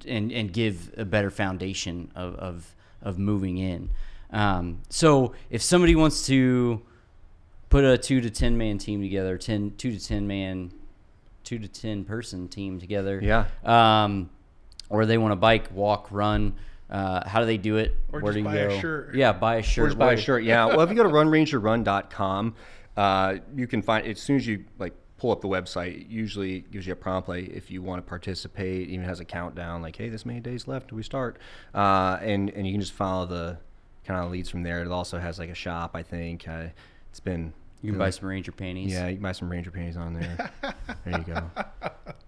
and, 0.07 0.33
and 0.33 0.53
give 0.53 0.93
a 0.97 1.05
better 1.05 1.31
foundation 1.31 2.11
of, 2.15 2.35
of, 2.37 2.75
of 3.03 3.19
moving 3.19 3.59
in. 3.59 3.91
Um, 4.31 4.81
so 4.89 5.35
if 5.51 5.63
somebody 5.63 5.95
wants 5.95 6.27
to 6.27 6.83
put 7.69 7.85
a 7.85 7.97
two 7.99 8.21
to 8.21 8.31
10 8.31 8.57
man 8.59 8.79
team 8.79 9.01
together, 9.03 9.37
10, 9.39 9.75
two 9.77 9.93
to 9.97 10.05
10 10.05 10.27
man, 10.27 10.73
two 11.45 11.59
to 11.59 11.69
10 11.69 12.05
person 12.05 12.49
team 12.49 12.81
together, 12.81 13.21
Yeah. 13.23 13.47
um, 13.65 14.31
or 14.89 15.07
they 15.07 15.19
want 15.19 15.33
to 15.33 15.37
bike, 15.37 15.71
walk, 15.73 16.09
run, 16.11 16.55
Uh, 16.89 17.29
how 17.29 17.41
do 17.41 17.47
they 17.47 17.59
do 17.59 17.77
it? 17.79 17.97
Or 18.13 18.21
Where 18.21 18.33
just 18.33 18.35
do 18.35 18.39
you 18.39 18.45
buy 18.45 18.57
a 18.57 18.69
go? 18.69 18.79
shirt. 18.81 19.15
Yeah, 19.17 19.33
buy 19.33 19.57
a 19.57 19.63
shirt. 19.63 19.85
Or 19.85 19.89
just 19.89 19.99
buy 19.99 20.13
a 20.13 20.17
shirt. 20.17 20.45
Yeah. 20.45 20.67
Well, 20.67 20.83
if 20.83 20.91
you 20.91 20.95
go 20.95 21.03
to 21.03 21.09
runrangerrun.com, 21.19 22.55
uh, 22.97 23.35
you 23.57 23.67
can 23.67 23.83
find 23.83 24.07
as 24.07 24.21
soon 24.21 24.37
as 24.37 24.47
you 24.47 24.65
like 24.79 24.95
pull 25.19 25.31
up 25.31 25.41
the 25.41 25.49
website. 25.49 26.03
It 26.03 26.07
usually 26.09 26.61
gives 26.61 26.87
you 26.87 26.93
a 26.93 26.97
prompt 26.97 27.29
like 27.29 27.49
if 27.49 27.71
you 27.71 27.83
want 27.83 28.05
to 28.05 28.09
participate. 28.09 28.89
Even 28.89 29.05
has 29.05 29.21
a 29.21 29.25
countdown 29.25 29.83
like, 29.83 29.97
hey, 29.97 30.09
this 30.09 30.27
many 30.27 30.41
days 30.41 30.69
left 30.69 30.89
Do 30.89 30.97
we 30.97 31.03
start, 31.03 31.39
uh, 31.75 32.19
and 32.21 32.51
and 32.51 32.67
you 32.67 32.73
can 32.73 32.81
just 32.81 32.93
follow 32.93 33.27
the 33.27 33.59
kind 34.05 34.25
of 34.25 34.31
leads 34.31 34.49
from 34.49 34.63
there. 34.63 34.83
It 34.83 34.89
also 34.89 35.19
has 35.19 35.39
like 35.39 35.51
a 35.51 35.55
shop. 35.55 35.93
I 35.95 36.03
think 36.03 36.47
uh, 36.49 36.67
it's 37.11 37.21
been. 37.21 37.53
You 37.83 37.93
can 37.93 37.99
buy 37.99 38.11
some 38.11 38.29
Ranger 38.29 38.53
panties. 38.53 38.93
Yeah, 38.93 39.07
you 39.07 39.17
can 39.17 39.23
buy 39.23 39.33
some 39.33 39.49
Ranger 39.49 39.71
panties 39.71 39.97
on 39.97 40.15
there. 40.15 40.51
there 41.05 41.19
you 41.19 41.25
go. 41.25 41.51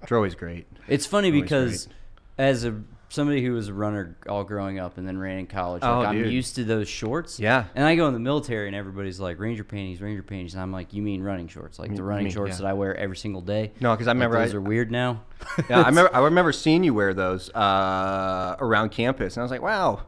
They're 0.07 0.19
always 0.19 0.35
great. 0.35 0.67
It's 0.87 1.07
funny 1.07 1.29
Always 1.29 1.43
because 1.43 1.87
great. 1.87 1.97
as 2.39 2.65
a 2.65 2.81
somebody 3.11 3.43
who 3.43 3.53
was 3.53 3.69
a 3.69 3.73
runner 3.73 4.17
all 4.29 4.45
growing 4.45 4.79
up 4.79 4.99
and 4.99 5.09
then 5.09 5.17
ran 5.19 5.39
in 5.39 5.47
college, 5.47 5.83
like 5.83 5.91
Oh, 5.91 6.03
I'm 6.03 6.15
dude. 6.15 6.33
used 6.33 6.57
to 6.57 6.65
those 6.65 6.89
shorts. 6.89 7.41
Yeah. 7.41 7.65
And 7.75 7.85
I 7.85 7.97
go 7.97 8.07
in 8.07 8.13
the 8.13 8.21
military 8.21 8.67
and 8.67 8.77
everybody's 8.77 9.19
like 9.19 9.39
Ranger 9.39 9.65
panties, 9.65 10.01
Ranger 10.03 10.23
panties, 10.23 10.53
and 10.55 10.63
I'm 10.63 10.73
like, 10.73 10.93
you 10.93 11.01
mean 11.03 11.23
running 11.23 11.49
shorts, 11.49 11.79
like 11.79 11.95
the 11.95 12.03
running 12.03 12.29
shorts 12.31 12.53
yeah. 12.53 12.57
that 12.63 12.67
I 12.67 12.73
wear 12.75 12.95
every 12.97 13.17
single 13.17 13.41
day? 13.41 13.73
No, 13.81 13.93
because 13.95 14.07
I 14.09 14.11
Like, 14.11 14.15
remember 14.17 14.39
those 14.45 14.55
I- 14.55 14.57
are 14.59 14.61
weird 14.61 14.91
now. 14.91 15.23
Yeah, 15.71 15.81
I 15.83 15.89
remember. 15.89 16.15
I 16.15 16.19
remember 16.25 16.53
seeing 16.53 16.85
you 16.85 16.93
wear 16.95 17.15
those 17.15 17.49
uh, 17.55 18.57
around 18.61 18.91
campus, 18.91 19.37
and 19.37 19.41
I 19.41 19.45
was 19.45 19.51
like, 19.51 19.63
"Wow, 19.63 20.03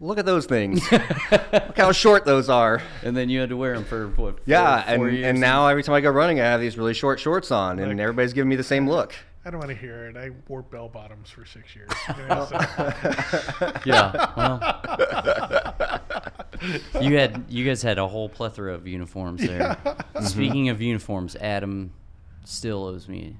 look 0.00 0.18
at 0.18 0.26
those 0.26 0.46
things! 0.46 0.80
look 0.92 1.76
how 1.76 1.90
short 1.92 2.24
those 2.24 2.48
are." 2.48 2.82
and 3.02 3.16
then 3.16 3.28
you 3.30 3.40
had 3.40 3.48
to 3.48 3.56
wear 3.56 3.74
them 3.74 3.84
for 3.84 4.08
what? 4.08 4.16
four- 4.16 4.34
Yeah, 4.44 4.84
and, 4.86 5.02
and 5.24 5.40
now 5.40 5.66
every 5.68 5.82
time 5.82 5.94
I 5.94 6.00
go 6.00 6.10
running, 6.10 6.38
I 6.40 6.44
have 6.44 6.60
these 6.60 6.76
really 6.78 6.94
short 6.94 7.18
shorts 7.18 7.50
on, 7.50 7.78
and 7.78 7.88
Like- 7.90 7.98
everybody's 8.00 8.32
giving 8.34 8.48
me 8.50 8.56
the 8.56 8.62
same 8.64 8.88
look. 8.88 9.14
I 9.44 9.50
don't 9.50 9.58
want 9.58 9.70
to 9.70 9.76
hear 9.76 10.06
it. 10.06 10.16
I 10.16 10.30
wore 10.48 10.62
bell 10.62 10.88
bottoms 10.88 11.28
for 11.30 11.44
six 11.44 11.74
years. 11.74 11.90
you 12.16 12.26
know, 12.28 12.44
so- 12.46 13.72
yeah. 13.84 14.32
Well, 14.36 16.00
you 17.02 17.16
had 17.18 17.44
you 17.48 17.64
guys 17.64 17.82
had 17.82 17.98
a 17.98 18.06
whole 18.06 18.28
plethora 18.28 18.74
of 18.74 18.86
uniforms 18.86 19.40
there. 19.44 19.76
Speaking 20.22 20.68
of 20.68 20.80
uniforms, 20.80 21.34
Adam 21.36 21.92
still 22.44 22.84
owes 22.84 23.08
me 23.08 23.36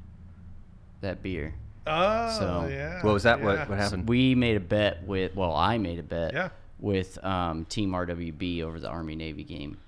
that 1.03 1.23
beer. 1.23 1.55
oh, 1.87 2.37
So- 2.39 2.69
yeah. 2.69 3.01
What 3.03 3.15
was 3.15 3.23
that? 3.23 3.39
yeah. 3.39 3.45
What 3.45 3.69
what 3.69 3.79
happened? 3.79 4.09
We 4.09 4.35
made 4.35 4.57
a 4.57 4.61
bet 4.61 5.05
with 5.07 5.37
well, 5.37 5.55
I 5.55 5.79
made 5.79 5.99
a 6.01 6.03
bet 6.05 6.33
Yeah. 6.35 6.49
with 6.81 7.23
um, 7.25 7.65
Team 7.67 7.93
RWB 7.93 8.63
over 8.63 8.81
the 8.81 8.89
Army 8.89 9.15
Navy 9.15 9.45
game, 9.45 9.79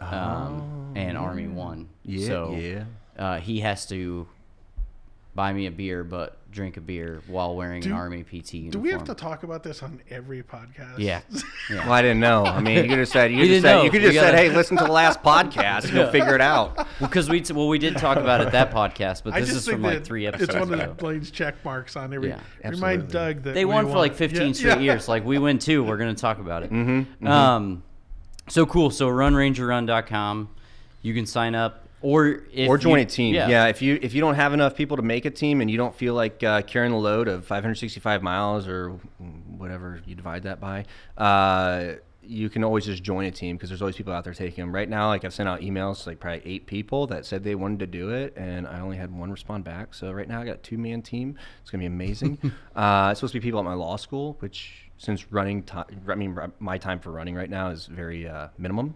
um, 0.00 0.92
and 0.94 1.16
Army 1.16 1.48
won. 1.48 1.88
Oh, 1.90 1.96
yeah, 2.04 2.26
so 2.26 2.54
yeah. 2.54 2.84
Uh, 3.18 3.40
he 3.40 3.60
has 3.60 3.86
to 3.86 4.28
buy 5.38 5.52
me 5.52 5.66
a 5.66 5.70
beer, 5.70 6.02
but 6.02 6.36
drink 6.50 6.76
a 6.78 6.80
beer 6.80 7.22
while 7.28 7.54
wearing 7.54 7.80
Do- 7.80 7.90
an 7.90 7.94
Army 7.94 8.24
PT 8.24 8.54
uniform. 8.54 8.70
Do 8.70 8.78
we 8.80 8.90
have 8.90 9.04
to 9.04 9.14
talk 9.14 9.44
about 9.44 9.62
this 9.62 9.84
on 9.84 10.00
every 10.10 10.42
podcast? 10.42 10.98
Yeah. 10.98 11.20
yeah. 11.70 11.84
Well, 11.84 11.92
I 11.92 12.02
didn't 12.02 12.18
know. 12.18 12.42
I 12.44 12.60
mean, 12.60 12.74
you 12.82 12.88
could 12.88 12.98
have 12.98 13.06
said 13.08 13.30
you 13.30 13.36
We 13.38 13.42
could 13.46 13.54
have 13.54 13.62
didn't 13.62 13.62
said 13.62 13.74
know. 13.76 13.82
you 13.84 13.90
could 13.92 14.02
just 14.02 14.14
said, 14.16 14.32
gotta- 14.32 14.36
"Hey, 14.36 14.48
listen 14.48 14.76
to 14.78 14.84
the 14.84 14.90
last 14.90 15.22
podcast, 15.32 15.84
and 15.84 15.92
you'll 15.92 16.10
figure 16.10 16.34
it 16.34 16.40
out." 16.40 16.88
Because 16.98 17.28
we 17.30 17.40
t- 17.40 17.52
well 17.52 17.68
we 17.68 17.78
did 17.78 17.96
talk 17.98 18.16
about 18.18 18.40
it 18.40 18.50
that 18.50 18.72
podcast, 18.72 19.22
but 19.22 19.34
this 19.34 19.50
is 19.50 19.68
from 19.68 19.80
like 19.82 20.04
three 20.04 20.26
episodes 20.26 20.56
It's 20.56 20.58
one 20.58 20.74
ago. 20.74 20.90
of 20.90 20.96
Blaine's 20.96 21.30
check 21.30 21.54
marks 21.64 21.94
on 21.94 22.12
every. 22.12 22.30
Yeah, 22.30 22.40
Remind. 22.64 23.08
Doug 23.08 23.42
that 23.44 23.54
they 23.54 23.64
won 23.64 23.86
for 23.86 23.96
like 23.98 24.14
15 24.16 24.48
yeah, 24.48 24.52
straight 24.54 24.80
years. 24.88 25.06
Like 25.06 25.24
we 25.24 25.38
win 25.38 25.60
two, 25.60 25.84
we're 25.84 25.98
gonna 25.98 26.14
talk 26.16 26.40
about 26.40 26.64
it. 26.64 26.72
Mm-hmm, 26.72 27.28
Um, 27.28 27.84
so 28.48 28.66
cool. 28.66 28.90
So 28.90 29.06
runrangerrun.com, 29.08 30.48
you 31.02 31.14
can 31.14 31.26
sign 31.26 31.54
up 31.54 31.84
or 32.00 32.44
if 32.52 32.68
or 32.68 32.78
join 32.78 32.98
you- 32.98 33.04
a 33.04 33.06
team. 33.06 33.34
Yeah. 33.34 33.66
if 33.66 33.82
you 33.82 33.98
if 34.02 34.14
you 34.14 34.20
don't 34.20 34.34
have 34.36 34.52
enough 34.54 34.76
people 34.76 34.96
to 34.96 35.02
make 35.02 35.24
a 35.24 35.30
team 35.30 35.60
and 35.60 35.70
you 35.70 35.76
don't 35.76 35.94
feel 35.94 36.14
like 36.14 36.42
uh, 36.42 36.62
carrying 36.62 36.92
the 36.92 36.98
load 36.98 37.28
of 37.28 37.44
565 37.44 38.22
miles 38.22 38.68
or 38.68 38.90
whatever 39.56 40.00
you 40.06 40.14
divide 40.14 40.44
that 40.44 40.60
by, 40.60 40.84
uh, 41.16 41.94
you 42.22 42.50
can 42.50 42.62
always 42.62 42.84
just 42.84 43.02
join 43.02 43.24
a 43.24 43.30
team 43.30 43.56
because 43.56 43.70
there's 43.70 43.80
always 43.80 43.96
people 43.96 44.12
out 44.12 44.22
there 44.22 44.34
taking 44.34 44.62
them. 44.62 44.74
Right 44.74 44.88
now, 44.88 45.08
like 45.08 45.24
I've 45.24 45.32
sent 45.32 45.48
out 45.48 45.60
emails 45.60 46.02
to 46.02 46.10
like 46.10 46.20
probably 46.20 46.42
eight 46.44 46.66
people 46.66 47.06
that 47.06 47.24
said 47.24 47.42
they 47.42 47.54
wanted 47.54 47.78
to 47.80 47.86
do 47.86 48.10
it, 48.10 48.34
and 48.36 48.66
I 48.66 48.80
only 48.80 48.98
had 48.98 49.10
one 49.16 49.30
respond 49.30 49.64
back. 49.64 49.94
So 49.94 50.12
right 50.12 50.28
now 50.28 50.42
I 50.42 50.44
got 50.44 50.54
a 50.56 50.58
two 50.58 50.76
man 50.78 51.00
team. 51.02 51.36
It's 51.62 51.70
gonna 51.70 51.80
be 51.80 51.86
amazing. 51.86 52.38
uh, 52.76 53.08
it's 53.10 53.20
supposed 53.20 53.32
to 53.32 53.40
be 53.40 53.42
people 53.42 53.60
at 53.60 53.64
my 53.64 53.74
law 53.74 53.96
school, 53.96 54.36
which 54.40 54.90
since 54.98 55.32
running 55.32 55.62
time, 55.62 55.86
I 56.06 56.14
mean 56.16 56.38
my 56.60 56.76
time 56.76 57.00
for 57.00 57.12
running 57.12 57.34
right 57.34 57.48
now 57.50 57.70
is 57.70 57.86
very 57.86 58.28
uh, 58.28 58.48
minimum, 58.58 58.94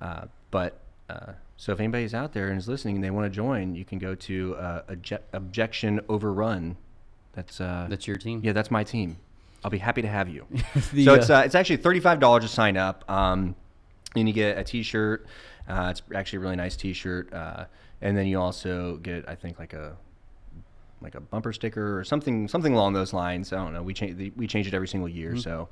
uh, 0.00 0.26
but. 0.50 0.80
Uh, 1.08 1.32
so 1.56 1.72
if 1.72 1.78
anybody's 1.80 2.14
out 2.14 2.32
there 2.32 2.48
and 2.48 2.58
is 2.58 2.68
listening 2.68 2.96
and 2.96 3.04
they 3.04 3.10
want 3.10 3.24
to 3.24 3.30
join, 3.34 3.74
you 3.74 3.84
can 3.84 3.98
go 3.98 4.14
to 4.14 4.56
uh, 4.56 4.82
obje- 4.88 5.20
Objection 5.32 6.00
Overrun. 6.08 6.76
That's 7.32 7.60
uh, 7.60 7.86
That's 7.88 8.06
your 8.06 8.16
team. 8.16 8.40
yeah, 8.42 8.52
that's 8.52 8.70
my 8.70 8.82
team. 8.84 9.18
I'll 9.64 9.70
be 9.70 9.78
happy 9.78 10.02
to 10.02 10.08
have 10.08 10.28
you. 10.28 10.46
The, 10.92 11.04
so 11.04 11.14
it's 11.14 11.30
uh, 11.30 11.36
uh, 11.38 11.40
it's 11.42 11.54
actually 11.54 11.76
thirty 11.78 12.00
five 12.00 12.18
dollars 12.20 12.42
to 12.44 12.48
sign 12.48 12.76
up, 12.76 13.08
um, 13.10 13.54
and 14.14 14.26
you 14.28 14.34
get 14.34 14.58
a 14.58 14.64
T 14.64 14.82
shirt. 14.82 15.26
Uh, 15.68 15.88
it's 15.90 16.02
actually 16.14 16.38
a 16.38 16.40
really 16.40 16.56
nice 16.56 16.76
T 16.76 16.92
shirt, 16.92 17.32
uh, 17.32 17.64
and 18.00 18.16
then 18.16 18.26
you 18.26 18.40
also 18.40 18.96
get 18.98 19.28
I 19.28 19.34
think 19.34 19.58
like 19.58 19.72
a 19.74 19.96
like 21.02 21.14
a 21.14 21.20
bumper 21.20 21.52
sticker 21.52 21.98
or 21.98 22.04
something 22.04 22.48
something 22.48 22.72
along 22.74 22.94
those 22.94 23.12
lines. 23.12 23.52
I 23.52 23.56
don't 23.56 23.72
know. 23.72 23.82
We 23.82 23.94
change 23.94 24.32
we 24.36 24.46
change 24.46 24.66
it 24.66 24.74
every 24.74 24.88
single 24.88 25.08
year, 25.08 25.30
Mm-hmm. 25.32 25.38
so. 25.40 25.68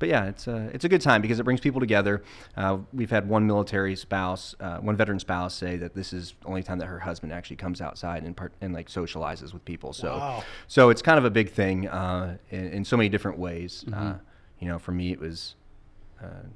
Uh, 0.00 0.06
but 0.06 0.08
yeah, 0.08 0.24
it's 0.26 0.46
a 0.48 0.70
it's 0.72 0.84
a 0.84 0.88
good 0.88 1.00
time 1.02 1.20
because 1.22 1.38
it 1.40 1.44
brings 1.44 1.60
people 1.60 1.80
together. 1.80 2.22
Uh, 2.56 2.78
we've 2.92 3.10
had 3.10 3.28
one 3.28 3.46
military 3.46 3.94
spouse, 3.96 4.54
uh, 4.60 4.78
one 4.78 4.96
veteran 4.96 5.18
spouse, 5.18 5.54
say 5.54 5.76
that 5.76 5.94
this 5.94 6.12
is 6.12 6.34
the 6.40 6.46
only 6.48 6.62
time 6.62 6.78
that 6.78 6.86
her 6.86 6.98
husband 6.98 7.32
actually 7.32 7.56
comes 7.56 7.80
outside 7.80 8.22
and 8.24 8.36
part, 8.36 8.52
and 8.60 8.72
like 8.72 8.88
socializes 8.88 9.52
with 9.52 9.64
people. 9.64 9.92
So 9.92 10.16
Wow. 10.18 10.44
so 10.68 10.90
it's 10.90 11.02
kind 11.02 11.18
of 11.18 11.24
a 11.24 11.30
big 11.30 11.50
thing 11.50 11.86
uh, 11.88 12.36
in, 12.50 12.68
in 12.72 12.84
so 12.84 12.96
many 12.96 13.08
different 13.08 13.38
ways. 13.38 13.84
Uh, 13.88 13.90
Mm-hmm. 13.90 14.18
you 14.60 14.68
know, 14.68 14.78
for 14.78 14.92
me, 14.92 15.12
it 15.12 15.20
was 15.20 15.54
uh, 16.22 16.46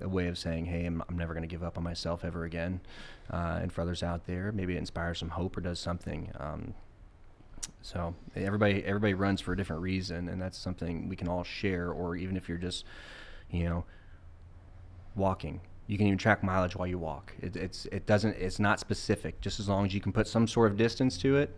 a 0.00 0.08
way 0.08 0.28
of 0.28 0.36
saying, 0.38 0.66
"Hey, 0.66 0.84
I'm, 0.86 1.02
I'm 1.08 1.16
never 1.16 1.34
going 1.34 1.42
to 1.42 1.48
give 1.48 1.62
up 1.62 1.76
on 1.78 1.84
myself 1.84 2.24
ever 2.24 2.44
again." 2.44 2.80
Uh, 3.30 3.60
and 3.62 3.72
for 3.72 3.80
others 3.82 4.02
out 4.02 4.26
there, 4.26 4.52
maybe 4.52 4.74
it 4.74 4.78
inspires 4.78 5.18
some 5.18 5.30
hope 5.30 5.56
or 5.56 5.60
does 5.60 5.78
something. 5.78 6.30
Um, 6.38 6.74
so 7.80 8.14
everybody 8.36 8.84
everybody 8.84 9.14
runs 9.14 9.40
for 9.40 9.52
a 9.52 9.56
different 9.56 9.82
reason, 9.82 10.28
and 10.28 10.40
that's 10.40 10.58
something 10.58 11.08
we 11.08 11.16
can 11.16 11.28
all 11.28 11.44
share. 11.44 11.90
Or 11.90 12.16
even 12.16 12.36
if 12.36 12.48
you're 12.48 12.58
just, 12.58 12.84
you 13.50 13.64
know, 13.64 13.84
walking, 15.14 15.60
you 15.86 15.98
can 15.98 16.06
even 16.06 16.18
track 16.18 16.42
mileage 16.42 16.76
while 16.76 16.86
you 16.86 16.98
walk. 16.98 17.32
It, 17.40 17.56
it's 17.56 17.86
it 17.86 18.06
doesn't 18.06 18.36
it's 18.36 18.58
not 18.58 18.80
specific. 18.80 19.40
Just 19.40 19.60
as 19.60 19.68
long 19.68 19.86
as 19.86 19.94
you 19.94 20.00
can 20.00 20.12
put 20.12 20.26
some 20.26 20.46
sort 20.46 20.70
of 20.70 20.76
distance 20.76 21.18
to 21.18 21.36
it, 21.36 21.56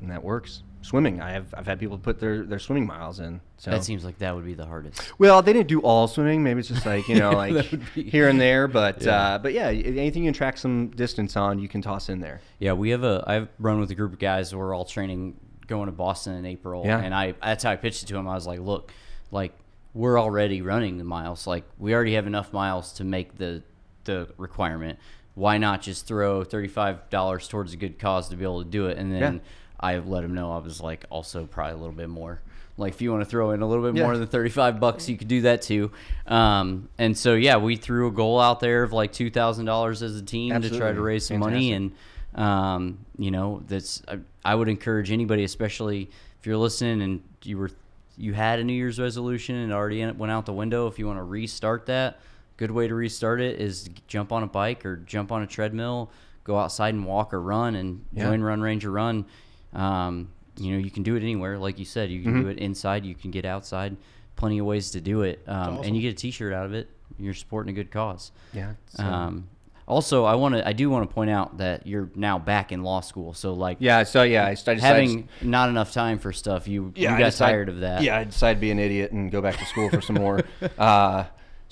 and 0.00 0.10
that 0.10 0.22
works. 0.22 0.62
Swimming, 0.84 1.20
I 1.22 1.30
have 1.30 1.46
I've 1.56 1.66
had 1.66 1.80
people 1.80 1.96
put 1.96 2.20
their, 2.20 2.44
their 2.44 2.58
swimming 2.58 2.86
miles 2.86 3.18
in. 3.18 3.40
So 3.56 3.70
That 3.70 3.84
seems 3.84 4.04
like 4.04 4.18
that 4.18 4.34
would 4.34 4.44
be 4.44 4.52
the 4.52 4.66
hardest. 4.66 5.00
well, 5.18 5.40
they 5.40 5.52
didn't 5.54 5.68
do 5.68 5.80
all 5.80 6.06
swimming. 6.08 6.42
Maybe 6.42 6.60
it's 6.60 6.68
just 6.68 6.84
like 6.84 7.08
you 7.08 7.16
know, 7.16 7.30
like 7.44 7.54
be- 7.94 8.10
here 8.10 8.28
and 8.28 8.38
there. 8.38 8.68
But 8.80 9.00
Yeah. 9.02 9.16
uh, 9.16 9.38
but 9.38 9.54
yeah, 9.54 9.68
anything 9.68 10.24
you 10.24 10.28
can 10.28 10.34
track 10.34 10.58
some 10.58 10.88
distance 10.88 11.36
on, 11.36 11.58
you 11.58 11.68
can 11.68 11.80
toss 11.80 12.08
in 12.10 12.20
there. 12.20 12.40
Yeah, 12.58 12.74
we 12.74 12.90
have 12.90 13.02
a. 13.02 13.24
I've 13.26 13.48
run 13.58 13.80
with 13.80 13.90
a 13.90 13.94
group 13.94 14.12
of 14.12 14.18
guys. 14.18 14.54
We're 14.54 14.74
all 14.74 14.84
training, 14.84 15.36
going 15.66 15.86
to 15.86 15.92
Boston 15.92 16.34
in 16.34 16.44
April. 16.44 16.82
Yeah. 16.84 16.98
And 17.00 17.14
I 17.14 17.32
that's 17.42 17.64
how 17.64 17.70
I 17.70 17.76
pitched 17.76 18.02
it 18.02 18.06
to 18.06 18.16
him. 18.16 18.28
I 18.28 18.34
was 18.34 18.46
like, 18.46 18.60
look, 18.60 18.92
like 19.30 19.52
we're 19.94 20.20
already 20.20 20.60
running 20.60 20.98
the 20.98 21.04
miles. 21.04 21.46
Like 21.46 21.64
we 21.78 21.94
already 21.94 22.14
have 22.14 22.26
enough 22.26 22.52
miles 22.52 22.92
to 22.94 23.04
make 23.04 23.38
the 23.38 23.62
the 24.04 24.28
requirement. 24.36 24.98
Why 25.34 25.56
not 25.56 25.80
just 25.80 26.06
throw 26.06 26.44
thirty 26.44 26.68
five 26.68 27.08
dollars 27.08 27.48
towards 27.48 27.72
a 27.72 27.76
good 27.78 27.98
cause 27.98 28.28
to 28.28 28.36
be 28.36 28.44
able 28.44 28.62
to 28.62 28.68
do 28.68 28.86
it? 28.88 28.98
And 28.98 29.10
then 29.12 29.34
Yeah. 29.36 29.40
I 29.84 29.98
let 29.98 30.24
him 30.24 30.34
know 30.34 30.52
I 30.52 30.58
was 30.58 30.80
like 30.80 31.04
also 31.10 31.46
probably 31.46 31.74
a 31.74 31.76
little 31.76 31.92
bit 31.94 32.08
more. 32.08 32.40
Like 32.76 32.94
if 32.94 33.02
you 33.02 33.10
want 33.12 33.22
to 33.22 33.28
throw 33.28 33.50
in 33.52 33.62
a 33.62 33.66
little 33.68 33.84
bit 33.84 33.96
Yeah. 33.96 34.04
more 34.04 34.16
than 34.16 34.26
thirty 34.26 34.50
five 34.50 34.80
bucks, 34.80 35.08
you 35.08 35.16
could 35.16 35.28
do 35.28 35.42
that 35.42 35.62
too. 35.62 35.92
Um, 36.26 36.88
and 36.98 37.16
so 37.16 37.34
yeah, 37.34 37.56
we 37.58 37.76
threw 37.76 38.08
a 38.08 38.10
goal 38.10 38.40
out 38.40 38.60
there 38.60 38.82
of 38.82 38.92
like 38.92 39.12
two 39.12 39.30
thousand 39.30 39.66
dollars 39.66 40.02
as 40.02 40.16
a 40.16 40.22
team 40.22 40.60
to 40.60 40.68
try 40.70 40.90
to 40.92 41.00
raise 41.00 41.26
some 41.26 41.38
money 41.38 41.72
and 41.72 41.92
um, 42.34 42.98
you 43.18 43.30
know 43.30 43.62
that's 43.68 44.02
I, 44.08 44.18
I 44.44 44.54
would 44.54 44.68
encourage 44.68 45.10
anybody 45.12 45.44
especially 45.44 46.10
if 46.40 46.46
you're 46.46 46.56
listening 46.56 47.00
and 47.02 47.22
you 47.44 47.58
were 47.58 47.70
you 48.16 48.32
had 48.34 48.58
a 48.58 48.64
new 48.64 48.72
year's 48.72 48.98
resolution 48.98 49.54
and 49.56 49.72
already 49.72 50.04
went 50.12 50.32
out 50.32 50.46
the 50.46 50.52
window 50.52 50.86
if 50.88 50.98
you 50.98 51.06
want 51.06 51.18
to 51.18 51.22
restart 51.22 51.86
that 51.86 52.18
good 52.56 52.70
way 52.72 52.88
to 52.88 52.94
restart 52.94 53.40
it 53.40 53.60
is 53.60 53.88
jump 54.08 54.32
on 54.32 54.42
a 54.42 54.46
bike 54.46 54.84
or 54.84 54.96
jump 54.96 55.30
on 55.30 55.42
a 55.42 55.46
treadmill 55.46 56.10
go 56.44 56.58
outside 56.58 56.94
and 56.94 57.04
walk 57.06 57.32
or 57.32 57.40
run 57.40 57.74
and 57.76 58.04
Yeah. 58.12 58.24
join 58.24 58.40
run 58.42 58.60
ranger 58.60 58.90
run 58.90 59.26
um, 59.74 60.28
you 60.56 60.72
know 60.72 60.78
you 60.78 60.90
can 60.90 61.02
do 61.02 61.16
it 61.16 61.22
anywhere 61.22 61.58
like 61.58 61.78
you 61.78 61.84
said 61.84 62.10
you 62.10 62.22
can 62.22 62.32
Mm-hmm. 62.34 62.42
do 62.42 62.48
it 62.48 62.58
inside 62.58 63.04
you 63.04 63.14
can 63.14 63.30
get 63.30 63.44
outside 63.44 63.96
plenty 64.36 64.58
of 64.58 64.66
ways 64.66 64.90
to 64.92 65.00
do 65.00 65.22
it 65.22 65.42
um, 65.46 65.74
awesome. 65.78 65.84
and 65.84 65.96
you 65.96 66.02
get 66.02 66.12
a 66.12 66.16
t-shirt 66.16 66.52
out 66.52 66.66
of 66.66 66.74
it 66.74 66.88
you're 67.18 67.34
supporting 67.34 67.70
a 67.70 67.74
good 67.74 67.90
cause 67.90 68.32
Yeah. 68.52 68.72
so- 68.88 69.02
um, 69.04 69.48
also, 69.86 70.24
I 70.24 70.34
want 70.36 70.54
to. 70.54 70.66
I 70.66 70.72
do 70.72 70.88
want 70.88 71.06
to 71.06 71.14
point 71.14 71.28
out 71.28 71.58
that 71.58 71.86
you're 71.86 72.08
now 72.14 72.38
back 72.38 72.72
in 72.72 72.82
law 72.82 73.02
school. 73.02 73.34
So, 73.34 73.52
like, 73.52 73.76
yeah. 73.80 74.04
So 74.04 74.22
yeah, 74.22 74.46
I 74.46 74.54
started 74.54 74.80
having 74.80 75.28
not 75.42 75.68
enough 75.68 75.92
time 75.92 76.18
for 76.18 76.32
stuff, 76.32 76.66
you 76.66 76.90
you 76.96 77.06
got 77.06 77.34
tired 77.34 77.68
of 77.68 77.80
that. 77.80 78.00
Yeah, 78.02 78.16
I 78.16 78.24
decided 78.24 78.54
to 78.54 78.60
be 78.62 78.70
an 78.70 78.78
idiot 78.78 79.12
and 79.12 79.30
go 79.30 79.42
back 79.42 79.58
to 79.58 79.64
school 79.66 79.90
for 79.90 80.00
some 80.00 80.16
more. 80.16 80.40
Uh, 80.78 81.24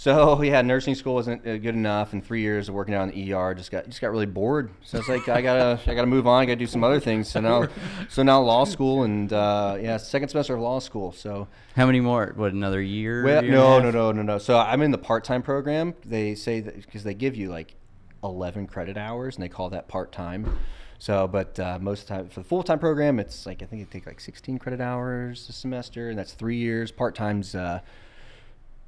So 0.03 0.43
yeah, 0.43 0.63
nursing 0.63 0.97
school 0.97 1.15
wasn't 1.15 1.47
uh, 1.47 1.59
good 1.59 1.77
enough, 1.77 2.13
and 2.13 2.27
three 2.27 2.41
years 2.41 2.69
of 2.69 2.75
working 2.75 2.93
out 2.93 3.09
in 3.09 3.15
the 3.15 3.33
ER 3.35 3.55
just 3.55 3.71
got 3.71 3.87
just 3.87 4.01
got 4.01 4.11
really 4.11 4.27
bored. 4.27 4.71
So 4.83 4.99
it's 4.99 5.09
like 5.09 5.29
I 5.29 5.41
gotta 5.41 5.79
I 5.89 5.95
gotta 5.95 6.09
move 6.09 6.27
on. 6.27 6.43
I 6.43 6.47
gotta 6.47 6.57
do 6.57 6.67
some 6.67 6.83
other 6.83 6.99
things. 6.99 7.31
So 7.31 7.39
now 7.39 7.69
so 8.09 8.25
now 8.25 8.41
law 8.41 8.65
school 8.65 9.05
and 9.05 9.33
uh, 9.33 9.79
yeah, 9.81 9.99
second 9.99 10.29
semester 10.29 10.57
of 10.57 10.61
law 10.61 10.81
school. 10.81 11.13
So 11.13 11.47
How 11.77 11.87
many 11.87 12.01
more? 12.01 12.33
What 12.35 12.53
another 12.53 12.83
year? 12.83 13.23
well, 13.23 13.45
year 13.45 13.53
no 13.53 13.79
no 13.79 13.93
no 13.93 14.11
no 14.11 14.23
no. 14.23 14.39
So 14.39 14.59
I'm 14.59 14.83
in 14.83 14.91
the 14.91 14.99
part 14.99 15.23
time 15.23 15.41
program. 15.41 15.95
They 16.05 16.35
say 16.35 16.59
that 16.59 16.75
because 16.75 17.05
they 17.05 17.15
give 17.15 17.37
you 17.37 17.49
like 17.49 17.77
11 18.25 18.67
credit 18.67 18.97
hours, 18.97 19.37
and 19.37 19.45
they 19.45 19.49
call 19.49 19.71
that 19.71 19.87
part 19.87 20.11
time. 20.11 20.59
So, 20.99 21.29
but 21.29 21.61
uh, 21.61 21.79
most 21.81 22.03
of 22.03 22.09
the 22.09 22.15
time 22.15 22.29
for 22.29 22.41
the 22.41 22.49
full 22.49 22.65
time 22.65 22.81
program, 22.81 23.21
it's 23.21 23.47
like 23.47 23.63
I 23.63 23.67
think 23.67 23.83
it 23.83 23.93
take 23.93 24.07
like 24.07 24.19
16 24.19 24.59
credit 24.59 24.81
hours 24.81 25.49
a 25.49 25.53
semester, 25.53 26.11
and 26.11 26.19
that's 26.19 26.33
three 26.33 26.57
years. 26.59 26.91
Part 26.91 27.15
time's 27.15 27.55
uh, 27.55 27.83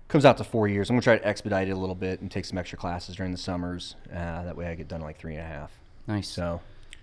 comes 0.08 0.24
out 0.24 0.36
to 0.38 0.44
four 0.44 0.68
years. 0.68 0.90
I'm 0.90 0.96
gonna 0.96 1.02
try 1.02 1.18
to 1.18 1.26
expedite 1.26 1.68
it 1.68 1.72
a 1.72 1.76
little 1.76 1.94
bit 1.94 2.20
and 2.20 2.30
take 2.30 2.44
some 2.44 2.58
extra 2.58 2.78
classes 2.78 3.16
during 3.16 3.32
the 3.32 3.38
summers. 3.38 3.96
Uh, 4.10 4.44
that 4.44 4.56
way, 4.56 4.66
I 4.66 4.74
get 4.74 4.88
done 4.88 5.00
in 5.00 5.06
like 5.06 5.18
three 5.18 5.34
and 5.34 5.42
a 5.42 5.46
half. 5.46 5.72
Nice. 6.06 6.28
So, 6.28 6.60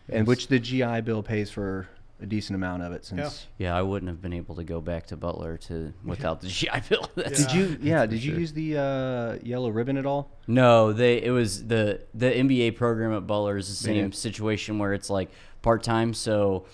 and 0.10 0.28
which 0.28 0.48
the 0.48 0.60
GI 0.60 1.02
Bill 1.02 1.24
pays 1.24 1.50
for 1.50 1.88
a 2.22 2.26
decent 2.26 2.56
amount 2.56 2.84
of 2.84 2.92
it. 2.92 3.04
Since 3.04 3.48
Yeah, 3.58 3.76
I 3.76 3.82
wouldn't 3.82 4.10
have 4.10 4.22
been 4.22 4.34
able 4.34 4.56
to 4.56 4.64
go 4.64 4.80
back 4.80 5.08
to 5.08 5.18
Butler 5.18 5.58
to 5.58 5.94
without 6.06 6.42
the 6.42 6.48
GI 6.48 6.82
Bill. 6.88 7.10
That's, 7.16 7.46
did 7.46 7.54
you? 7.54 7.78
Yeah, 7.82 8.06
did 8.06 8.24
you 8.24 8.32
sure. 8.32 8.40
use 8.40 8.54
the 8.54 8.78
uh, 8.78 9.38
yellow 9.44 9.70
ribbon 9.70 9.98
at 9.98 10.06
all? 10.06 10.30
No, 10.48 10.94
they 10.94 11.22
it 11.22 11.32
was 11.32 11.68
the 11.68 12.02
the 12.14 12.28
MBA 12.32 12.76
program 12.76 13.14
at 13.14 13.26
Butler 13.26 13.58
is 13.58 13.68
the 13.68 13.76
same 13.76 14.12
did. 14.12 14.16
situation 14.16 14.78
where 14.78 14.94
it's 14.94 15.10
like 15.10 15.32
part 15.62 15.84
time. 15.84 16.14
So 16.14 16.66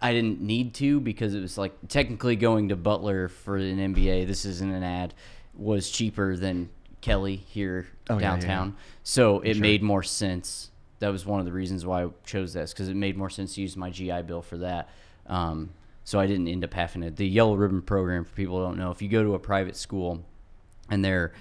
I 0.00 0.12
didn't 0.12 0.40
need 0.40 0.74
to 0.74 1.00
because 1.00 1.34
it 1.34 1.40
was 1.40 1.56
like 1.56 1.72
technically 1.88 2.36
going 2.36 2.68
to 2.68 2.76
Butler 2.76 3.28
for 3.28 3.56
an 3.56 3.78
MBA. 3.94 4.26
This 4.26 4.44
isn't 4.44 4.70
an 4.72 4.82
ad. 4.82 5.14
Was 5.54 5.90
cheaper 5.90 6.36
than 6.36 6.68
Kelley 7.00 7.36
here 7.36 7.86
Oh, 8.10 8.14
yeah, 8.14 8.20
yeah, 8.20 8.30
downtown. 8.30 8.76
So 9.02 9.40
it 9.40 9.54
Sure. 9.54 9.62
made 9.62 9.82
more 9.82 10.02
sense. 10.02 10.70
That 10.98 11.08
was 11.08 11.24
one 11.26 11.40
of 11.40 11.46
the 11.46 11.52
reasons 11.52 11.84
why 11.86 12.04
I 12.04 12.08
chose 12.24 12.52
this 12.52 12.72
because 12.72 12.88
it 12.88 12.96
made 12.96 13.16
more 13.16 13.30
sense 13.30 13.54
to 13.54 13.60
use 13.62 13.76
my 13.76 13.90
GI 13.90 14.22
Bill 14.22 14.42
for 14.42 14.58
that. 14.58 14.88
Um, 15.26 15.70
so 16.04 16.20
I 16.20 16.26
didn't 16.26 16.48
end 16.48 16.62
up 16.62 16.72
having 16.74 17.02
it. 17.02 17.16
The 17.16 17.26
Yellow 17.26 17.54
Ribbon 17.56 17.82
program, 17.82 18.24
for 18.24 18.32
people 18.34 18.58
who 18.58 18.64
don't 18.64 18.78
know, 18.78 18.90
if 18.90 19.02
you 19.02 19.08
go 19.08 19.22
to 19.22 19.34
a 19.34 19.38
private 19.38 19.76
school 19.76 20.22
and 20.90 21.04
they're 21.04 21.32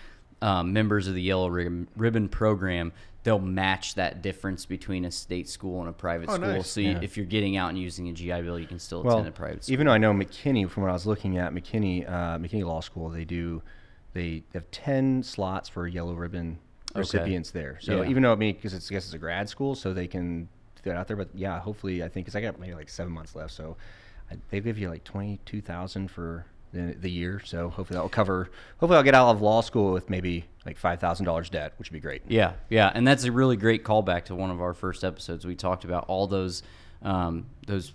um, 0.46 0.74
members 0.74 1.08
of 1.08 1.16
the 1.16 1.22
Yellow 1.22 1.48
Ribbon, 1.50 1.88
Ribbon 1.96 2.30
program, 2.30 2.94
they'll 3.24 3.40
match 3.40 3.96
that 3.96 4.22
difference 4.22 4.66
between 4.68 5.04
a 5.06 5.10
state 5.12 5.50
school 5.50 5.80
and 5.80 5.90
a 5.90 5.92
private 5.92 6.30
Oh, 6.30 6.36
school. 6.36 6.48
nice. 6.48 6.70
So 6.70 6.82
you, 6.82 6.92
Yeah. 6.92 7.00
if 7.02 7.18
you're 7.18 7.26
getting 7.26 7.58
out 7.58 7.70
and 7.70 7.80
using 7.80 8.08
a 8.10 8.14
GI 8.14 8.44
Bill, 8.44 8.60
you 8.60 8.68
can 8.68 8.78
still 8.78 9.02
well, 9.02 9.16
attend 9.18 9.30
a 9.30 9.32
private 9.32 9.64
school. 9.64 9.74
even 9.74 9.88
though 9.88 9.94
I 9.94 9.98
know 9.98 10.14
McKinney, 10.14 10.70
from 10.70 10.84
what 10.84 10.90
I 10.92 10.94
was 10.94 11.08
looking 11.08 11.38
at, 11.40 11.52
McKinney, 11.52 12.08
uh, 12.08 12.38
McKinney 12.38 12.64
Law 12.64 12.82
School, 12.82 13.10
they 13.10 13.26
do, 13.26 13.64
they 14.14 14.44
have 14.54 14.70
ten 14.70 15.24
slots 15.24 15.68
for 15.68 15.88
yellow 15.88 16.14
ribbon 16.14 16.60
Okay. 16.92 17.00
recipients 17.00 17.50
there. 17.50 17.80
So 17.82 18.04
Yeah. 18.04 18.10
even 18.10 18.22
though 18.22 18.32
I 18.32 18.36
mean, 18.36 18.54
because 18.54 18.76
it's 18.76 18.92
I 18.92 18.94
guess 18.94 19.06
it's 19.06 19.14
a 19.16 19.18
grad 19.18 19.50
school, 19.50 19.74
so 19.74 19.94
they 19.96 20.08
can 20.08 20.48
throw 20.76 20.94
it 20.94 20.96
out 20.96 21.08
there. 21.08 21.18
But 21.18 21.30
yeah, 21.34 21.60
hopefully, 21.60 22.04
I 22.04 22.08
think 22.08 22.28
because 22.28 22.36
I 22.36 22.42
got 22.42 22.60
maybe 22.60 22.76
like 22.76 22.90
seven 22.90 23.12
months 23.12 23.36
left, 23.36 23.52
so 23.52 23.76
I, 24.32 24.36
they 24.52 24.60
give 24.62 24.78
you 24.78 24.90
like 24.90 25.04
twenty 25.04 25.40
two 25.46 25.60
thousand 25.62 26.12
for 26.12 26.46
the, 26.76 26.94
the 26.94 27.10
year. 27.10 27.42
So 27.44 27.70
hopefully 27.70 27.98
that 27.98 28.02
will 28.02 28.10
cover. 28.10 28.50
Hopefully, 28.80 28.98
I'll 28.98 29.04
get 29.04 29.16
out 29.16 29.30
of 29.30 29.42
law 29.42 29.62
school 29.62 29.94
with 29.94 30.10
maybe 30.10 30.46
like 30.66 30.78
five 30.78 31.00
thousand 31.00 31.26
dollars 31.26 31.50
debt, 31.50 31.74
which 31.78 31.90
would 31.90 31.96
be 31.96 32.02
great. 32.02 32.24
Yeah, 32.28 32.54
yeah, 32.70 32.92
and 32.94 33.08
that's 33.08 33.24
a 33.24 33.32
really 33.32 33.56
great 33.58 33.84
callback 33.84 34.26
to 34.26 34.36
one 34.36 34.52
of 34.52 34.62
our 34.62 34.74
first 34.74 35.04
episodes. 35.04 35.46
We 35.46 35.56
talked 35.56 35.86
about 35.86 36.06
all 36.08 36.28
those 36.28 36.64
um, 37.02 37.46
those 37.66 37.94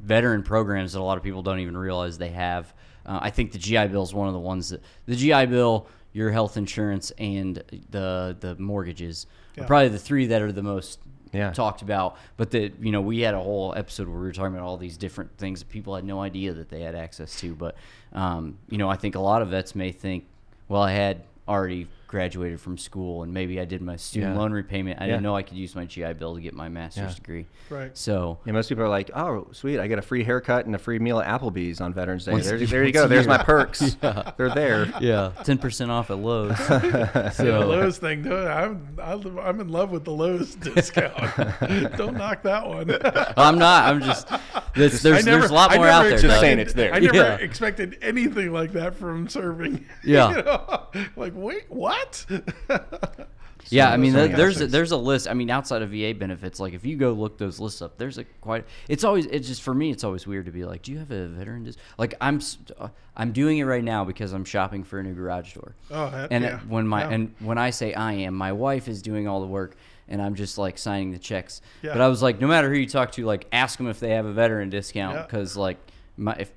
veteran 0.00 0.42
programs 0.42 0.92
that 0.92 1.00
a 1.00 1.02
lot 1.02 1.18
of 1.18 1.24
people 1.24 1.42
don't 1.42 1.60
even 1.60 1.76
realize 1.76 2.16
they 2.18 2.30
have. 2.30 2.72
Uh, 3.04 3.18
I 3.22 3.30
think 3.30 3.52
the 3.52 3.58
GI 3.58 3.88
Bill 3.88 4.02
is 4.02 4.14
one 4.14 4.28
of 4.28 4.34
the 4.34 4.40
ones 4.40 4.70
that 4.70 4.82
the 5.06 5.16
GI 5.16 5.46
Bill, 5.46 5.86
your 6.12 6.30
health 6.30 6.56
insurance, 6.56 7.10
and 7.18 7.62
the 7.90 8.36
the 8.38 8.56
mortgages 8.56 9.26
are 9.58 9.64
probably 9.64 9.88
the 9.88 9.98
three 9.98 10.26
that 10.26 10.40
are 10.40 10.52
the 10.52 10.62
most 10.62 11.00
Yeah. 11.32 11.52
talked 11.52 11.82
about. 11.82 12.16
But 12.36 12.50
that 12.52 12.74
you 12.80 12.92
know 12.92 13.00
we 13.00 13.20
had 13.20 13.34
a 13.34 13.40
whole 13.40 13.74
episode 13.76 14.08
where 14.08 14.18
we 14.18 14.26
were 14.26 14.32
talking 14.32 14.54
about 14.54 14.66
all 14.66 14.76
these 14.76 14.96
different 14.96 15.36
things 15.38 15.60
that 15.60 15.68
people 15.68 15.94
had 15.94 16.04
no 16.04 16.20
idea 16.20 16.52
that 16.52 16.68
they 16.68 16.80
had 16.82 16.94
access 16.94 17.38
to. 17.40 17.54
But 17.54 17.76
um, 18.12 18.58
you 18.68 18.78
know 18.78 18.88
I 18.88 18.96
think 18.96 19.14
a 19.14 19.20
lot 19.20 19.42
of 19.42 19.48
vets 19.48 19.74
may 19.74 19.92
think, 19.92 20.24
well, 20.68 20.82
I 20.82 20.92
had 20.92 21.22
already 21.48 21.88
graduated 22.10 22.60
from 22.60 22.76
school 22.76 23.22
and 23.22 23.32
maybe 23.32 23.60
I 23.60 23.64
did 23.64 23.80
my 23.82 23.94
student 23.94 24.34
Yeah. 24.34 24.40
loan 24.40 24.50
repayment. 24.52 25.00
I 25.00 25.04
Yeah. 25.04 25.10
didn't 25.12 25.22
know 25.22 25.36
I 25.36 25.42
could 25.42 25.56
use 25.56 25.76
my 25.76 25.84
GI 25.84 26.14
Bill 26.14 26.34
to 26.34 26.40
get 26.40 26.54
my 26.54 26.68
master's 26.68 27.10
Yeah. 27.10 27.14
degree. 27.14 27.46
Right. 27.70 27.96
So 27.96 28.38
Yeah, 28.44 28.52
most 28.52 28.68
people 28.68 28.82
are 28.82 28.88
like, 28.88 29.12
"Oh, 29.14 29.46
sweet! 29.52 29.78
I 29.78 29.86
get 29.86 30.00
a 30.00 30.02
free 30.02 30.24
haircut 30.24 30.66
and 30.66 30.74
a 30.74 30.78
free 30.78 30.98
meal 30.98 31.20
at 31.20 31.28
Applebee's 31.40 31.80
on 31.80 31.94
Veterans 31.94 32.24
Day. 32.24 32.40
There, 32.40 32.58
there 32.58 32.84
you 32.84 32.92
go. 32.92 33.06
There's 33.06 33.28
my 33.28 33.38
perks. 33.38 33.94
They're 34.36 34.50
there." 34.52 34.92
yeah, 35.00 35.30
ten 35.44 35.58
percent 35.58 35.92
off 35.92 36.10
at 36.10 36.18
Lowe's. 36.18 36.58
The 36.58 37.30
so 37.34 37.60
Lowe's 37.60 37.98
thing, 37.98 38.22
dude, 38.22 38.32
I'm 38.32 38.88
I'm 39.00 39.38
I'm 39.38 39.60
in 39.60 39.68
love 39.68 39.92
with 39.92 40.04
the 40.04 40.10
Lowe's 40.12 40.56
discount. 40.56 41.14
Don't 41.96 42.16
knock 42.16 42.42
that 42.42 42.66
one. 42.66 42.90
I'm 43.36 43.56
not. 43.58 43.84
I'm 43.84 44.00
just. 44.02 44.26
There's 44.74 45.00
there's, 45.02 45.24
never- 45.24 45.40
there's 45.40 45.50
a 45.50 45.54
lot 45.54 45.74
more 45.76 45.86
out 45.86 46.02
there. 46.04 46.18
Just 46.18 46.40
saying 46.40 46.58
it's 46.58 46.72
there. 46.72 46.92
I 46.92 46.98
never 46.98 47.14
Yeah. 47.16 47.34
expected 47.36 47.98
anything 48.02 48.52
like 48.52 48.72
that 48.72 48.94
from 48.96 49.28
serving. 49.28 49.84
Yeah. 50.04 50.30
You 50.30 50.42
know? 50.42 50.82
Like, 51.16 51.32
wait, 51.36 51.64
what? 51.68 51.99
Yeah, 53.68 53.92
I 53.92 53.98
mean, 53.98 54.14
those 54.14 54.26
th- 54.28 54.36
there's 54.36 54.60
a, 54.62 54.66
there's 54.66 54.90
a 54.90 54.96
list. 54.96 55.28
I 55.28 55.34
mean, 55.34 55.48
outside 55.48 55.82
of 55.82 55.90
VA 55.90 56.12
benefits, 56.12 56.58
like 56.58 56.72
if 56.72 56.84
you 56.84 56.96
go 56.96 57.12
look 57.12 57.38
those 57.38 57.60
lists 57.60 57.80
up, 57.82 57.98
there's 57.98 58.18
a 58.18 58.24
quite. 58.40 58.64
It's 58.88 59.04
always 59.04 59.26
it's 59.26 59.46
just 59.46 59.62
for 59.62 59.72
me. 59.72 59.90
It's 59.92 60.02
always 60.02 60.26
weird 60.26 60.46
to 60.46 60.50
be 60.50 60.64
like, 60.64 60.82
do 60.82 60.90
you 60.90 60.98
have 60.98 61.12
a 61.12 61.28
veteran? 61.28 61.62
Dis-? 61.62 61.76
Like 61.96 62.14
I'm 62.20 62.40
uh, 62.78 62.88
I'm 63.16 63.30
doing 63.30 63.58
it 63.58 63.64
right 63.64 63.84
now 63.84 64.04
because 64.04 64.32
I'm 64.32 64.44
shopping 64.44 64.82
for 64.82 64.98
a 64.98 65.04
new 65.04 65.14
garage 65.14 65.54
door. 65.54 65.76
Oh, 65.92 66.10
that- 66.10 66.32
and 66.32 66.42
yeah. 66.42 66.56
it- 66.56 66.66
when 66.68 66.88
my 66.88 67.02
Yeah. 67.02 67.10
and 67.10 67.34
when 67.38 67.58
I 67.58 67.70
say 67.70 67.94
I 67.94 68.14
am, 68.14 68.34
my 68.34 68.50
wife 68.50 68.88
is 68.88 69.02
doing 69.02 69.28
all 69.28 69.40
the 69.40 69.46
work, 69.46 69.76
and 70.08 70.20
I'm 70.20 70.34
just 70.34 70.58
like 70.58 70.76
signing 70.76 71.12
the 71.12 71.18
checks. 71.20 71.60
Yeah. 71.82 71.92
But 71.92 72.00
I 72.00 72.08
was 72.08 72.22
like, 72.22 72.40
no 72.40 72.48
matter 72.48 72.68
who 72.70 72.76
you 72.76 72.88
talk 72.88 73.12
to, 73.12 73.24
like 73.24 73.46
ask 73.52 73.76
them 73.78 73.86
if 73.88 74.00
they 74.00 74.10
have 74.10 74.26
a 74.26 74.32
veteran 74.32 74.70
discount 74.70 75.14
Yeah. 75.16 75.22
because 75.22 75.56
like 75.56 75.76
my 76.16 76.32
if. 76.40 76.50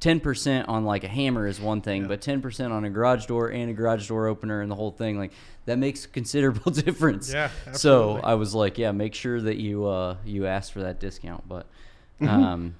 Ten 0.00 0.20
percent 0.20 0.68
on 0.68 0.84
like 0.84 1.02
a 1.02 1.08
hammer 1.08 1.46
is 1.48 1.60
one 1.60 1.80
thing, 1.80 2.06
but 2.06 2.20
ten 2.20 2.40
percent 2.40 2.72
on 2.72 2.84
a 2.84 2.90
garage 2.90 3.26
door 3.26 3.48
and 3.50 3.68
a 3.68 3.72
garage 3.74 4.06
door 4.08 4.28
opener 4.28 4.60
and 4.60 4.70
the 4.70 4.76
whole 4.76 4.92
thing, 4.92 5.18
like 5.18 5.32
that 5.66 5.76
makes 5.78 6.06
considerable 6.06 6.70
difference. 6.84 7.32
Yeah, 7.32 7.50
So. 7.72 8.20
I 8.22 8.34
was 8.34 8.54
like, 8.54 8.78
yeah, 8.78 8.92
make 8.92 9.14
sure 9.14 9.40
that 9.40 9.56
you 9.56 9.86
uh 9.86 10.16
you 10.24 10.46
ask 10.46 10.72
for 10.72 10.82
that 10.82 11.00
discount. 11.00 11.48
But 11.48 11.66
Mm-hmm. 12.20 12.28
um 12.44 12.74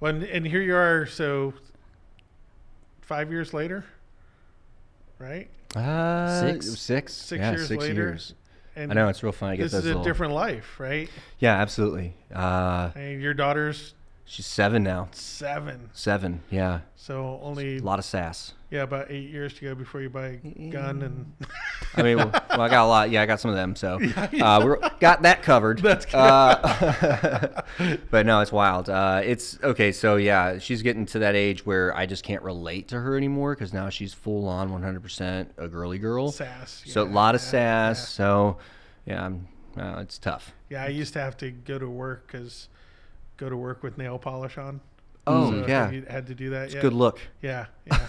When 0.00 0.22
and 0.24 0.46
here 0.46 0.62
you 0.62 0.74
are, 0.74 1.06
so 1.06 1.54
five 3.02 3.30
years 3.30 3.52
later, 3.54 3.84
right? 5.18 5.48
Uh, 5.76 6.40
Six? 6.40 6.66
six, 6.78 7.12
Six 7.12 7.40
yeah, 7.40 7.50
years 7.52 7.68
six 7.68 7.82
later. 7.82 7.94
years. 7.94 8.34
And 8.76 8.90
I 8.90 8.94
know 8.94 9.08
it's 9.08 9.22
real 9.22 9.32
fun. 9.32 9.50
I 9.50 9.56
get 9.56 9.64
this 9.64 9.74
is 9.74 9.84
a 9.84 9.88
little- 9.88 10.02
different 10.04 10.32
life, 10.32 10.78
right? 10.80 11.08
Yeah, 11.38 11.54
absolutely. 11.54 12.14
Uh, 12.34 12.90
And 12.96 13.22
your 13.22 13.34
daughter's 13.34 13.94
she's 14.24 14.46
seven 14.46 14.82
now. 14.82 15.08
seven, 15.12 15.90
Seven. 15.92 16.42
Yeah, 16.50 16.80
so 16.96 17.38
only 17.42 17.78
a 17.78 17.82
lot 17.82 17.98
of 17.98 18.04
sass. 18.04 18.54
yeah, 18.70 18.82
about 18.82 19.10
eight 19.10 19.30
years 19.30 19.54
to 19.54 19.60
go 19.62 19.74
before 19.74 20.00
you 20.00 20.10
buy 20.10 20.40
a 20.44 20.68
gun 20.70 21.02
and. 21.02 21.32
I 21.96 22.02
mean, 22.02 22.16
well, 22.16 22.30
well, 22.50 22.60
I 22.60 22.68
got 22.68 22.84
a 22.84 22.88
lot. 22.88 23.10
Yeah, 23.10 23.22
I 23.22 23.26
got 23.26 23.38
some 23.38 23.50
of 23.50 23.56
them. 23.56 23.76
So 23.76 24.00
uh, 24.16 24.60
we're 24.64 24.78
got 24.98 25.22
that 25.22 25.42
covered. 25.42 25.78
That's 25.82 26.06
good. 26.06 26.16
Uh, 26.16 27.62
but 28.10 28.26
no, 28.26 28.40
it's 28.40 28.50
wild. 28.52 28.88
Uh, 28.90 29.20
it's 29.24 29.58
okay. 29.62 29.92
So 29.92 30.16
yeah, 30.16 30.58
she's 30.58 30.82
getting 30.82 31.06
to 31.06 31.20
that 31.20 31.34
age 31.36 31.64
where 31.64 31.94
I 31.96 32.06
just 32.06 32.24
can't 32.24 32.42
relate 32.42 32.88
to 32.88 33.00
her 33.00 33.16
anymore 33.16 33.54
because 33.54 33.72
now 33.72 33.90
she's 33.90 34.12
full 34.12 34.48
on 34.48 34.70
100% 34.70 35.46
a 35.56 35.68
girly 35.68 35.98
girl. 35.98 36.32
Sass, 36.32 36.82
So 36.86 37.02
a 37.02 37.04
lot 37.04 37.34
of 37.36 37.40
yeah, 37.42 37.48
sass. 37.50 37.98
yeah. 37.98 38.04
So 38.06 38.56
yeah, 39.06 39.24
I'm, 39.24 39.48
uh, 39.78 40.00
it's 40.00 40.18
tough. 40.18 40.52
Yeah, 40.70 40.82
I 40.84 40.88
used 40.88 41.12
to 41.12 41.20
have 41.20 41.36
to 41.38 41.50
go 41.52 41.78
to 41.78 41.88
work 41.88 42.26
because 42.26 42.68
go 43.36 43.48
to 43.48 43.56
work 43.56 43.82
with 43.82 43.98
nail 43.98 44.18
polish 44.18 44.58
on. 44.58 44.80
Oh 45.26 45.50
So 45.50 45.66
yeah, 45.66 45.90
you 45.90 46.04
had 46.08 46.26
to 46.26 46.34
do 46.34 46.50
that? 46.50 46.64
it's 46.66 46.74
yet? 46.74 46.80
a 46.80 46.82
good 46.88 46.92
look. 46.92 47.20
Yeah, 47.42 47.66
yeah, 47.86 48.06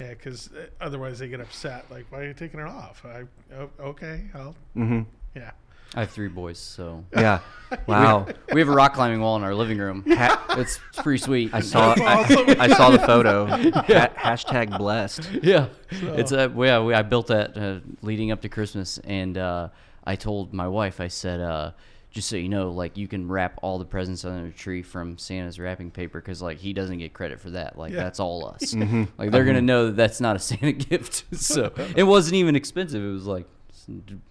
yeah. 0.00 0.08
Because 0.10 0.50
otherwise 0.80 1.18
they 1.18 1.28
get 1.28 1.40
upset. 1.40 1.86
Like, 1.90 2.06
why 2.10 2.20
are 2.20 2.26
you 2.26 2.34
taking 2.34 2.60
it 2.60 2.66
off? 2.66 3.04
I 3.04 3.24
oh, 3.58 3.70
okay, 3.80 4.22
I'll 4.34 4.54
Mm-hmm. 4.76 5.02
yeah. 5.34 5.50
I 5.96 6.00
have 6.00 6.10
three 6.10 6.26
boys, 6.28 6.58
so 6.58 7.04
Yeah. 7.12 7.38
Wow. 7.86 8.26
we 8.52 8.60
have 8.60 8.68
a 8.68 8.72
rock 8.72 8.94
climbing 8.94 9.20
wall 9.20 9.36
in 9.36 9.44
our 9.44 9.54
living 9.54 9.78
room. 9.78 10.02
it's 10.06 10.80
pretty 10.96 11.18
sweet. 11.18 11.54
I 11.54 11.60
saw. 11.60 11.94
That's 11.94 12.00
I, 12.00 12.14
awesome. 12.34 12.60
I 12.60 12.68
saw 12.68 12.90
the 12.90 12.98
photo. 13.00 13.46
Ha- 13.46 14.10
hashtag 14.16 14.76
blessed. 14.76 15.28
yeah, 15.42 15.66
it's 15.90 16.32
a 16.32 16.52
yeah. 16.56 16.80
We, 16.80 16.94
I 16.94 17.02
built 17.02 17.28
that 17.28 17.56
uh, 17.56 17.78
leading 18.02 18.32
up 18.32 18.40
to 18.42 18.48
Christmas, 18.48 18.98
and 19.04 19.38
uh, 19.38 19.68
I 20.04 20.16
told 20.16 20.52
my 20.52 20.66
wife, 20.68 21.00
I 21.00 21.08
said, 21.08 21.40
uh, 21.40 21.72
just 22.14 22.28
so 22.28 22.36
you 22.36 22.48
know, 22.48 22.70
like 22.70 22.96
you 22.96 23.08
can 23.08 23.26
wrap 23.28 23.58
all 23.60 23.78
the 23.78 23.84
presents 23.84 24.24
under 24.24 24.46
the 24.46 24.54
tree 24.54 24.82
from 24.82 25.18
Santa's 25.18 25.58
wrapping 25.58 25.90
paper 25.90 26.20
because 26.20 26.40
like 26.40 26.58
he 26.58 26.72
doesn't 26.72 26.98
get 26.98 27.12
credit 27.12 27.40
for 27.40 27.50
that. 27.50 27.76
Like 27.76 27.92
Yeah. 27.92 28.04
that's 28.04 28.20
all 28.20 28.46
us. 28.46 28.72
Mm-hmm. 28.74 29.04
Like 29.18 29.32
they're 29.32 29.44
gonna 29.44 29.60
know 29.60 29.86
that 29.86 29.96
that's 29.96 30.20
not 30.20 30.36
a 30.36 30.38
Santa 30.38 30.72
gift. 30.90 31.24
so 31.34 31.72
it 31.96 32.04
wasn't 32.04 32.36
even 32.36 32.54
expensive. 32.56 33.02
It 33.02 33.12
was 33.12 33.26
like 33.26 33.46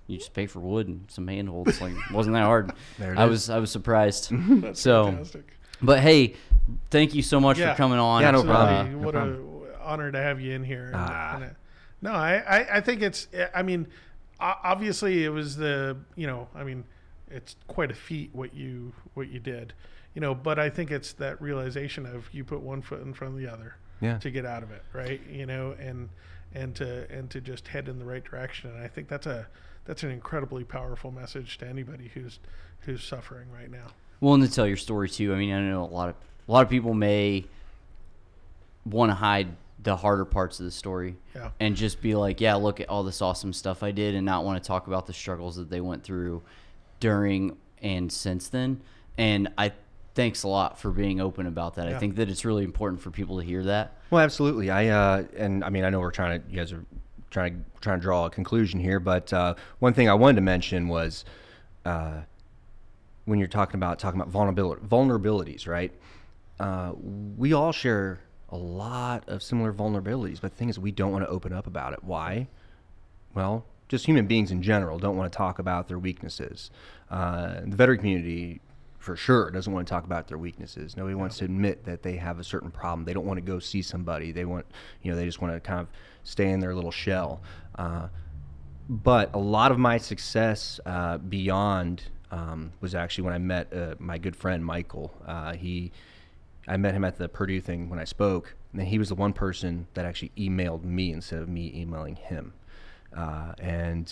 you 0.08 0.18
just 0.18 0.34
pay 0.34 0.48
for 0.48 0.60
wood 0.62 0.88
and 0.88 1.06
some 1.12 1.28
handholds. 1.28 1.80
Like 1.82 1.92
it 1.92 2.12
wasn't 2.14 2.36
that 2.36 2.44
hard. 2.44 2.72
There 2.98 3.14
it 3.14 3.20
I 3.20 3.26
is. 3.26 3.30
was 3.30 3.50
I 3.50 3.60
was 3.60 3.70
surprised. 3.70 4.30
That's 4.32 4.80
so, 4.82 5.06
fantastic. 5.08 5.46
but 5.82 6.00
hey, 6.00 6.36
thank 6.90 7.14
you 7.14 7.22
so 7.22 7.40
much 7.42 7.60
Yeah. 7.60 7.74
for 7.74 7.78
coming 7.78 8.00
on. 8.00 8.22
Yeah, 8.22 8.32
no 8.32 8.44
problem. 8.44 8.94
No 8.94 8.98
What 9.06 9.14
problem. 9.14 9.64
a 9.78 9.84
honor 9.84 10.10
to 10.12 10.18
have 10.18 10.40
you 10.40 10.54
in 10.54 10.64
here. 10.64 10.90
Ah. 10.94 11.36
and, 11.36 11.44
uh, 11.44 11.48
No, 12.02 12.12
I, 12.14 12.36
I, 12.38 12.78
I 12.78 12.82
think 12.82 13.02
it's. 13.02 13.28
I 13.54 13.62
mean, 13.62 13.88
obviously 14.40 15.26
it 15.26 15.30
was 15.30 15.56
the 15.58 15.98
you 16.16 16.28
know. 16.28 16.48
I 16.56 16.64
mean, 16.64 16.84
it's 17.34 17.56
quite 17.68 17.92
a 17.92 17.96
feat 17.96 18.30
what 18.34 18.54
you 18.54 18.94
what 19.16 19.30
you 19.30 19.40
did, 19.40 19.74
you 20.14 20.22
know. 20.22 20.36
But 20.36 20.60
I 20.60 20.70
think 20.70 20.92
it's 20.92 21.14
that 21.14 21.42
realization 21.42 22.06
of 22.06 22.30
you 22.34 22.44
put 22.44 22.62
one 22.62 22.82
foot 22.82 23.02
in 23.02 23.14
front 23.14 23.34
of 23.34 23.40
the 23.40 23.48
other 23.52 23.76
Yeah. 24.02 24.18
to 24.20 24.30
get 24.32 24.46
out 24.46 24.64
of 24.64 24.72
it, 24.72 24.84
right? 24.94 25.20
You 25.30 25.46
know, 25.46 25.76
and 25.80 26.10
and 26.54 26.76
to 26.76 27.10
and 27.12 27.30
to 27.32 27.42
just 27.42 27.68
head 27.70 27.88
in 27.90 28.00
the 28.00 28.06
right 28.06 28.24
direction. 28.24 28.70
And 28.72 28.80
I 28.84 28.88
think 28.88 29.08
that's 29.08 29.26
a 29.26 29.48
that's 29.86 30.04
an 30.04 30.12
incredibly 30.12 30.64
powerful 30.64 31.12
message 31.12 31.58
to 31.60 31.68
anybody 31.68 32.10
who's 32.14 32.40
who's 32.82 33.04
suffering 33.04 33.48
right 33.52 33.72
now. 33.72 33.88
Well, 34.22 34.36
and 34.36 34.44
to 34.44 34.52
tell 34.52 34.68
your 34.68 34.78
story 34.78 35.10
too. 35.10 35.34
I 35.34 35.38
mean, 35.38 35.54
I 35.54 35.60
know 35.62 35.84
a 35.84 35.86
lot 35.86 36.10
of 36.10 36.16
a 36.48 36.52
lot 36.52 36.64
of 36.64 36.70
people 36.70 36.94
may 36.94 37.46
want 38.86 39.10
to 39.10 39.16
hide 39.16 39.48
the 39.82 39.96
harder 39.98 40.24
parts 40.26 40.60
of 40.60 40.66
the 40.66 40.72
story 40.72 41.18
Yeah. 41.36 41.52
and 41.60 41.76
just 41.76 42.02
be 42.02 42.16
like, 42.16 42.40
"Yeah, 42.40 42.56
look 42.56 42.80
at 42.80 42.88
all 42.90 43.04
this 43.04 43.22
awesome 43.22 43.52
stuff 43.54 43.84
I 43.84 43.92
did," 43.92 44.16
and 44.16 44.26
not 44.26 44.46
want 44.46 44.62
to 44.62 44.66
talk 44.68 44.88
about 44.88 45.08
the 45.08 45.14
struggles 45.14 45.56
that 45.58 45.70
they 45.70 45.82
went 45.82 46.04
through 46.04 46.42
during 47.04 47.58
and 47.82 48.10
since 48.10 48.48
then. 48.48 48.80
And 49.18 49.50
I 49.58 49.74
thanks 50.16 50.44
a 50.44 50.48
lot 50.48 50.80
for 50.80 50.90
being 50.90 51.20
open 51.20 51.48
about 51.48 51.76
that. 51.76 51.90
I 51.90 52.00
think 52.00 52.16
that 52.16 52.30
it's 52.30 52.46
really 52.46 52.64
important 52.64 53.02
for 53.02 53.12
people 53.12 53.40
to 53.40 53.46
hear 53.46 53.62
that. 53.66 53.98
Well, 54.10 54.24
absolutely. 54.24 54.72
I 54.72 54.88
uh, 54.88 55.26
and 55.36 55.66
I 55.66 55.70
mean, 55.70 55.84
I 55.84 55.90
know 55.90 56.00
we're 56.00 56.12
trying 56.12 56.42
to, 56.42 56.50
you 56.50 56.56
guys 56.56 56.72
are 56.72 56.86
trying 57.30 57.56
to 57.56 57.80
trying 57.82 58.00
to 58.00 58.02
draw 58.02 58.28
a 58.28 58.30
conclusion 58.30 58.80
here, 58.80 59.02
but 59.02 59.34
uh, 59.34 59.56
one 59.80 59.94
thing 59.94 60.08
I 60.08 60.14
wanted 60.14 60.36
to 60.36 60.42
mention 60.44 60.88
was 60.88 61.26
uh, 61.84 62.22
when 63.26 63.38
you're 63.38 63.50
talking 63.50 63.76
about 63.76 64.00
talking 64.00 64.22
about 64.22 64.32
vulnerability, 64.32 64.82
vulnerabilities, 64.82 65.68
right? 65.68 65.92
Uh, 66.58 66.94
we 67.36 67.52
all 67.52 67.74
share 67.74 68.22
a 68.48 68.56
lot 68.56 69.28
of 69.28 69.44
similar 69.44 69.74
vulnerabilities, 69.74 70.40
but 70.40 70.52
the 70.52 70.58
thing 70.58 70.70
is, 70.70 70.80
we 70.80 70.94
don't 70.94 71.12
want 71.12 71.26
to 71.26 71.30
open 71.30 71.52
up 71.52 71.68
about 71.68 71.92
it. 71.92 72.02
Why? 72.02 72.48
Well, 73.34 73.66
just 73.88 74.06
human 74.06 74.26
beings 74.28 74.52
in 74.52 74.62
general 74.62 74.98
don't 74.98 75.18
want 75.18 75.32
to 75.32 75.38
talk 75.38 75.60
about 75.60 75.88
their 75.88 76.00
weaknesses. 76.00 76.72
Uh, 77.10 77.62
the 77.66 77.76
veteran 77.76 78.00
community, 78.00 78.62
for 78.98 79.16
sure, 79.16 79.52
doesn't 79.52 79.72
want 79.72 79.88
to 79.88 79.92
talk 79.92 80.04
about 80.04 80.28
their 80.28 80.38
weaknesses. 80.38 80.98
Nobody 80.98 81.16
wants 81.16 81.38
to 81.38 81.46
admit 81.46 81.86
that 81.86 82.02
they 82.02 82.16
have 82.16 82.40
a 82.40 82.44
certain 82.44 82.72
problem. 82.72 83.06
They 83.06 83.14
don't 83.14 83.26
want 83.26 83.38
to 83.38 83.46
go 83.46 83.60
see 83.60 83.82
somebody. 83.82 84.32
They 84.32 84.46
want, 84.46 84.66
you 85.02 85.12
know, 85.12 85.18
they 85.18 85.26
just 85.26 85.42
want 85.42 85.54
to 85.54 85.60
kind 85.60 85.80
of 85.80 85.88
stay 86.24 86.50
in 86.50 86.60
their 86.60 86.74
little 86.74 86.92
shell. 86.92 87.42
Uh, 87.76 88.08
but 88.90 89.34
a 89.34 89.40
lot 89.40 89.72
of 89.72 89.80
my 89.80 89.98
success 89.98 90.80
uh, 90.86 91.18
beyond 91.18 92.04
um, 92.32 92.72
was 92.82 92.96
actually 92.96 93.26
when 93.26 93.34
I 93.34 93.38
met 93.38 93.74
uh, 93.74 93.96
my 94.00 94.18
good 94.18 94.36
friend 94.36 94.66
Michael. 94.66 95.14
Uh, 95.26 95.54
he, 95.54 95.92
I 96.68 96.78
met 96.78 96.94
him 96.94 97.04
at 97.04 97.18
the 97.18 97.30
Purdue 97.30 97.62
thing 97.62 97.90
when 97.90 98.00
I 98.00 98.06
spoke, 98.06 98.56
and 98.74 98.88
he 98.88 98.98
was 98.98 99.10
the 99.10 99.16
one 99.16 99.34
person 99.34 99.88
that 99.94 100.06
actually 100.06 100.32
emailed 100.38 100.84
me 100.84 101.14
instead 101.14 101.40
of 101.40 101.48
me 101.48 101.72
emailing 101.76 102.16
him. 102.16 102.54
Uh, 103.16 103.54
and 103.60 104.12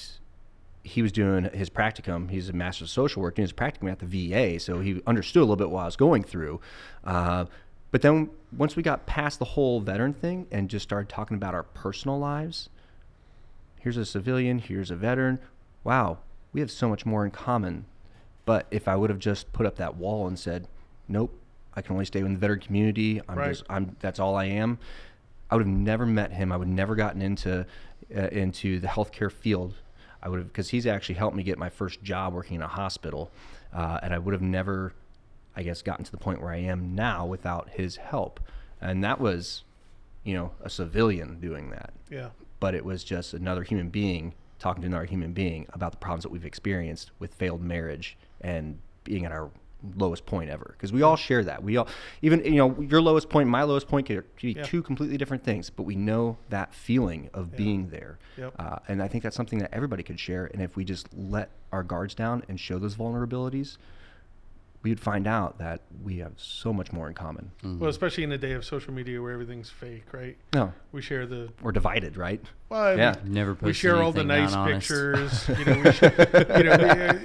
he 0.84 1.02
was 1.02 1.12
doing 1.12 1.46
his 1.54 1.70
practicum. 1.70 2.30
He's 2.30 2.50
a 2.50 2.54
master 2.54 2.84
of 2.86 2.90
social 2.90 3.22
work 3.22 3.36
doing 3.36 3.44
his 3.44 3.54
practicum 3.54 3.92
at 3.92 4.00
the 4.00 4.06
VA, 4.30 4.60
so 4.60 4.80
he 4.80 5.02
understood 5.06 5.42
a 5.42 5.44
little 5.46 5.56
bit 5.56 5.70
what 5.70 5.82
I 5.82 5.86
was 5.86 5.96
going 5.96 6.24
through. 6.24 6.60
Uh, 7.04 7.46
but 7.92 8.02
then 8.02 8.30
once 8.56 8.76
we 8.76 8.84
got 8.84 9.06
past 9.06 9.40
the 9.40 9.46
whole 9.46 9.80
veteran 9.82 10.14
thing 10.14 10.48
and 10.52 10.70
just 10.70 10.84
started 10.84 11.10
talking 11.10 11.36
about 11.36 11.54
our 11.54 11.64
personal 11.64 12.18
lives, 12.18 12.70
here's 13.80 13.98
a 13.98 14.06
civilian, 14.06 14.60
here's 14.60 14.90
a 14.92 14.96
veteran. 14.96 15.40
Wow, 15.84 16.20
we 16.54 16.62
have 16.62 16.72
so 16.72 16.88
much 16.90 17.06
more 17.06 17.26
in 17.26 17.32
common. 17.32 17.86
But 18.46 18.66
if 18.72 18.88
I 18.88 18.96
would 18.96 19.10
have 19.10 19.20
just 19.20 19.52
put 19.54 19.66
up 19.66 19.76
that 19.76 19.96
wall 19.98 20.28
and 20.28 20.38
said, 20.38 20.68
"Nope, 21.08 21.38
I 21.76 21.82
can 21.82 21.94
only 21.94 22.06
stay 22.06 22.20
in 22.20 22.34
the 22.34 22.40
veteran 22.40 22.60
community. 22.60 23.22
I'm 23.30 23.38
Right. 23.38 23.50
just 23.50 23.64
I'm 23.70 23.96
that's 24.00 24.20
all 24.20 24.36
I 24.36 24.46
am," 24.46 24.80
I 25.50 25.56
would 25.56 25.66
have 25.68 25.76
never 25.76 26.06
met 26.06 26.32
him. 26.34 26.52
I 26.52 26.58
would 26.58 26.68
have 26.68 26.76
never 26.76 26.96
gotten 26.96 27.22
into 27.22 27.66
uh, 28.16 28.28
into 28.32 28.80
the 28.80 28.88
healthcare 28.88 29.32
field. 29.32 29.76
I 30.24 30.30
would 30.30 30.40
have 30.40 30.48
because 30.48 30.70
he's 30.70 30.86
actually 30.86 31.16
helped 31.16 31.36
me 31.36 31.44
get 31.44 31.58
my 31.58 31.70
first 31.70 32.04
job 32.04 32.34
working 32.34 32.56
in 32.58 32.62
a 32.62 32.68
hospital, 32.68 33.32
uh, 33.74 34.00
and 34.04 34.14
I 34.14 34.20
would 34.20 34.34
have 34.34 34.42
never, 34.42 34.94
I 35.56 35.64
guess, 35.64 35.82
gotten 35.82 36.06
to 36.06 36.12
the 36.12 36.18
point 36.18 36.42
where 36.42 36.52
I 36.52 36.58
am 36.58 36.94
now 36.96 37.26
without 37.26 37.70
his 37.70 37.96
help. 37.96 38.40
And 38.80 39.04
that 39.04 39.20
was, 39.20 39.64
you 40.24 40.34
know, 40.36 40.52
a 40.64 40.70
civilian 40.70 41.40
doing 41.40 41.70
that 41.72 41.92
Yeah. 42.10 42.30
but 42.60 42.76
it 42.76 42.86
was 42.86 43.04
just 43.04 43.34
another 43.34 43.64
human 43.64 43.90
being 43.90 44.34
talking 44.60 44.82
to 44.82 44.88
another 44.88 45.06
human 45.06 45.34
being 45.34 45.66
about 45.74 45.92
the 45.92 45.98
problems 45.98 46.22
that 46.24 46.30
we've 46.32 46.46
experienced 46.46 47.10
with 47.18 47.34
failed 47.34 47.62
marriage 47.64 48.16
and 48.42 48.78
being 49.04 49.26
at 49.26 49.32
our 49.32 49.50
lowest 49.96 50.26
point 50.26 50.50
ever 50.50 50.76
because 50.78 50.94
we 50.94 51.02
all 51.02 51.16
share 51.16 51.44
that 51.44 51.64
we 51.64 51.76
all 51.76 51.88
even 52.22 52.44
you 52.46 52.56
know 52.58 52.80
your 52.82 53.02
lowest 53.02 53.30
point 53.30 53.50
my 53.50 53.64
lowest 53.64 53.88
point 53.88 54.06
could 54.06 54.18
could 54.36 54.42
be 54.42 54.52
Yeah. 54.54 54.64
two 54.64 54.84
completely 54.84 55.18
different 55.18 55.44
things 55.44 55.72
but 55.72 55.84
we 55.84 55.96
know 55.96 56.38
that 56.50 56.74
feeling 56.74 57.30
of 57.34 57.56
being 57.56 57.90
there 57.90 58.20
Yep. 58.38 58.54
uh, 58.60 58.78
and 58.88 59.02
i 59.02 59.08
think 59.08 59.24
that's 59.24 59.36
something 59.36 59.58
that 59.60 59.74
everybody 59.74 60.04
could 60.04 60.20
share 60.20 60.46
and 60.54 60.62
if 60.62 60.76
we 60.76 60.84
just 60.86 61.08
let 61.16 61.50
our 61.72 61.82
guards 61.82 62.14
down 62.14 62.44
and 62.48 62.60
show 62.60 62.78
those 62.78 62.96
vulnerabilities 62.96 63.78
we'd 64.84 65.00
find 65.00 65.28
out 65.28 65.60
that 65.60 65.82
we 66.04 66.18
have 66.18 66.32
so 66.38 66.74
much 66.74 66.92
more 66.92 67.08
in 67.08 67.14
common 67.14 67.52
Well, 67.64 67.90
especially 67.90 68.24
in 68.24 68.32
a 68.32 68.38
day 68.38 68.54
of 68.54 68.66
social 68.66 68.92
media 68.94 69.22
where 69.22 69.32
everything's 69.32 69.70
fake, 69.70 70.06
right? 70.12 70.36
no 70.54 70.74
We 70.92 71.02
share 71.04 71.26
the 71.28 71.50
we're 71.62 71.72
divided 71.72 72.18
right 72.18 72.42
well, 72.70 72.98
Yeah. 72.98 73.16
mean, 73.24 73.34
Never 73.34 73.58
we 73.62 73.74
share 73.74 74.02
all 74.02 74.12
the 74.14 74.24
nice 74.24 74.56
pictures. 74.56 75.48
You 75.60 75.66
know, 75.66 75.82
we 75.84 75.92
share, 75.92 76.58
you 76.58 76.64
know, 76.64 76.78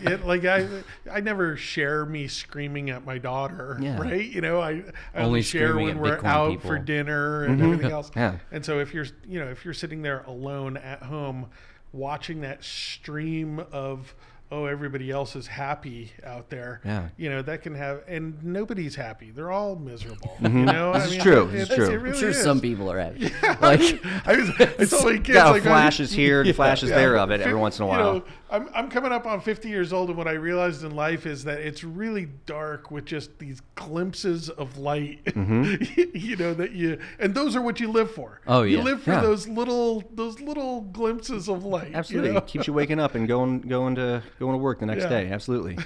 we- 0.05 0.13
it, 0.13 0.27
like 0.27 0.45
I, 0.45 0.67
I 1.11 1.21
never 1.21 1.57
share 1.57 2.05
me 2.05 2.27
screaming 2.29 2.91
at 2.91 3.05
my 3.07 3.19
daughter, 3.19 3.79
Yeah. 3.81 3.97
right? 4.01 4.25
You 4.29 4.41
know, 4.41 4.61
I, 4.61 4.71
I 4.71 4.75
Only 5.15 5.27
only 5.27 5.43
share 5.43 5.77
when 5.77 5.99
we're 5.99 6.19
Bitcoin 6.19 6.25
out 6.25 6.51
people. 6.51 6.69
for 6.71 6.79
dinner 6.79 7.45
and 7.45 7.63
everything 7.63 7.91
else. 7.93 8.11
Mm-hmm. 8.11 8.19
Yeah. 8.19 8.37
And 8.53 8.65
so 8.65 8.81
if 8.81 8.93
you're, 8.93 9.07
you 9.27 9.39
know, 9.41 9.47
if 9.47 9.65
you're 9.65 9.73
sitting 9.75 10.03
there 10.03 10.23
alone 10.27 10.77
at 10.77 11.03
home, 11.05 11.47
watching 11.93 12.41
that 12.43 12.63
stream 12.65 13.61
of 13.73 14.15
oh 14.53 14.65
everybody 14.67 15.11
else 15.11 15.35
is 15.35 15.47
happy 15.47 16.13
out 16.25 16.49
there 16.51 16.81
Yeah. 16.85 17.09
you 17.17 17.29
know 17.31 17.43
that 17.43 17.63
can 17.63 17.75
have 17.75 18.03
and 18.07 18.43
nobody's 18.45 18.95
happy 18.95 19.31
they're 19.33 19.51
all 19.51 19.75
miserable 19.77 20.37
you 20.41 20.49
know 20.49 20.93
Mm-hmm. 20.93 20.99
This 21.07 21.13
is 21.17 21.23
true. 21.23 21.49
This 21.51 21.63
it's- 21.71 21.77
true. 21.77 21.85
it 21.87 21.89
I'm 21.89 21.95
I'm 21.99 22.03
really 22.05 22.19
sure 22.19 22.29
is. 22.31 22.43
some 22.43 22.61
people 22.61 22.91
are 22.91 22.99
happy. 22.99 23.21
yeah, 23.43 23.57
like 23.61 24.05
I 24.27 24.37
was, 24.37 24.51
I 24.61 24.85
told 24.85 25.15
kids 25.25 25.29
got 25.31 25.51
like 25.53 25.63
I- 25.63 25.67
flashes 25.67 26.13
here 26.23 26.43
and 26.43 26.55
flashes 26.55 26.91
yeah, 26.91 26.97
there 26.97 27.17
of 27.19 27.31
it 27.31 27.41
every 27.41 27.55
once 27.59 27.79
in 27.79 27.85
a 27.85 27.87
you 27.87 27.91
while 27.91 28.15
know, 28.15 28.25
I'm, 28.49 28.69
I'm 28.75 28.89
coming 28.89 29.11
up 29.11 29.27
on 29.27 29.41
50 29.41 29.69
years 29.69 29.93
old, 29.93 30.09
and 30.09 30.17
what 30.17 30.29
I 30.29 30.33
realized 30.35 30.85
in 30.85 30.95
life 30.95 31.27
is 31.27 31.43
that 31.45 31.59
it's 31.59 31.83
really 31.83 32.27
dark 32.47 32.93
with 32.93 33.05
just 33.05 33.37
these 33.41 33.61
glimpses 33.75 34.49
of 34.51 34.79
light. 34.79 35.19
you 35.37 36.37
know 36.37 36.55
that 36.55 36.71
you, 36.73 36.99
and 37.19 37.35
those 37.35 37.57
are 37.57 37.61
what 37.63 37.81
you 37.81 37.91
live 37.91 38.11
for. 38.13 38.41
Oh, 38.47 38.63
yeah 38.63 38.79
you 38.79 38.85
live 38.85 39.03
for 39.03 39.11
Yeah. 39.11 39.21
those 39.21 39.49
little 39.49 40.05
those 40.15 40.41
little 40.41 40.83
glimpses 40.83 41.49
of 41.49 41.65
light. 41.65 41.91
you 41.91 41.97
Absolutely, 41.97 42.31
know? 42.33 42.39
it 42.39 42.47
keeps 42.47 42.67
you 42.69 42.73
waking 42.73 43.01
up 43.01 43.17
and 43.17 43.27
going 43.27 43.63
going 43.63 43.97
to 43.97 44.23
going 44.39 44.53
to 44.53 44.59
work 44.59 44.81
the 44.81 44.87
next 44.87 45.05
Yeah. 45.05 45.09
day. 45.09 45.31
Absolutely. 45.31 45.79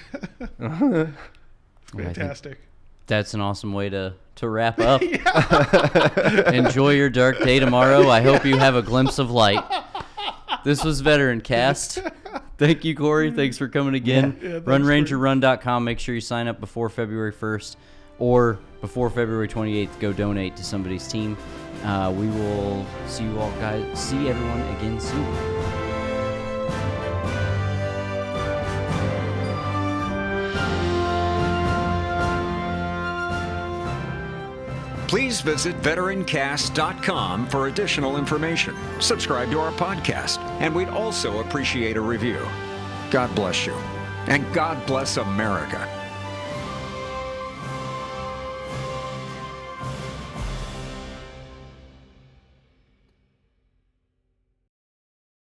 Fantastic. 1.96 2.58
that's 3.06 3.34
an 3.34 3.40
awesome 3.40 3.72
way 3.72 3.88
to 3.90 4.14
to 4.36 4.48
wrap 4.48 4.78
up. 4.80 5.02
Enjoy 6.52 6.90
your 6.90 7.10
dark 7.10 7.38
day 7.40 7.58
tomorrow. 7.58 8.08
I 8.08 8.20
hope 8.22 8.44
you 8.46 8.56
have 8.56 8.74
a 8.76 8.82
glimpse 8.82 9.18
of 9.18 9.30
light. 9.30 9.62
This 10.64 10.84
was 10.84 11.00
Veteran 11.00 11.40
Cast. 11.40 11.98
Thank 12.58 12.84
you, 12.84 12.94
Corey. 12.94 13.30
Thanks 13.32 13.58
for 13.58 13.68
coming 13.68 13.94
again. 13.94 14.38
Yeah, 14.42 14.50
thanks, 14.60 14.66
RunRangerRun.com. 14.66 15.84
Make 15.84 15.98
sure 15.98 16.14
you 16.14 16.20
sign 16.20 16.46
up 16.48 16.60
before 16.60 16.88
February 16.90 17.32
1st 17.32 17.76
or 18.18 18.58
before 18.80 19.08
February 19.10 19.48
28th. 19.48 19.98
Go 19.98 20.12
donate 20.12 20.56
to 20.56 20.64
somebody's 20.64 21.08
team. 21.08 21.36
Uh, 21.84 22.12
we 22.16 22.26
will 22.28 22.84
see 23.06 23.24
you 23.24 23.38
all 23.40 23.50
guys. 23.52 23.98
See 23.98 24.28
everyone 24.28 24.60
again 24.76 25.00
soon. 25.00 25.89
Please 35.10 35.40
visit 35.40 35.74
veterancast.com 35.82 37.48
for 37.48 37.66
additional 37.66 38.16
information. 38.16 38.76
Subscribe 39.00 39.50
to 39.50 39.58
our 39.58 39.72
podcast, 39.72 40.38
and 40.60 40.72
we'd 40.72 40.86
also 40.86 41.40
appreciate 41.40 41.96
a 41.96 42.00
review. 42.00 42.46
God 43.10 43.34
bless 43.34 43.66
you, 43.66 43.74
and 44.28 44.46
God 44.54 44.86
bless 44.86 45.16
America. 45.16 45.99